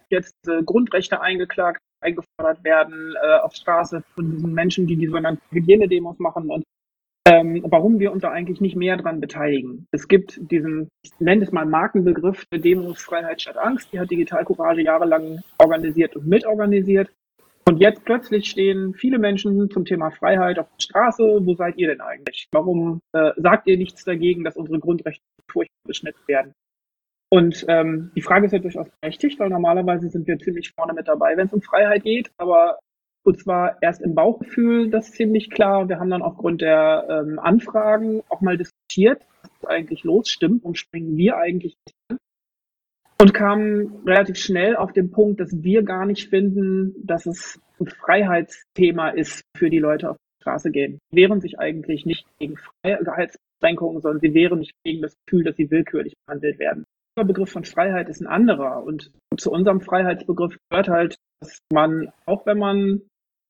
jetzt 0.10 0.36
äh, 0.48 0.64
Grundrechte 0.64 1.20
eingeklagt, 1.22 1.82
eingefordert 2.02 2.64
werden 2.64 3.14
äh, 3.22 3.40
auf 3.40 3.54
Straße 3.54 4.04
von 4.16 4.32
diesen 4.32 4.54
Menschen, 4.54 4.88
die 4.88 4.96
die 4.96 5.08
sogenannten 5.08 5.44
Hygienedemos 5.52 6.20
machen 6.20 6.50
und 6.50 6.64
ähm, 7.28 7.66
warum 7.68 8.00
wir 8.00 8.12
uns 8.12 8.22
da 8.22 8.30
eigentlich 8.30 8.62
nicht 8.62 8.76
mehr 8.76 8.98
dran 8.98 9.20
beteiligen. 9.20 9.88
Es 9.92 10.08
gibt 10.08 10.40
diesen, 10.52 10.90
ich 11.02 11.12
nenne 11.20 11.44
es 11.44 11.52
mal 11.52 11.66
Markenbegriff 11.66 12.46
der 12.52 12.60
Demos 12.60 13.02
Freiheit 13.02 13.42
statt 13.42 13.58
Angst, 13.58 13.92
die 13.92 14.00
hat 14.00 14.12
Digital 14.12 14.46
Courage 14.46 14.82
jahrelang 14.82 15.42
organisiert 15.58 16.16
und 16.16 16.28
mitorganisiert. 16.28 17.10
Und 17.68 17.80
jetzt 17.80 18.06
plötzlich 18.06 18.50
stehen 18.50 18.94
viele 18.94 19.18
Menschen 19.18 19.70
zum 19.72 19.86
Thema 19.86 20.12
Freiheit 20.12 20.60
auf 20.60 20.68
der 20.70 20.84
Straße. 20.84 21.42
Wo 21.46 21.56
seid 21.56 21.78
ihr 21.78 21.88
denn 21.88 22.02
eigentlich? 22.02 22.48
Warum 22.52 23.02
äh, 23.14 23.32
sagt 23.38 23.68
ihr 23.68 23.78
nichts 23.78 24.04
dagegen, 24.04 24.44
dass 24.44 24.56
unsere 24.56 24.80
Grundrechte 24.80 25.24
furchtbar 25.50 25.88
beschnitten 25.88 26.22
werden? 26.28 26.54
Und 27.30 27.66
ähm, 27.68 28.12
die 28.16 28.22
Frage 28.22 28.46
ist 28.46 28.52
ja 28.52 28.60
durchaus 28.60 28.88
berechtigt, 29.02 29.40
weil 29.40 29.50
normalerweise 29.50 30.10
sind 30.10 30.28
wir 30.28 30.38
ziemlich 30.38 30.72
vorne 30.76 30.94
mit 30.94 31.08
dabei, 31.08 31.36
wenn 31.36 31.48
es 31.48 31.54
um 31.54 31.62
Freiheit 31.62 32.04
geht. 32.04 32.32
Aber 32.38 32.78
und 33.26 33.40
zwar 33.40 33.82
erst 33.82 34.02
im 34.02 34.14
Bauchgefühl, 34.14 34.92
das 34.92 35.12
ziemlich 35.12 35.50
klar. 35.50 35.90
Wir 35.90 36.00
haben 36.00 36.12
dann 36.12 36.22
aufgrund 36.22 36.62
der 36.62 37.08
ähm, 37.10 37.40
Anfragen 37.40 38.22
auch 38.30 38.42
mal 38.42 38.58
diskutiert, 38.58 39.26
was 39.42 39.70
eigentlich 39.70 40.04
los, 40.04 40.30
stimmt, 40.30 40.64
und 40.64 40.78
springen 40.78 41.18
wir 41.18 41.38
eigentlich? 41.38 41.76
Und 43.18 43.34
kamen 43.34 44.04
relativ 44.06 44.38
schnell 44.38 44.76
auf 44.76 44.92
den 44.92 45.12
Punkt, 45.12 45.40
dass 45.40 45.64
wir 45.64 45.84
gar 45.84 46.06
nicht 46.06 46.30
finden, 46.30 46.96
dass 47.06 47.26
es 47.26 47.60
ein 47.80 47.88
Freiheitsthema 47.88 49.10
ist 49.10 49.42
für 49.56 49.70
die 49.70 49.80
Leute 49.80 50.10
auf 50.10 50.18
die 50.18 50.42
Straße 50.42 50.72
gehen. 50.72 51.00
Sie 51.12 51.18
wehren 51.18 51.40
sich 51.40 51.58
eigentlich 51.58 52.06
nicht 52.06 52.26
gegen 52.40 52.58
Freiheitsbeschränkungen, 52.84 54.02
sondern 54.02 54.20
sie 54.20 54.34
wehren 54.34 54.60
sich 54.60 54.72
gegen 54.84 55.02
das 55.02 55.16
Gefühl, 55.26 55.46
dass 55.46 55.56
sie 55.56 55.72
willkürlich 55.72 56.14
behandelt 56.26 56.60
werden. 56.60 56.84
Der 57.18 57.24
Begriff 57.24 57.50
von 57.50 57.64
Freiheit 57.64 58.10
ist 58.10 58.20
ein 58.20 58.28
anderer. 58.28 58.84
Und 58.84 59.12
zu 59.38 59.50
unserem 59.50 59.80
Freiheitsbegriff 59.80 60.58
gehört 60.70 60.90
halt, 60.90 61.16
dass 61.40 61.60
man, 61.72 62.12
auch 62.26 62.46
wenn 62.46 62.58
man 62.58 63.02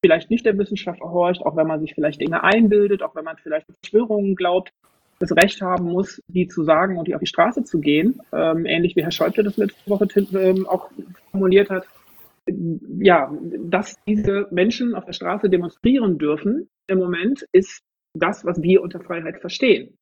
vielleicht 0.03 0.29
nicht 0.29 0.45
der 0.45 0.57
Wissenschaft 0.59 1.01
horcht, 1.01 1.41
auch 1.41 1.55
wenn 1.55 1.65
man 1.65 1.79
sich 1.79 1.95
vielleicht 1.95 2.21
Dinge 2.21 2.43
einbildet, 2.43 3.01
auch 3.01 3.15
wenn 3.15 3.25
man 3.25 3.37
vielleicht 3.37 3.65
Verschwörungen 3.65 4.35
glaubt, 4.35 4.71
das 5.19 5.31
Recht 5.31 5.61
haben 5.61 5.85
muss, 5.85 6.21
die 6.27 6.47
zu 6.47 6.63
sagen 6.63 6.97
und 6.97 7.07
die 7.07 7.15
auf 7.15 7.21
die 7.21 7.27
Straße 7.27 7.63
zu 7.63 7.79
gehen, 7.79 8.21
ähm, 8.33 8.65
ähnlich 8.65 8.95
wie 8.95 9.03
Herr 9.03 9.11
Schäuble 9.11 9.43
das 9.43 9.57
letzte 9.57 9.89
Woche 9.89 10.07
ähm, 10.39 10.67
auch 10.67 10.89
formuliert 11.31 11.69
hat, 11.69 11.87
ja, 12.99 13.33
dass 13.59 13.95
diese 14.05 14.47
Menschen 14.51 14.93
auf 14.93 15.05
der 15.05 15.13
Straße 15.13 15.49
demonstrieren 15.49 16.17
dürfen, 16.17 16.67
im 16.87 16.99
Moment 16.99 17.45
ist 17.51 17.81
das, 18.13 18.45
was 18.45 18.61
wir 18.61 18.81
unter 18.81 18.99
Freiheit 18.99 19.39
verstehen. 19.39 19.97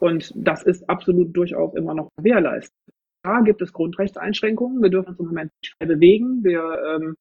Und 0.00 0.32
das 0.34 0.64
ist 0.64 0.88
absolut 0.88 1.36
durchaus 1.36 1.74
immer 1.74 1.94
noch 1.94 2.08
gewährleistet. 2.16 2.74
Da 3.22 3.40
gibt 3.40 3.62
es 3.62 3.72
Grundrechtseinschränkungen. 3.72 4.82
Wir 4.82 4.90
dürfen 4.90 5.10
uns 5.10 5.20
im 5.20 5.26
Moment 5.26 5.52
nicht 5.62 5.74
frei 5.78 5.86
bewegen. 5.86 6.42
Wir 6.42 6.60
ähm, 6.84 7.14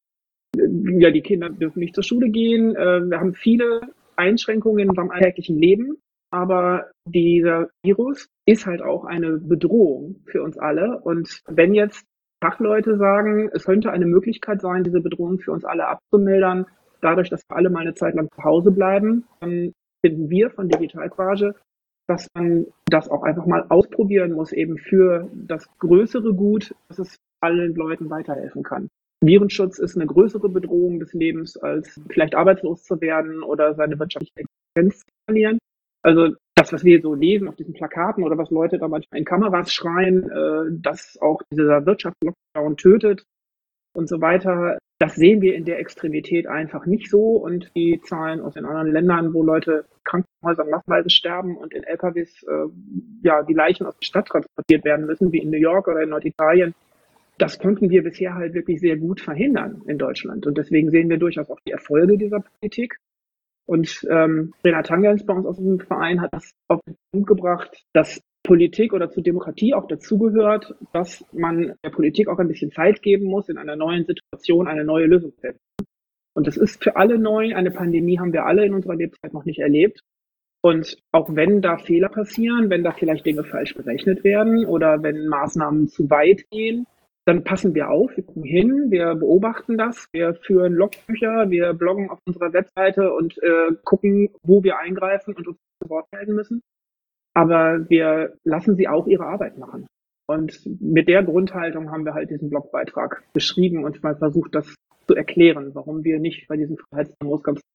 ja, 1.00 1.12
die 1.12 1.22
Kinder 1.22 1.50
dürfen 1.50 1.80
nicht 1.80 1.96
zur 1.96 2.04
Schule 2.04 2.30
gehen. 2.30 2.76
Äh, 2.76 3.02
wir 3.10 3.20
haben 3.20 3.34
viele 3.34 3.82
Einschränkungen 4.16 4.80
in 4.80 4.90
unserem 4.90 5.12
alltäglichen 5.12 5.58
Leben. 5.58 5.98
Aber 6.34 6.90
dieser 7.06 7.70
Virus 7.86 8.28
ist 8.48 8.66
halt 8.66 8.82
auch 8.82 9.06
eine 9.06 9.38
Bedrohung 9.38 10.16
für 10.26 10.42
uns 10.42 10.58
alle. 10.58 11.00
Und 11.04 11.42
wenn 11.48 11.76
jetzt 11.76 12.04
Fachleute 12.44 12.98
sagen, 12.98 13.52
es 13.54 13.66
könnte 13.66 13.92
eine 13.92 14.08
Möglichkeit 14.08 14.60
sein, 14.60 14.84
diese 14.84 15.00
Bedrohung 15.00 15.38
für 15.38 15.52
uns 15.52 15.64
alle 15.64 15.88
abzumildern, 15.88 16.66
dadurch, 17.02 17.30
dass 17.30 17.44
wir 17.48 17.56
alle 17.56 17.70
mal 17.70 17.82
eine 17.82 17.94
Zeit 17.94 18.16
lang 18.16 18.30
zu 18.34 18.44
Hause 18.44 18.72
bleiben, 18.72 19.26
dann 19.42 19.74
finden 20.04 20.32
wir 20.32 20.50
von 20.50 20.70
Digitalcourage, 20.70 21.54
dass 22.08 22.28
man 22.34 22.66
das 22.88 23.10
auch 23.10 23.22
einfach 23.22 23.46
mal 23.46 23.68
ausprobieren 23.70 24.32
muss, 24.32 24.54
eben 24.54 24.80
für 24.80 25.30
das 25.34 25.68
größere 25.78 26.34
Gut, 26.34 26.74
dass 26.88 26.98
es 26.98 27.16
allen 27.42 27.76
Leuten 27.76 28.10
weiterhelfen 28.10 28.64
kann. 28.64 28.88
Virenschutz 29.22 29.78
ist 29.78 29.96
eine 29.96 30.08
größere 30.08 30.50
Bedrohung 30.50 31.00
des 31.00 31.14
Lebens, 31.14 31.58
als 31.58 32.02
vielleicht 32.10 32.34
arbeitslos 32.34 32.84
zu 32.84 33.00
werden 33.02 33.44
oder 33.44 33.76
seine 33.76 34.00
wirtschaftliche 34.00 34.48
Existenz 34.76 35.00
zu 35.06 35.14
verlieren. 35.28 35.60
Also 36.04 36.36
das, 36.56 36.72
was 36.72 36.84
wir 36.84 37.02
so 37.02 37.14
lesen 37.14 37.48
auf 37.48 37.56
diesen 37.56 37.74
Plakaten 37.74 38.24
oder 38.24 38.38
was 38.38 38.52
Leute 38.52 38.78
da 38.78 38.88
manchmal 38.88 39.20
in 39.20 39.26
Kameras 39.26 39.74
schreien, 39.74 40.30
äh, 40.30 40.80
dass 40.82 41.18
auch 41.22 41.42
dieser 41.52 41.86
Wirtschaftslockdown 41.86 42.78
tötet 42.78 43.24
und 43.94 44.10
so 44.10 44.22
weiter, 44.22 44.78
das 45.00 45.16
sehen 45.16 45.42
wir 45.42 45.56
in 45.56 45.66
der 45.66 45.80
Extremität 45.80 46.48
einfach 46.48 46.86
nicht 46.86 47.10
so. 47.10 47.38
Und 47.38 47.72
die 47.76 48.00
Zahlen 48.04 48.42
aus 48.42 48.54
den 48.54 48.66
anderen 48.66 48.92
Ländern, 48.92 49.34
wo 49.34 49.44
Leute 49.44 49.86
Krankenhäusern 50.04 50.70
massenweise 50.70 51.10
sterben 51.10 51.58
und 51.58 51.74
in 51.74 51.84
LKWs 51.84 52.44
äh, 52.44 52.68
ja 53.24 53.44
die 53.44 53.54
Leichen 53.54 53.86
aus 53.86 53.98
der 53.98 54.06
Stadt 54.06 54.28
transportiert 54.28 54.86
werden 54.86 55.06
müssen, 55.06 55.32
wie 55.32 55.40
in 55.40 55.50
New 55.50 55.58
York 55.58 55.88
oder 55.88 56.04
in 56.04 56.10
Norditalien, 56.10 56.76
das 57.38 57.60
konnten 57.60 57.90
wir 57.90 58.04
bisher 58.04 58.36
halt 58.36 58.54
wirklich 58.54 58.80
sehr 58.80 58.98
gut 58.98 59.20
verhindern 59.20 59.82
in 59.88 59.98
Deutschland. 59.98 60.46
Und 60.46 60.58
deswegen 60.58 60.92
sehen 60.92 61.10
wir 61.10 61.18
durchaus 61.18 61.50
auch 61.50 61.60
die 61.66 61.72
Erfolge 61.72 62.18
dieser 62.18 62.42
Politik. 62.42 62.98
Und 63.66 64.06
ähm, 64.10 64.54
Renat 64.64 64.88
Tangens 64.88 65.26
bei 65.26 65.34
uns 65.34 65.46
aus 65.46 65.58
dem 65.58 65.80
Verein 65.80 66.22
hat 66.22 66.34
das 66.34 66.52
auf 66.68 66.82
den 66.86 66.96
Punkt 67.12 67.28
gebracht, 67.28 67.84
dass 67.94 68.22
Politik 68.44 68.92
oder 68.94 69.10
zur 69.10 69.24
Demokratie 69.24 69.74
auch 69.74 69.88
dazugehört, 69.88 70.76
dass 70.92 71.26
man 71.32 71.74
der 71.84 71.90
Politik 71.92 72.28
auch 72.28 72.40
ein 72.40 72.50
bisschen 72.50 72.72
Zeit 72.72 73.02
geben 73.02 73.26
muss, 73.26 73.48
in 73.48 73.58
einer 73.58 73.78
neuen 73.78 74.06
Situation 74.06 74.68
eine 74.68 74.84
neue 74.84 75.06
Lösung 75.06 75.32
zu 75.36 75.42
finden. 75.42 75.60
Und 76.36 76.48
das 76.48 76.58
ist 76.58 76.84
für 76.84 76.98
alle 76.98 77.18
neu. 77.18 77.56
Eine 77.56 77.72
Pandemie 77.72 78.20
haben 78.20 78.34
wir 78.34 78.46
alle 78.46 78.66
in 78.66 78.74
unserer 78.74 78.96
Lebzeit 78.96 79.34
noch 79.34 79.46
nicht 79.46 79.60
erlebt. 79.60 80.02
Und 80.62 80.98
auch 81.12 81.36
wenn 81.36 81.62
da 81.62 81.78
Fehler 81.78 82.10
passieren, 82.10 82.70
wenn 82.70 82.84
da 82.84 82.92
vielleicht 82.92 83.26
Dinge 83.26 83.44
falsch 83.44 83.76
berechnet 83.76 84.24
werden 84.24 84.66
oder 84.66 85.04
wenn 85.04 85.28
Maßnahmen 85.28 85.90
zu 85.90 86.10
weit 86.10 86.50
gehen, 86.50 86.86
dann 87.26 87.44
passen 87.44 87.74
wir 87.74 87.90
auf, 87.90 88.16
wir 88.18 88.24
gucken 88.24 88.44
hin, 88.44 88.92
wir 88.92 89.16
beobachten 89.16 89.78
das, 89.78 90.08
wir 90.12 90.36
führen 90.36 90.74
Logbücher, 90.74 91.50
wir 91.50 91.74
bloggen 91.74 92.10
auf 92.10 92.20
unserer 92.26 92.52
Webseite 92.52 93.14
und 93.14 93.38
äh, 93.42 93.74
gucken, 93.84 94.30
wo 94.44 94.64
wir 94.64 94.78
eingreifen 94.78 95.34
und 95.34 95.48
uns 95.48 95.58
zu 95.82 95.90
Wort 95.90 96.08
melden 96.12 96.36
müssen. 96.36 96.62
Aber 97.34 97.90
wir 97.90 98.34
lassen 98.44 98.76
sie 98.76 98.88
auch 98.88 99.08
ihre 99.08 99.26
Arbeit 99.26 99.58
machen. 99.58 99.88
Und 100.28 100.60
mit 100.82 101.08
der 101.08 101.24
Grundhaltung 101.24 101.92
haben 101.92 102.06
wir 102.06 102.14
halt 102.14 102.30
diesen 102.30 102.50
Blogbeitrag 102.50 103.24
geschrieben 103.34 103.84
und 103.84 104.04
mal 104.04 104.16
versucht, 104.16 104.56
das 104.56 104.74
zu 105.08 105.16
erklären, 105.16 105.72
warum 105.74 106.04
wir 106.04 106.20
nicht 106.20 106.48
bei 106.48 106.56
diesen 106.56 106.78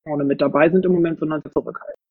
vorne 0.07 0.25
mit 0.25 0.41
dabei 0.41 0.71
sind 0.71 0.85
im 0.85 0.93
Moment, 0.93 1.19
sondern 1.19 1.43
zurückhalten. 1.43 2.08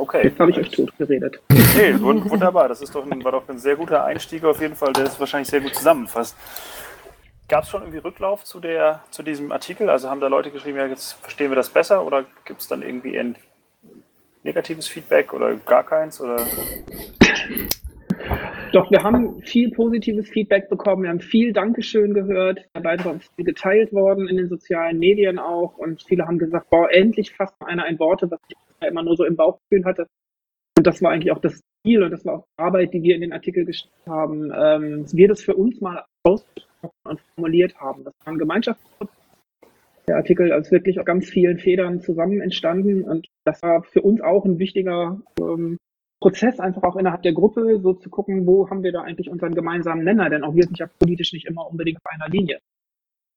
Okay. 0.00 0.28
Jetzt 0.28 0.40
habe 0.40 0.50
ich 0.50 0.58
euch 0.58 0.70
tot 0.70 0.96
geredet. 0.96 1.40
Nee, 1.76 2.00
wunderbar. 2.00 2.68
Das 2.68 2.82
ist 2.82 2.94
doch 2.94 3.08
ein, 3.08 3.22
war 3.22 3.32
doch 3.32 3.48
ein 3.48 3.58
sehr 3.58 3.76
guter 3.76 4.04
Einstieg 4.04 4.44
auf 4.44 4.60
jeden 4.60 4.74
Fall, 4.74 4.92
der 4.92 5.04
es 5.04 5.20
wahrscheinlich 5.20 5.48
sehr 5.48 5.60
gut 5.60 5.74
zusammenfasst. 5.74 6.36
Gab 7.48 7.62
es 7.64 7.70
schon 7.70 7.82
irgendwie 7.82 7.98
Rücklauf 7.98 8.44
zu, 8.44 8.60
der, 8.60 9.04
zu 9.10 9.22
diesem 9.22 9.52
Artikel? 9.52 9.88
Also 9.88 10.10
haben 10.10 10.20
da 10.20 10.26
Leute 10.26 10.50
geschrieben, 10.50 10.78
ja, 10.78 10.86
jetzt 10.86 11.12
verstehen 11.12 11.50
wir 11.50 11.56
das 11.56 11.70
besser 11.70 12.04
oder 12.04 12.24
gibt 12.44 12.60
es 12.60 12.66
dann 12.66 12.82
irgendwie 12.82 13.18
ein 13.18 13.36
negatives 14.42 14.88
Feedback 14.88 15.32
oder 15.32 15.54
gar 15.56 15.84
keins? 15.84 16.20
Oder? 16.20 16.44
Doch, 18.72 18.90
wir 18.90 19.02
haben 19.02 19.42
viel 19.42 19.70
positives 19.70 20.28
Feedback 20.28 20.68
bekommen. 20.68 21.04
Wir 21.04 21.10
haben 21.10 21.20
viel 21.20 21.52
Dankeschön 21.52 22.14
gehört. 22.14 22.58
Der 22.74 22.80
Beitrag 22.80 23.16
ist 23.16 23.32
viel 23.36 23.44
geteilt 23.44 23.92
worden 23.92 24.28
in 24.28 24.36
den 24.36 24.48
sozialen 24.48 24.98
Medien 24.98 25.38
auch. 25.38 25.76
Und 25.78 26.02
viele 26.02 26.26
haben 26.26 26.38
gesagt, 26.38 26.68
boah, 26.70 26.90
endlich 26.90 27.32
fasst 27.32 27.54
einer 27.60 27.84
ein 27.84 27.98
Worte, 27.98 28.30
was 28.30 28.40
ich 28.48 28.56
immer 28.88 29.02
nur 29.02 29.16
so 29.16 29.24
im 29.24 29.36
Bauchgefühl 29.36 29.84
hatte. 29.84 30.06
Und 30.76 30.86
das 30.86 31.02
war 31.02 31.10
eigentlich 31.10 31.32
auch 31.32 31.40
das 31.40 31.60
Ziel 31.82 32.02
und 32.02 32.10
das 32.10 32.24
war 32.24 32.38
auch 32.38 32.44
die 32.44 32.62
Arbeit, 32.62 32.94
die 32.94 33.02
wir 33.02 33.14
in 33.14 33.20
den 33.20 33.32
Artikel 33.32 33.64
geschrieben 33.64 33.94
haben, 34.06 34.52
ähm, 34.54 35.02
dass 35.02 35.14
wir 35.14 35.28
das 35.28 35.42
für 35.42 35.54
uns 35.54 35.80
mal 35.80 36.04
ausgesprochen 36.24 36.94
und 37.04 37.20
formuliert 37.34 37.76
haben. 37.76 38.04
Das 38.04 38.14
war 38.24 38.32
ein 38.32 38.38
Gemeinschaftsprozess. 38.38 39.16
Der 40.08 40.16
Artikel 40.16 40.50
ist 40.50 40.72
wirklich 40.72 40.98
aus 40.98 41.04
ganz 41.04 41.28
vielen 41.28 41.58
Federn 41.58 42.00
zusammen 42.00 42.40
entstanden 42.40 43.04
und 43.04 43.28
das 43.44 43.62
war 43.62 43.82
für 43.82 44.02
uns 44.02 44.20
auch 44.20 44.44
ein 44.44 44.58
wichtiger 44.58 45.20
ähm, 45.38 45.78
Prozess, 46.20 46.60
einfach 46.60 46.82
auch 46.82 46.96
innerhalb 46.96 47.22
der 47.22 47.32
Gruppe, 47.32 47.80
so 47.80 47.94
zu 47.94 48.10
gucken, 48.10 48.46
wo 48.46 48.68
haben 48.68 48.82
wir 48.82 48.92
da 48.92 49.02
eigentlich 49.02 49.30
unseren 49.30 49.54
gemeinsamen 49.54 50.04
Nenner, 50.04 50.28
denn 50.28 50.44
auch 50.44 50.54
wir 50.54 50.64
sind 50.64 50.78
ja 50.78 50.86
politisch 50.98 51.32
nicht 51.32 51.46
immer 51.46 51.66
unbedingt 51.66 51.98
auf 51.98 52.12
einer 52.12 52.28
Linie. 52.28 52.58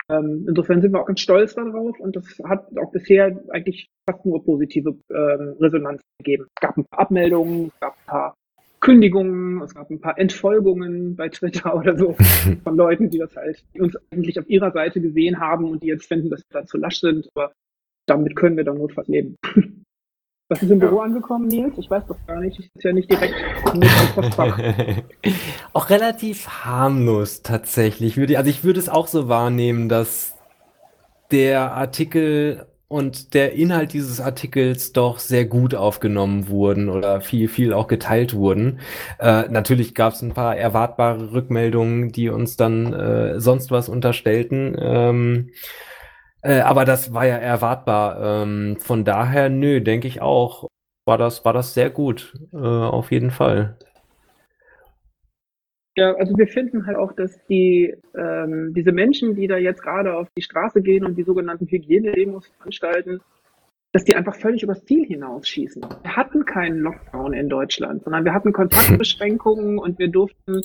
Ähm, 0.10 0.46
insofern 0.48 0.82
sind 0.82 0.92
wir 0.92 1.02
auch 1.02 1.06
ganz 1.06 1.22
stolz 1.22 1.56
darauf 1.56 2.00
und 2.00 2.16
das 2.16 2.26
hat 2.44 2.68
auch 2.78 2.92
bisher 2.92 3.38
eigentlich 3.50 3.90
fast 4.10 4.26
nur 4.26 4.44
positive 4.44 4.98
ähm, 5.10 5.56
Resonanz 5.60 6.02
gegeben. 6.20 6.48
Es 6.56 6.62
gab 6.62 6.78
ein 6.78 6.86
paar 6.86 7.00
Abmeldungen, 7.00 7.68
es 7.68 7.80
gab 7.80 7.94
ein 7.94 8.06
paar 8.06 8.36
Kündigungen, 8.82 9.62
es 9.62 9.74
gab 9.74 9.90
ein 9.90 10.02
paar 10.02 10.18
Entfolgungen 10.20 11.16
bei 11.16 11.30
Twitter 11.30 11.76
oder 11.80 11.98
so 11.98 12.16
von 12.64 12.76
Leuten, 12.76 13.10
die 13.10 13.18
das 13.18 13.36
halt 13.36 13.64
die 13.74 13.82
uns 13.82 13.98
eigentlich 14.12 14.38
auf 14.40 14.50
ihrer 14.50 14.72
Seite 14.72 15.00
gesehen 15.00 15.40
haben 15.40 15.66
und 15.66 15.84
die 15.84 15.88
jetzt 15.88 16.08
finden, 16.08 16.30
dass 16.30 16.42
wir 16.50 16.62
da 16.62 16.66
zu 16.66 16.78
lasch 16.78 17.00
sind, 17.00 17.30
aber 17.34 17.54
damit 18.06 18.36
können 18.36 18.58
wir 18.58 18.66
dann 18.66 18.78
notfalls 18.78 19.08
leben. 19.08 19.36
Was 20.54 20.62
ist 20.62 20.70
im 20.70 20.78
Büro 20.78 21.00
angekommen, 21.00 21.48
Nils? 21.48 21.74
Ich 21.80 21.90
weiß 21.90 22.04
doch 22.08 22.16
gar 22.28 22.40
nicht. 22.40 22.60
Ich 22.60 22.70
ist 22.76 22.84
ja 22.84 22.94
nicht 22.94 23.10
direkt 23.10 23.34
Auch 25.74 25.90
relativ 25.90 26.48
harmlos 26.48 27.42
tatsächlich. 27.42 28.20
Also 28.38 28.50
ich 28.52 28.64
würde 28.64 28.80
es 28.80 28.88
auch 28.88 29.08
so 29.08 29.28
wahrnehmen, 29.28 29.90
dass 29.90 30.36
der 31.32 31.72
Artikel 31.72 32.68
und 32.88 33.34
der 33.34 33.54
Inhalt 33.54 33.94
dieses 33.94 34.22
Artikels 34.22 34.94
doch 34.94 35.18
sehr 35.18 35.46
gut 35.46 35.74
aufgenommen 35.74 36.48
wurden 36.50 36.88
oder 36.88 37.22
viel, 37.22 37.48
viel 37.48 37.74
auch 37.74 37.88
geteilt 37.88 38.36
wurden. 38.36 38.78
Äh, 39.18 39.50
natürlich 39.50 39.96
gab 39.96 40.14
es 40.14 40.22
ein 40.22 40.36
paar 40.36 40.56
erwartbare 40.56 41.32
Rückmeldungen, 41.32 42.12
die 42.12 42.30
uns 42.30 42.58
dann 42.58 42.94
äh, 42.94 43.40
sonst 43.40 43.72
was 43.72 43.90
unterstellten. 43.90 44.76
Ähm, 44.80 45.50
äh, 46.44 46.60
aber 46.60 46.86
das 46.86 47.14
war 47.14 47.26
ja 47.26 47.38
erwartbar. 47.38 48.44
Ähm, 48.44 48.78
von 48.80 49.06
daher, 49.06 49.50
nö, 49.50 49.82
denke 49.82 50.08
ich 50.08 50.22
auch, 50.22 50.68
war 51.06 51.18
das, 51.18 51.44
war 51.46 51.54
das 51.54 51.74
sehr 51.74 51.90
gut. 51.90 52.34
Äh, 52.54 52.58
auf 52.58 53.12
jeden 53.12 53.32
Fall. 53.32 53.78
Ja, 55.96 56.14
also 56.16 56.36
wir 56.38 56.48
finden 56.48 56.88
halt 56.88 56.98
auch, 56.98 57.14
dass 57.14 57.46
die 57.46 57.96
ähm, 58.18 58.74
diese 58.74 58.92
Menschen, 58.92 59.36
die 59.36 59.48
da 59.48 59.58
jetzt 59.58 59.84
gerade 59.84 60.16
auf 60.16 60.28
die 60.36 60.42
Straße 60.42 60.82
gehen 60.82 61.06
und 61.06 61.16
die 61.16 61.24
sogenannten 61.24 61.68
Hygienedemos 61.68 62.48
veranstalten, 62.58 63.22
dass 63.92 64.04
die 64.04 64.16
einfach 64.16 64.36
völlig 64.36 64.64
übers 64.64 64.84
Ziel 64.86 65.06
hinausschießen. 65.06 65.86
Wir 66.02 66.16
hatten 66.16 66.46
keinen 66.46 66.80
Lockdown 66.80 67.34
in 67.34 67.48
Deutschland, 67.48 68.04
sondern 68.04 68.26
wir 68.26 68.34
hatten 68.34 68.54
Kontaktbeschränkungen 68.54 69.78
und 69.78 70.00
wir 70.00 70.08
durften 70.08 70.62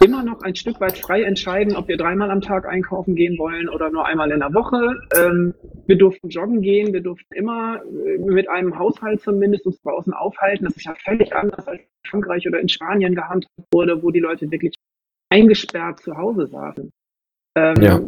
immer 0.00 0.22
noch 0.22 0.42
ein 0.42 0.54
Stück 0.54 0.80
weit 0.80 0.98
frei 0.98 1.22
entscheiden, 1.22 1.76
ob 1.76 1.88
wir 1.88 1.96
dreimal 1.96 2.30
am 2.30 2.40
Tag 2.40 2.66
einkaufen 2.66 3.14
gehen 3.14 3.38
wollen 3.38 3.68
oder 3.68 3.90
nur 3.90 4.06
einmal 4.06 4.30
in 4.30 4.40
der 4.40 4.54
Woche. 4.54 5.00
Ähm, 5.16 5.54
wir 5.86 5.96
durften 5.96 6.28
joggen 6.28 6.62
gehen, 6.62 6.92
wir 6.92 7.02
durften 7.02 7.34
immer 7.34 7.80
äh, 7.84 8.18
mit 8.18 8.48
einem 8.48 8.78
Haushalt 8.78 9.20
zumindest 9.20 9.66
uns 9.66 9.80
draußen 9.82 10.12
aufhalten. 10.12 10.64
Das 10.64 10.76
ist 10.76 10.86
ja 10.86 10.94
völlig 10.94 11.34
anders 11.34 11.66
als 11.68 11.80
in 11.80 12.10
Frankreich 12.10 12.46
oder 12.46 12.60
in 12.60 12.68
Spanien 12.68 13.14
gehandhabt 13.14 13.52
wurde, 13.72 14.02
wo 14.02 14.10
die 14.10 14.20
Leute 14.20 14.50
wirklich 14.50 14.74
eingesperrt 15.30 16.00
zu 16.00 16.16
Hause 16.16 16.46
saßen. 16.46 16.90
Ähm, 17.56 17.82
ja. 17.82 18.00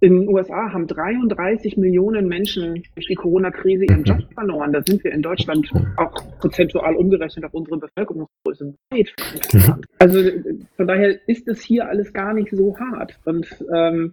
In 0.00 0.20
den 0.20 0.28
USA 0.28 0.72
haben 0.72 0.86
33 0.86 1.76
Millionen 1.76 2.28
Menschen 2.28 2.84
durch 2.94 3.08
die 3.08 3.16
Corona-Krise 3.16 3.84
ihren 3.84 4.04
Job 4.04 4.18
verloren. 4.32 4.72
Da 4.72 4.80
sind 4.80 5.02
wir 5.02 5.10
in 5.10 5.22
Deutschland 5.22 5.68
auch 5.96 6.14
prozentual 6.38 6.94
umgerechnet 6.94 7.44
auf 7.44 7.54
unsere 7.54 7.78
Bevölkerungsgröße 7.78 8.74
weit 8.92 9.12
entfernt. 9.34 9.86
Also 9.98 10.30
von 10.76 10.86
daher 10.86 11.18
ist 11.28 11.48
es 11.48 11.62
hier 11.62 11.88
alles 11.88 12.12
gar 12.12 12.32
nicht 12.32 12.50
so 12.52 12.78
hart. 12.78 13.18
Und 13.24 13.48
ähm, 13.74 14.12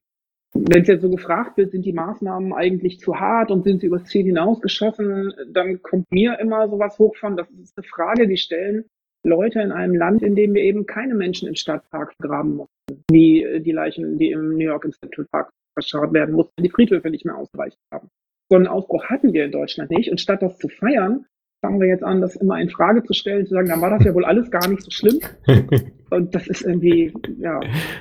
wenn 0.55 0.81
es 0.81 0.87
jetzt 0.87 1.03
so 1.03 1.09
gefragt 1.11 1.57
wird, 1.57 1.71
sind 1.71 1.85
die 1.85 1.93
Maßnahmen 1.93 2.51
eigentlich 2.53 2.99
zu 2.99 3.19
hart 3.19 3.51
und 3.51 3.63
sind 3.63 3.81
sie 3.81 3.87
übers 3.87 4.05
Ziel 4.05 4.25
hinausgeschossen, 4.25 5.33
dann 5.51 5.83
kommt 5.83 6.11
mir 6.11 6.39
immer 6.39 6.67
sowas 6.67 6.97
hoch 6.97 7.15
von, 7.15 7.37
das 7.37 7.47
ist 7.51 7.77
eine 7.77 7.85
Frage, 7.87 8.27
die 8.27 8.37
stellen 8.37 8.85
Leute 9.23 9.61
in 9.61 9.71
einem 9.71 9.93
Land, 9.93 10.23
in 10.23 10.33
dem 10.33 10.55
wir 10.55 10.63
eben 10.63 10.87
keine 10.87 11.13
Menschen 11.13 11.47
im 11.47 11.55
Stadtpark 11.55 12.15
graben 12.19 12.55
mussten, 12.55 13.03
wie 13.11 13.59
die 13.59 13.71
Leichen, 13.71 14.17
die 14.17 14.31
im 14.31 14.53
New 14.53 14.65
York 14.65 14.85
Institute 14.85 15.27
Park 15.31 15.51
verscharrt 15.75 16.13
werden 16.13 16.33
mussten, 16.33 16.63
die 16.63 16.69
Friedhöfe 16.69 17.09
nicht 17.09 17.25
mehr 17.25 17.37
ausreichend 17.37 17.79
haben. 17.91 18.09
So 18.49 18.55
einen 18.55 18.67
Ausbruch 18.67 19.05
hatten 19.05 19.33
wir 19.33 19.45
in 19.45 19.51
Deutschland 19.51 19.91
nicht. 19.91 20.09
Und 20.09 20.19
statt 20.19 20.41
das 20.41 20.57
zu 20.57 20.67
feiern, 20.67 21.25
fangen 21.61 21.79
wir 21.79 21.87
jetzt 21.87 22.03
an, 22.03 22.21
das 22.21 22.35
immer 22.35 22.59
in 22.59 22.69
Frage 22.69 23.03
zu 23.03 23.13
stellen, 23.13 23.45
zu 23.45 23.53
sagen, 23.53 23.69
dann 23.69 23.81
war 23.81 23.89
das 23.89 24.03
ja 24.03 24.13
wohl 24.13 24.25
alles 24.25 24.51
gar 24.51 24.67
nicht 24.67 24.83
so 24.83 24.91
schlimm. 24.91 25.19
Und 26.11 26.35
das 26.35 26.47
ist 26.47 26.61
irgendwie, 26.61 27.13
ja, 27.39 27.59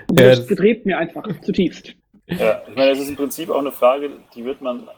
das 0.08 0.46
gedreht 0.46 0.84
mir 0.84 0.98
einfach 0.98 1.26
zutiefst. 1.40 1.94
Ja, 2.26 2.62
ich 2.68 2.76
meine, 2.76 2.92
es 2.92 3.00
ist 3.00 3.08
im 3.08 3.16
Prinzip 3.16 3.50
auch 3.50 3.58
eine 3.58 3.72
Frage, 3.72 4.10
die 4.34 4.44
wird 4.44 4.60
man 4.60 4.88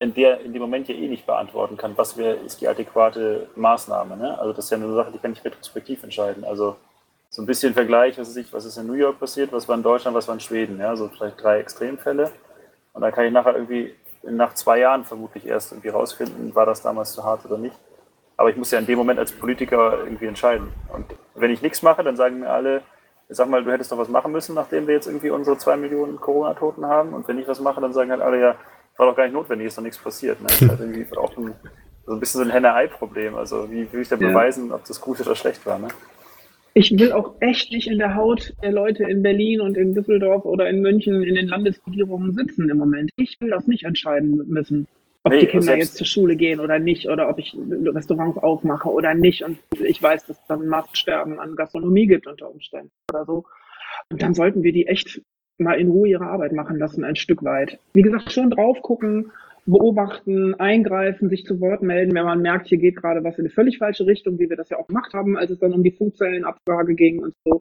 in, 0.00 0.12
der, 0.14 0.40
in 0.40 0.52
dem 0.52 0.60
Moment 0.60 0.88
ja 0.88 0.94
eh 0.94 1.08
nicht 1.08 1.26
beantworten 1.26 1.76
kann. 1.76 1.96
Was 1.96 2.16
wär, 2.16 2.40
ist 2.42 2.60
die 2.60 2.68
adäquate 2.68 3.48
Maßnahme? 3.56 4.16
Ne? 4.16 4.38
Also 4.38 4.52
das 4.52 4.66
ist 4.66 4.70
ja 4.70 4.76
eine 4.76 4.92
Sache, 4.94 5.12
die 5.12 5.18
kann 5.18 5.32
ich 5.32 5.44
retrospektiv 5.44 6.02
entscheiden. 6.02 6.44
Also 6.44 6.76
so 7.34 7.42
ein 7.42 7.46
bisschen 7.46 7.74
Vergleich, 7.74 8.16
was 8.16 8.28
ist, 8.28 8.36
ich, 8.36 8.52
was 8.52 8.64
ist 8.64 8.76
in 8.76 8.86
New 8.86 8.92
York 8.92 9.18
passiert, 9.18 9.52
was 9.52 9.66
war 9.66 9.74
in 9.74 9.82
Deutschland, 9.82 10.16
was 10.16 10.28
war 10.28 10.34
in 10.34 10.40
Schweden, 10.40 10.78
ja, 10.78 10.94
so 10.94 11.08
vielleicht 11.08 11.42
drei 11.42 11.58
Extremfälle. 11.58 12.30
Und 12.92 13.02
dann 13.02 13.10
kann 13.10 13.24
ich 13.24 13.32
nachher 13.32 13.56
irgendwie 13.56 13.92
nach 14.22 14.54
zwei 14.54 14.78
Jahren 14.78 15.04
vermutlich 15.04 15.44
erst 15.44 15.72
irgendwie 15.72 15.88
rausfinden, 15.88 16.54
war 16.54 16.64
das 16.64 16.80
damals 16.80 17.12
zu 17.12 17.24
hart 17.24 17.44
oder 17.44 17.58
nicht. 17.58 17.74
Aber 18.36 18.50
ich 18.50 18.56
muss 18.56 18.70
ja 18.70 18.78
in 18.78 18.86
dem 18.86 18.96
Moment 18.96 19.18
als 19.18 19.32
Politiker 19.32 20.04
irgendwie 20.04 20.26
entscheiden. 20.26 20.68
Und 20.92 21.06
wenn 21.34 21.50
ich 21.50 21.60
nichts 21.60 21.82
mache, 21.82 22.04
dann 22.04 22.14
sagen 22.14 22.38
mir 22.38 22.50
alle, 22.50 22.82
sag 23.28 23.48
mal, 23.48 23.64
du 23.64 23.72
hättest 23.72 23.90
doch 23.90 23.98
was 23.98 24.08
machen 24.08 24.30
müssen, 24.30 24.54
nachdem 24.54 24.86
wir 24.86 24.94
jetzt 24.94 25.08
irgendwie 25.08 25.30
unsere 25.30 25.58
zwei 25.58 25.76
Millionen 25.76 26.20
Corona-Toten 26.20 26.86
haben. 26.86 27.14
Und 27.14 27.26
wenn 27.26 27.40
ich 27.40 27.48
was 27.48 27.58
mache, 27.58 27.80
dann 27.80 27.92
sagen 27.92 28.12
halt 28.12 28.22
alle, 28.22 28.40
ja, 28.40 28.54
war 28.96 29.06
doch 29.08 29.16
gar 29.16 29.24
nicht 29.24 29.32
notwendig, 29.32 29.66
ist 29.66 29.76
doch 29.76 29.82
nichts 29.82 29.98
passiert. 29.98 30.40
Ne? 30.40 30.46
Das 30.46 30.62
ist 30.62 30.68
halt 30.68 30.78
irgendwie 30.78 31.16
auch 31.16 31.36
ein, 31.36 31.52
so 32.06 32.12
ein 32.12 32.20
bisschen 32.20 32.38
so 32.38 32.46
ein 32.46 32.52
Henne-Ei-Problem. 32.52 33.34
Also 33.34 33.68
wie 33.72 33.92
will 33.92 34.02
ich 34.02 34.08
da 34.08 34.14
beweisen, 34.14 34.70
ob 34.70 34.84
das 34.84 35.00
gut 35.00 35.20
oder 35.20 35.34
schlecht 35.34 35.66
war? 35.66 35.80
Ne? 35.80 35.88
Ich 36.74 36.98
will 36.98 37.12
auch 37.12 37.36
echt 37.40 37.72
nicht 37.72 37.86
in 37.86 37.98
der 37.98 38.16
Haut 38.16 38.52
der 38.62 38.72
Leute 38.72 39.04
in 39.04 39.22
Berlin 39.22 39.60
und 39.60 39.76
in 39.76 39.94
Düsseldorf 39.94 40.44
oder 40.44 40.68
in 40.68 40.82
München 40.82 41.22
in 41.22 41.36
den 41.36 41.46
Landesregierungen 41.46 42.34
sitzen 42.34 42.68
im 42.68 42.78
Moment. 42.78 43.10
Ich 43.16 43.40
will 43.40 43.50
das 43.50 43.68
nicht 43.68 43.84
entscheiden 43.84 44.42
müssen, 44.48 44.88
ob 45.22 45.32
nee, 45.32 45.40
die 45.40 45.46
Kinder 45.46 45.76
jetzt 45.76 45.96
zur 45.96 46.06
Schule 46.06 46.34
gehen 46.34 46.58
oder 46.58 46.80
nicht 46.80 47.08
oder 47.08 47.28
ob 47.30 47.38
ich 47.38 47.56
Restaurants 47.70 48.38
aufmache 48.38 48.90
oder 48.90 49.14
nicht. 49.14 49.44
Und 49.44 49.58
ich 49.80 50.02
weiß, 50.02 50.26
dass 50.26 50.38
es 50.38 50.46
dann 50.48 50.66
Massensterben 50.66 51.38
an 51.38 51.54
Gastronomie 51.54 52.08
gibt 52.08 52.26
unter 52.26 52.50
Umständen 52.50 52.90
oder 53.12 53.24
so. 53.24 53.44
Und 54.10 54.20
dann 54.20 54.34
sollten 54.34 54.64
wir 54.64 54.72
die 54.72 54.88
echt 54.88 55.22
mal 55.58 55.78
in 55.78 55.90
Ruhe 55.90 56.08
ihre 56.08 56.26
Arbeit 56.26 56.52
machen 56.52 56.78
lassen, 56.78 57.04
ein 57.04 57.14
Stück 57.14 57.44
weit. 57.44 57.78
Wie 57.92 58.02
gesagt, 58.02 58.32
schon 58.32 58.50
drauf 58.50 58.82
gucken, 58.82 59.30
beobachten, 59.66 60.54
eingreifen, 60.54 61.28
sich 61.28 61.44
zu 61.44 61.60
Wort 61.60 61.82
melden, 61.82 62.14
wenn 62.14 62.24
man 62.24 62.42
merkt, 62.42 62.68
hier 62.68 62.78
geht 62.78 62.96
gerade 62.96 63.24
was 63.24 63.38
in 63.38 63.44
eine 63.44 63.50
völlig 63.50 63.78
falsche 63.78 64.06
Richtung, 64.06 64.38
wie 64.38 64.50
wir 64.50 64.56
das 64.56 64.68
ja 64.68 64.78
auch 64.78 64.86
gemacht 64.86 65.14
haben, 65.14 65.36
als 65.36 65.50
es 65.50 65.58
dann 65.58 65.72
um 65.72 65.82
die 65.82 65.92
Funkzellenabfrage 65.92 66.94
ging 66.94 67.22
und 67.22 67.34
so. 67.44 67.60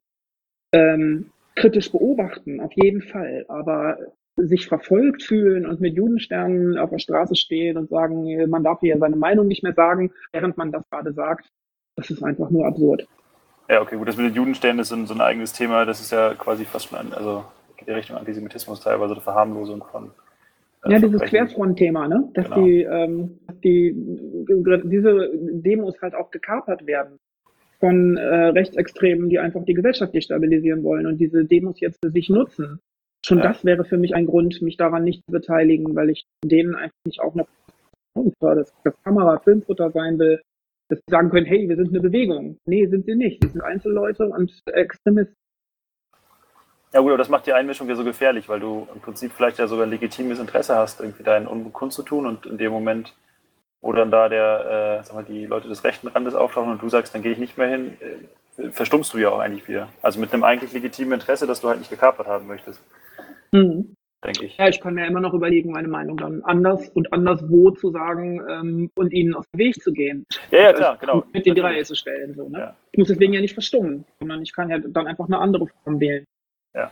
Ähm, 0.73 1.31
kritisch 1.55 1.91
beobachten, 1.91 2.59
auf 2.59 2.71
jeden 2.73 3.01
Fall. 3.01 3.45
Aber 3.47 3.97
sich 4.35 4.67
verfolgt 4.67 5.23
fühlen 5.23 5.65
und 5.65 5.79
mit 5.79 5.95
Judensternen 5.95 6.77
auf 6.77 6.89
der 6.89 6.99
Straße 6.99 7.35
stehen 7.35 7.77
und 7.77 7.89
sagen, 7.89 8.49
man 8.49 8.63
darf 8.63 8.79
hier 8.79 8.97
seine 8.97 9.15
Meinung 9.15 9.47
nicht 9.47 9.63
mehr 9.63 9.73
sagen, 9.73 10.11
während 10.31 10.57
man 10.57 10.71
das 10.71 10.83
gerade 10.89 11.13
sagt, 11.13 11.49
das 11.95 12.09
ist 12.09 12.23
einfach 12.23 12.49
nur 12.49 12.65
absurd. 12.65 13.07
Ja, 13.69 13.81
okay, 13.81 13.95
gut, 13.95 14.07
das 14.07 14.17
mit 14.17 14.25
den 14.25 14.35
Judensternen 14.35 14.79
ist 14.79 14.89
so 14.89 14.95
ein, 14.95 15.05
so 15.05 15.13
ein 15.13 15.21
eigenes 15.21 15.53
Thema, 15.53 15.85
das 15.85 16.01
ist 16.01 16.11
ja 16.11 16.33
quasi 16.33 16.65
fast 16.65 16.87
schon, 16.89 17.13
also 17.13 17.45
geht 17.77 17.87
in 17.87 17.93
Richtung 17.93 18.17
Antisemitismus 18.17 18.81
teilweise, 18.81 19.13
die 19.13 19.21
Verharmlosung 19.21 19.83
von 19.91 20.11
ja, 20.85 20.99
dieses 20.99 21.21
Querfront-Thema, 21.21 22.07
ne? 22.07 22.29
dass 22.33 22.49
genau. 22.49 22.65
die, 22.65 22.81
ähm, 22.81 23.39
die, 23.63 23.93
diese 24.85 25.31
Demos 25.33 26.01
halt 26.01 26.15
auch 26.15 26.31
gekapert 26.31 26.85
werden 26.85 27.19
von 27.79 28.17
äh, 28.17 28.45
Rechtsextremen, 28.47 29.29
die 29.29 29.39
einfach 29.39 29.63
die 29.65 29.73
Gesellschaft 29.73 30.13
destabilisieren 30.13 30.83
wollen 30.83 31.05
und 31.05 31.17
diese 31.17 31.45
Demos 31.45 31.79
jetzt 31.79 31.99
für 32.03 32.11
sich 32.11 32.29
nutzen. 32.29 32.79
Schon 33.25 33.39
ja. 33.39 33.45
das 33.45 33.63
wäre 33.63 33.85
für 33.85 33.97
mich 33.97 34.15
ein 34.15 34.25
Grund, 34.25 34.61
mich 34.61 34.77
daran 34.77 35.03
nicht 35.03 35.23
zu 35.25 35.31
beteiligen, 35.31 35.95
weil 35.95 36.09
ich 36.09 36.25
denen 36.43 36.75
einfach 36.75 36.95
nicht 37.05 37.21
auch 37.21 37.35
noch 37.35 37.47
das, 38.39 38.73
das 38.83 38.93
Kamera, 39.03 39.39
Filmfutter 39.39 39.91
sein 39.91 40.19
will, 40.19 40.41
dass 40.89 40.99
sie 40.99 41.11
sagen 41.11 41.29
können, 41.29 41.45
hey, 41.45 41.67
wir 41.67 41.75
sind 41.75 41.89
eine 41.89 42.01
Bewegung. 42.01 42.57
Nee, 42.65 42.85
sind 42.87 43.05
sie 43.05 43.15
nicht. 43.15 43.43
Sie 43.43 43.49
sind 43.49 43.61
Einzelleute 43.61 44.27
und 44.27 44.51
Extremisten. 44.67 45.35
Ja 46.93 46.99
gut, 46.99 47.09
aber 47.09 47.17
das 47.17 47.29
macht 47.29 47.47
die 47.47 47.53
Einmischung 47.53 47.89
ja 47.89 47.95
so 47.95 48.03
gefährlich, 48.03 48.47
weil 48.47 48.59
du 48.59 48.87
im 48.93 49.01
Prinzip 49.01 49.31
vielleicht 49.33 49.57
ja 49.57 49.67
sogar 49.67 49.87
ein 49.87 49.89
legitimes 49.89 50.39
Interesse 50.39 50.75
hast, 50.75 50.99
irgendwie 50.99 51.23
deinen 51.23 51.47
Unbekund 51.47 51.91
zu 51.91 52.03
tun 52.03 52.27
und 52.27 52.45
in 52.45 52.59
dem 52.59 52.71
Moment, 52.71 53.15
wo 53.81 53.91
dann 53.93 54.11
da 54.11 54.29
der, 54.29 54.99
äh, 54.99 55.03
sag 55.03 55.15
mal, 55.15 55.23
die 55.23 55.47
Leute 55.47 55.67
des 55.67 55.83
rechten 55.83 56.07
Randes 56.07 56.35
auftauchen 56.35 56.71
und 56.71 56.81
du 56.81 56.89
sagst, 56.89 57.15
dann 57.15 57.23
gehe 57.23 57.31
ich 57.31 57.39
nicht 57.39 57.57
mehr 57.57 57.67
hin, 57.67 57.97
äh, 57.99 58.69
verstummst 58.69 59.11
du 59.13 59.17
ja 59.17 59.29
auch 59.29 59.39
eigentlich 59.39 59.67
wieder. 59.67 59.89
Also 60.03 60.19
mit 60.19 60.31
einem 60.33 60.43
eigentlich 60.43 60.71
legitimen 60.71 61.13
Interesse, 61.13 61.47
das 61.47 61.61
du 61.61 61.69
halt 61.69 61.79
nicht 61.79 61.89
gekapert 61.89 62.27
haben 62.27 62.45
möchtest. 62.45 62.79
Mhm. 63.51 63.95
Denke 64.23 64.45
ich. 64.45 64.57
Ja, 64.57 64.69
ich 64.69 64.79
kann 64.79 64.93
mir 64.93 65.05
immer 65.05 65.19
noch 65.19 65.33
überlegen, 65.33 65.71
meine 65.71 65.87
Meinung 65.89 66.15
dann 66.15 66.43
anders 66.43 66.87
und 66.89 67.11
anderswo 67.11 67.71
zu 67.71 67.89
sagen 67.89 68.41
ähm, 68.47 68.89
und 68.95 69.11
ihnen 69.11 69.33
aus 69.33 69.45
dem 69.51 69.57
Weg 69.57 69.81
zu 69.81 69.91
gehen. 69.91 70.25
Ja, 70.49 70.61
ja, 70.61 70.73
klar, 70.73 70.97
genau. 70.97 71.25
Mit 71.33 71.45
in 71.45 71.55
die 71.55 71.61
Reihe 71.61 71.83
zu 71.83 71.95
stellen. 71.95 72.33
So, 72.35 72.47
ne? 72.47 72.59
Ja. 72.59 72.75
Ich 72.91 72.99
muss 72.99 73.09
deswegen 73.09 73.33
ja 73.33 73.41
nicht 73.41 73.53
verstummen, 73.53 74.05
sondern 74.19 74.41
ich 74.41 74.53
kann 74.53 74.69
ja 74.69 74.77
dann 74.77 75.07
einfach 75.07 75.25
eine 75.25 75.39
andere 75.39 75.67
Form 75.83 75.99
wählen. 75.99 76.23
Ja. 76.73 76.91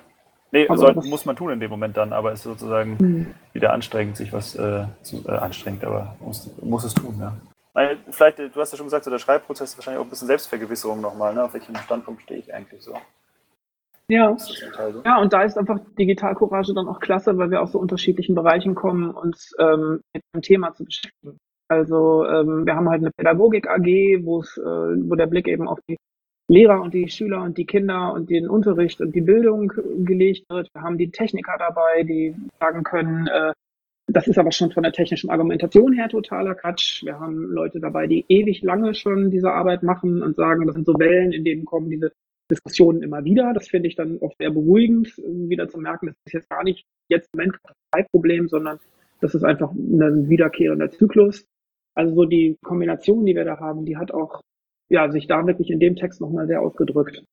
Nee, 0.51 0.67
soll, 0.69 0.93
muss 0.95 1.25
man 1.25 1.35
tun 1.35 1.51
in 1.51 1.59
dem 1.61 1.69
Moment 1.69 1.95
dann, 1.95 2.11
aber 2.11 2.33
es 2.33 2.39
ist 2.39 2.43
sozusagen 2.43 2.97
mhm. 2.99 3.35
wieder 3.53 3.71
anstrengend, 3.71 4.17
sich 4.17 4.33
was 4.33 4.55
äh, 4.55 4.85
zu, 5.01 5.25
äh, 5.25 5.31
anstrengend, 5.31 5.85
aber 5.85 6.15
muss, 6.19 6.51
muss 6.61 6.83
es 6.83 6.93
tun, 6.93 7.15
ja. 7.19 7.33
Weil 7.73 7.97
vielleicht, 8.09 8.39
du 8.39 8.59
hast 8.59 8.71
ja 8.71 8.77
schon 8.77 8.87
gesagt, 8.87 9.05
so 9.05 9.11
der 9.11 9.19
Schreibprozess 9.19 9.69
ist 9.69 9.77
wahrscheinlich 9.77 10.01
auch 10.01 10.05
ein 10.05 10.09
bisschen 10.09 10.27
Selbstvergewisserung 10.27 10.99
nochmal, 10.99 11.33
ne? 11.33 11.43
Auf 11.45 11.53
welchem 11.53 11.73
Standpunkt 11.77 12.21
stehe 12.23 12.41
ich 12.41 12.53
eigentlich 12.53 12.81
so? 12.81 12.93
Ja. 14.09 14.35
ja, 15.05 15.21
und 15.21 15.31
da 15.31 15.43
ist 15.43 15.57
einfach 15.57 15.79
Digitalcourage 15.97 16.73
dann 16.73 16.89
auch 16.89 16.99
klasse, 16.99 17.37
weil 17.37 17.49
wir 17.49 17.61
aus 17.61 17.71
so 17.71 17.79
unterschiedlichen 17.79 18.35
Bereichen 18.35 18.75
kommen, 18.75 19.11
uns 19.11 19.53
ähm, 19.57 20.01
mit 20.13 20.21
dem 20.35 20.41
Thema 20.41 20.73
zu 20.73 20.83
beschäftigen. 20.83 21.37
Also 21.69 22.25
ähm, 22.25 22.65
wir 22.65 22.75
haben 22.75 22.89
halt 22.89 23.01
eine 23.01 23.11
Pädagogik 23.11 23.69
AG, 23.69 23.85
wo 24.25 24.41
es, 24.41 24.57
äh, 24.57 24.61
wo 24.61 25.15
der 25.15 25.27
Blick 25.27 25.47
eben 25.47 25.69
auf 25.69 25.79
die 25.87 25.95
Lehrer 26.51 26.81
und 26.81 26.93
die 26.93 27.09
Schüler 27.09 27.41
und 27.43 27.57
die 27.57 27.65
Kinder 27.65 28.11
und 28.13 28.29
den 28.29 28.49
Unterricht 28.49 28.99
und 28.99 29.15
die 29.15 29.21
Bildung 29.21 29.71
gelegt 29.99 30.49
wird. 30.49 30.67
Wir 30.73 30.81
haben 30.81 30.97
die 30.97 31.09
Techniker 31.09 31.55
dabei, 31.57 32.03
die 32.03 32.35
sagen 32.59 32.83
können, 32.83 33.27
äh, 33.27 33.53
das 34.07 34.27
ist 34.27 34.37
aber 34.37 34.51
schon 34.51 34.71
von 34.71 34.83
der 34.83 34.91
technischen 34.91 35.29
Argumentation 35.29 35.93
her 35.93 36.09
totaler 36.09 36.55
Quatsch. 36.55 37.05
Wir 37.05 37.17
haben 37.17 37.53
Leute 37.53 37.79
dabei, 37.79 38.07
die 38.07 38.25
ewig 38.27 38.61
lange 38.63 38.93
schon 38.93 39.31
diese 39.31 39.53
Arbeit 39.53 39.83
machen 39.83 40.21
und 40.21 40.35
sagen, 40.35 40.65
das 40.65 40.75
sind 40.75 40.85
so 40.85 40.93
Wellen, 40.99 41.31
in 41.31 41.45
denen 41.45 41.63
kommen 41.63 41.89
diese 41.89 42.11
Diskussionen 42.51 43.01
immer 43.01 43.23
wieder. 43.23 43.53
Das 43.53 43.69
finde 43.69 43.87
ich 43.87 43.95
dann 43.95 44.19
auch 44.21 44.33
sehr 44.37 44.51
beruhigend, 44.51 45.15
wieder 45.17 45.69
zu 45.69 45.77
merken, 45.77 46.07
das 46.07 46.15
ist 46.25 46.33
jetzt 46.33 46.49
gar 46.49 46.65
nicht 46.65 46.83
jetzt 47.07 47.29
im 47.31 47.39
Moment 47.39 47.59
kein 47.93 48.05
Problem, 48.11 48.49
sondern 48.49 48.77
das 49.21 49.35
ist 49.35 49.45
einfach 49.45 49.71
ein 49.71 50.27
wiederkehrender 50.27 50.91
Zyklus. 50.91 51.45
Also 51.95 52.13
so 52.13 52.25
die 52.25 52.57
Kombination, 52.61 53.25
die 53.25 53.35
wir 53.35 53.45
da 53.45 53.57
haben, 53.57 53.85
die 53.85 53.95
hat 53.95 54.11
auch 54.11 54.41
ja, 54.91 55.09
sich 55.09 55.25
da 55.25 55.47
wirklich 55.47 55.69
in 55.69 55.79
dem 55.79 55.95
Text 55.95 56.19
nochmal 56.19 56.47
sehr 56.47 56.61
ausgedrückt. 56.61 57.23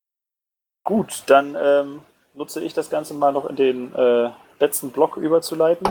Gut, 0.85 1.23
dann 1.27 1.57
ähm, 1.61 1.99
nutze 2.33 2.63
ich 2.63 2.73
das 2.73 2.89
Ganze 2.89 3.13
mal 3.13 3.33
noch 3.33 3.49
in 3.49 3.57
den 3.57 3.93
äh, 3.93 4.29
letzten 4.59 4.91
Block 4.91 5.17
überzuleiten. 5.17 5.87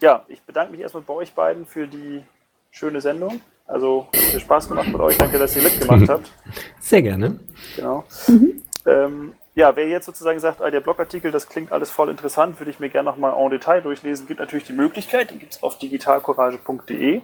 Ja, 0.00 0.24
ich 0.28 0.40
bedanke 0.42 0.70
mich 0.70 0.80
erstmal 0.80 1.02
bei 1.02 1.14
euch 1.14 1.32
beiden 1.34 1.66
für 1.66 1.88
die 1.88 2.22
schöne 2.70 3.00
Sendung. 3.00 3.40
Also 3.66 4.06
viel 4.12 4.38
Spaß 4.38 4.68
gemacht 4.68 4.88
mit 4.88 5.00
euch. 5.00 5.18
Danke, 5.18 5.38
dass 5.38 5.56
ihr 5.56 5.62
mitgemacht 5.62 6.08
habt. 6.08 6.30
Sehr 6.78 7.02
gerne. 7.02 7.40
Genau. 7.74 8.04
Mhm. 8.28 8.62
Ähm, 8.86 9.32
ja, 9.56 9.74
wer 9.74 9.88
jetzt 9.88 10.06
sozusagen 10.06 10.38
sagt, 10.38 10.60
ah, 10.60 10.70
der 10.70 10.80
Blogartikel, 10.80 11.32
das 11.32 11.48
klingt 11.48 11.72
alles 11.72 11.90
voll 11.90 12.10
interessant, 12.10 12.60
würde 12.60 12.70
ich 12.70 12.78
mir 12.78 12.90
gerne 12.90 13.10
nochmal 13.10 13.34
en 13.36 13.50
Detail 13.50 13.80
durchlesen, 13.80 14.26
gibt 14.26 14.40
natürlich 14.40 14.66
die 14.66 14.72
Möglichkeit, 14.72 15.30
die 15.30 15.38
gibt 15.38 15.54
es 15.54 15.62
auf 15.62 15.78
digitalcourage.de. 15.78 17.22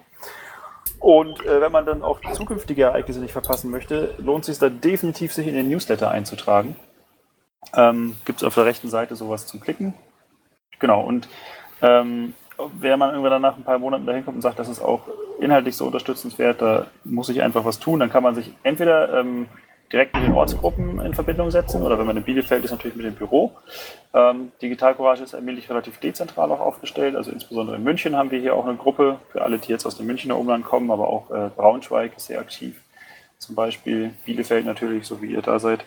Und 1.00 1.44
äh, 1.46 1.62
wenn 1.62 1.72
man 1.72 1.86
dann 1.86 2.02
auch 2.02 2.20
zukünftige 2.34 2.82
Ereignisse 2.82 3.20
nicht 3.20 3.32
verpassen 3.32 3.70
möchte, 3.70 4.14
lohnt 4.18 4.42
es 4.42 4.46
sich 4.46 4.58
da 4.58 4.68
definitiv, 4.68 5.32
sich 5.32 5.46
in 5.46 5.54
den 5.54 5.68
Newsletter 5.68 6.10
einzutragen. 6.10 6.76
Ähm, 7.74 8.16
gibt 8.26 8.40
es 8.40 8.44
auf 8.44 8.54
der 8.54 8.66
rechten 8.66 8.90
Seite 8.90 9.16
sowas 9.16 9.46
zum 9.46 9.60
Klicken. 9.60 9.94
Genau, 10.78 11.02
und 11.02 11.28
ähm, 11.80 12.34
wenn 12.78 12.98
man 12.98 13.10
irgendwann 13.10 13.40
nach 13.40 13.56
ein 13.56 13.64
paar 13.64 13.78
Monaten 13.78 14.04
dahin 14.04 14.24
kommt 14.24 14.36
und 14.36 14.42
sagt, 14.42 14.58
das 14.58 14.68
ist 14.68 14.82
auch 14.82 15.08
inhaltlich 15.40 15.74
so 15.74 15.86
unterstützenswert, 15.86 16.60
da 16.60 16.86
muss 17.04 17.30
ich 17.30 17.42
einfach 17.42 17.64
was 17.64 17.80
tun, 17.80 18.00
dann 18.00 18.10
kann 18.10 18.22
man 18.22 18.34
sich 18.34 18.52
entweder 18.62 19.20
ähm, 19.20 19.46
direkt 19.92 20.14
mit 20.14 20.24
den 20.24 20.32
Ortsgruppen 20.32 21.00
in 21.00 21.14
Verbindung 21.14 21.50
setzen 21.50 21.82
oder 21.82 21.98
wenn 21.98 22.06
man 22.06 22.16
in 22.16 22.22
Bielefeld 22.22 22.64
ist, 22.64 22.70
natürlich 22.70 22.96
mit 22.96 23.06
dem 23.06 23.14
Büro. 23.14 23.52
Ähm, 24.14 24.52
Digital 24.62 24.94
Courage 24.94 25.22
ist 25.22 25.34
allmählich 25.34 25.68
relativ 25.68 25.98
dezentral 25.98 26.50
auch 26.52 26.60
aufgestellt, 26.60 27.16
also 27.16 27.30
insbesondere 27.30 27.76
in 27.76 27.84
München 27.84 28.16
haben 28.16 28.30
wir 28.30 28.40
hier 28.40 28.54
auch 28.54 28.66
eine 28.66 28.76
Gruppe 28.76 29.18
für 29.30 29.42
alle, 29.42 29.58
die 29.58 29.70
jetzt 29.70 29.86
aus 29.86 29.96
dem 29.96 30.06
Münchner 30.06 30.38
Umland 30.38 30.64
kommen, 30.64 30.90
aber 30.90 31.08
auch 31.08 31.30
äh, 31.30 31.50
Braunschweig 31.56 32.16
ist 32.16 32.26
sehr 32.26 32.40
aktiv. 32.40 32.80
Zum 33.38 33.54
Beispiel 33.54 34.14
Bielefeld 34.24 34.66
natürlich, 34.66 35.06
so 35.06 35.22
wie 35.22 35.32
ihr 35.32 35.42
da 35.42 35.58
seid. 35.58 35.84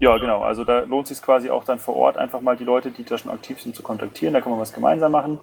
Ja, 0.00 0.16
genau. 0.16 0.42
Also 0.42 0.64
da 0.64 0.80
lohnt 0.80 1.10
es 1.10 1.16
sich 1.16 1.24
quasi 1.24 1.50
auch 1.50 1.64
dann 1.64 1.78
vor 1.78 1.94
Ort 1.94 2.16
einfach 2.16 2.40
mal 2.40 2.56
die 2.56 2.64
Leute, 2.64 2.90
die 2.90 3.04
da 3.04 3.18
schon 3.18 3.30
aktiv 3.30 3.60
sind, 3.60 3.76
zu 3.76 3.82
kontaktieren. 3.82 4.32
Da 4.34 4.40
kann 4.40 4.50
man 4.50 4.60
was 4.60 4.72
gemeinsam 4.72 5.12
machen. 5.12 5.38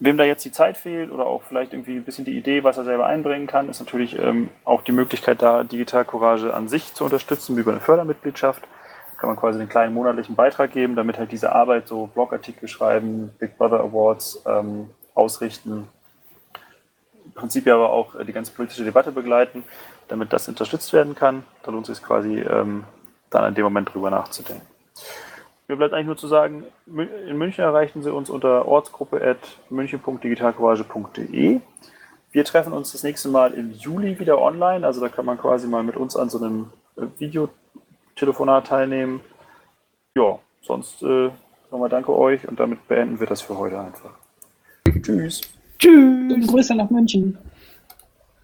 Wem 0.00 0.16
da 0.16 0.24
jetzt 0.24 0.44
die 0.44 0.52
Zeit 0.52 0.76
fehlt 0.76 1.10
oder 1.10 1.26
auch 1.26 1.42
vielleicht 1.42 1.72
irgendwie 1.72 1.96
ein 1.96 2.04
bisschen 2.04 2.24
die 2.24 2.38
Idee, 2.38 2.62
was 2.62 2.78
er 2.78 2.84
selber 2.84 3.06
einbringen 3.06 3.48
kann, 3.48 3.68
ist 3.68 3.80
natürlich 3.80 4.16
ähm, 4.18 4.48
auch 4.64 4.82
die 4.82 4.92
Möglichkeit 4.92 5.42
da, 5.42 5.64
Digital 5.64 6.04
Courage 6.04 6.54
an 6.54 6.68
sich 6.68 6.94
zu 6.94 7.04
unterstützen, 7.04 7.56
wie 7.56 7.62
bei 7.62 7.72
einer 7.72 7.80
Fördermitgliedschaft. 7.80 8.62
Da 8.62 9.20
kann 9.20 9.30
man 9.30 9.36
quasi 9.36 9.58
einen 9.58 9.68
kleinen 9.68 9.94
monatlichen 9.94 10.36
Beitrag 10.36 10.72
geben, 10.72 10.94
damit 10.94 11.18
halt 11.18 11.32
diese 11.32 11.52
Arbeit, 11.52 11.88
so 11.88 12.06
Blogartikel 12.06 12.68
schreiben, 12.68 13.30
Big 13.40 13.58
Brother 13.58 13.80
Awards 13.80 14.44
ähm, 14.46 14.90
ausrichten, 15.14 15.88
im 17.24 17.32
Prinzip 17.32 17.66
ja 17.66 17.74
aber 17.74 17.90
auch 17.90 18.14
die 18.24 18.32
ganze 18.32 18.52
politische 18.52 18.84
Debatte 18.84 19.12
begleiten, 19.12 19.64
damit 20.08 20.32
das 20.32 20.48
unterstützt 20.48 20.92
werden 20.92 21.14
kann. 21.14 21.44
Da 21.62 21.70
lohnt 21.70 21.88
es 21.88 21.98
sich 21.98 22.06
quasi 22.06 22.38
ähm, 22.38 22.84
dann 23.30 23.48
in 23.48 23.54
dem 23.54 23.64
Moment 23.64 23.92
drüber 23.92 24.10
nachzudenken. 24.10 24.66
Mir 25.68 25.76
bleibt 25.76 25.92
eigentlich 25.92 26.06
nur 26.06 26.16
zu 26.16 26.28
sagen, 26.28 26.64
in 26.86 27.36
München 27.36 27.62
erreichen 27.62 28.02
Sie 28.02 28.10
uns 28.10 28.30
unter 28.30 28.66
ortsgruppe.münchen.digitalcourage.de. 28.66 31.60
Wir 32.32 32.44
treffen 32.44 32.72
uns 32.72 32.92
das 32.92 33.02
nächste 33.02 33.28
Mal 33.28 33.52
im 33.52 33.72
Juli 33.72 34.18
wieder 34.18 34.40
online, 34.40 34.86
also 34.86 35.02
da 35.02 35.10
kann 35.10 35.26
man 35.26 35.36
quasi 35.36 35.68
mal 35.68 35.82
mit 35.82 35.96
uns 35.96 36.16
an 36.16 36.30
so 36.30 36.38
einem 36.38 36.70
äh, 36.96 37.02
Videotelefonat 37.18 38.66
teilnehmen. 38.66 39.20
Ja, 40.16 40.38
sonst 40.62 41.02
äh, 41.02 41.28
nochmal 41.70 41.90
danke 41.90 42.16
euch 42.16 42.48
und 42.48 42.58
damit 42.58 42.88
beenden 42.88 43.20
wir 43.20 43.26
das 43.26 43.42
für 43.42 43.58
heute 43.58 43.78
einfach. 43.78 44.12
Tschüss. 45.02 45.42
Tschüss. 45.78 46.50
Grüße 46.50 46.74
nach 46.74 46.88
München. 46.88 47.36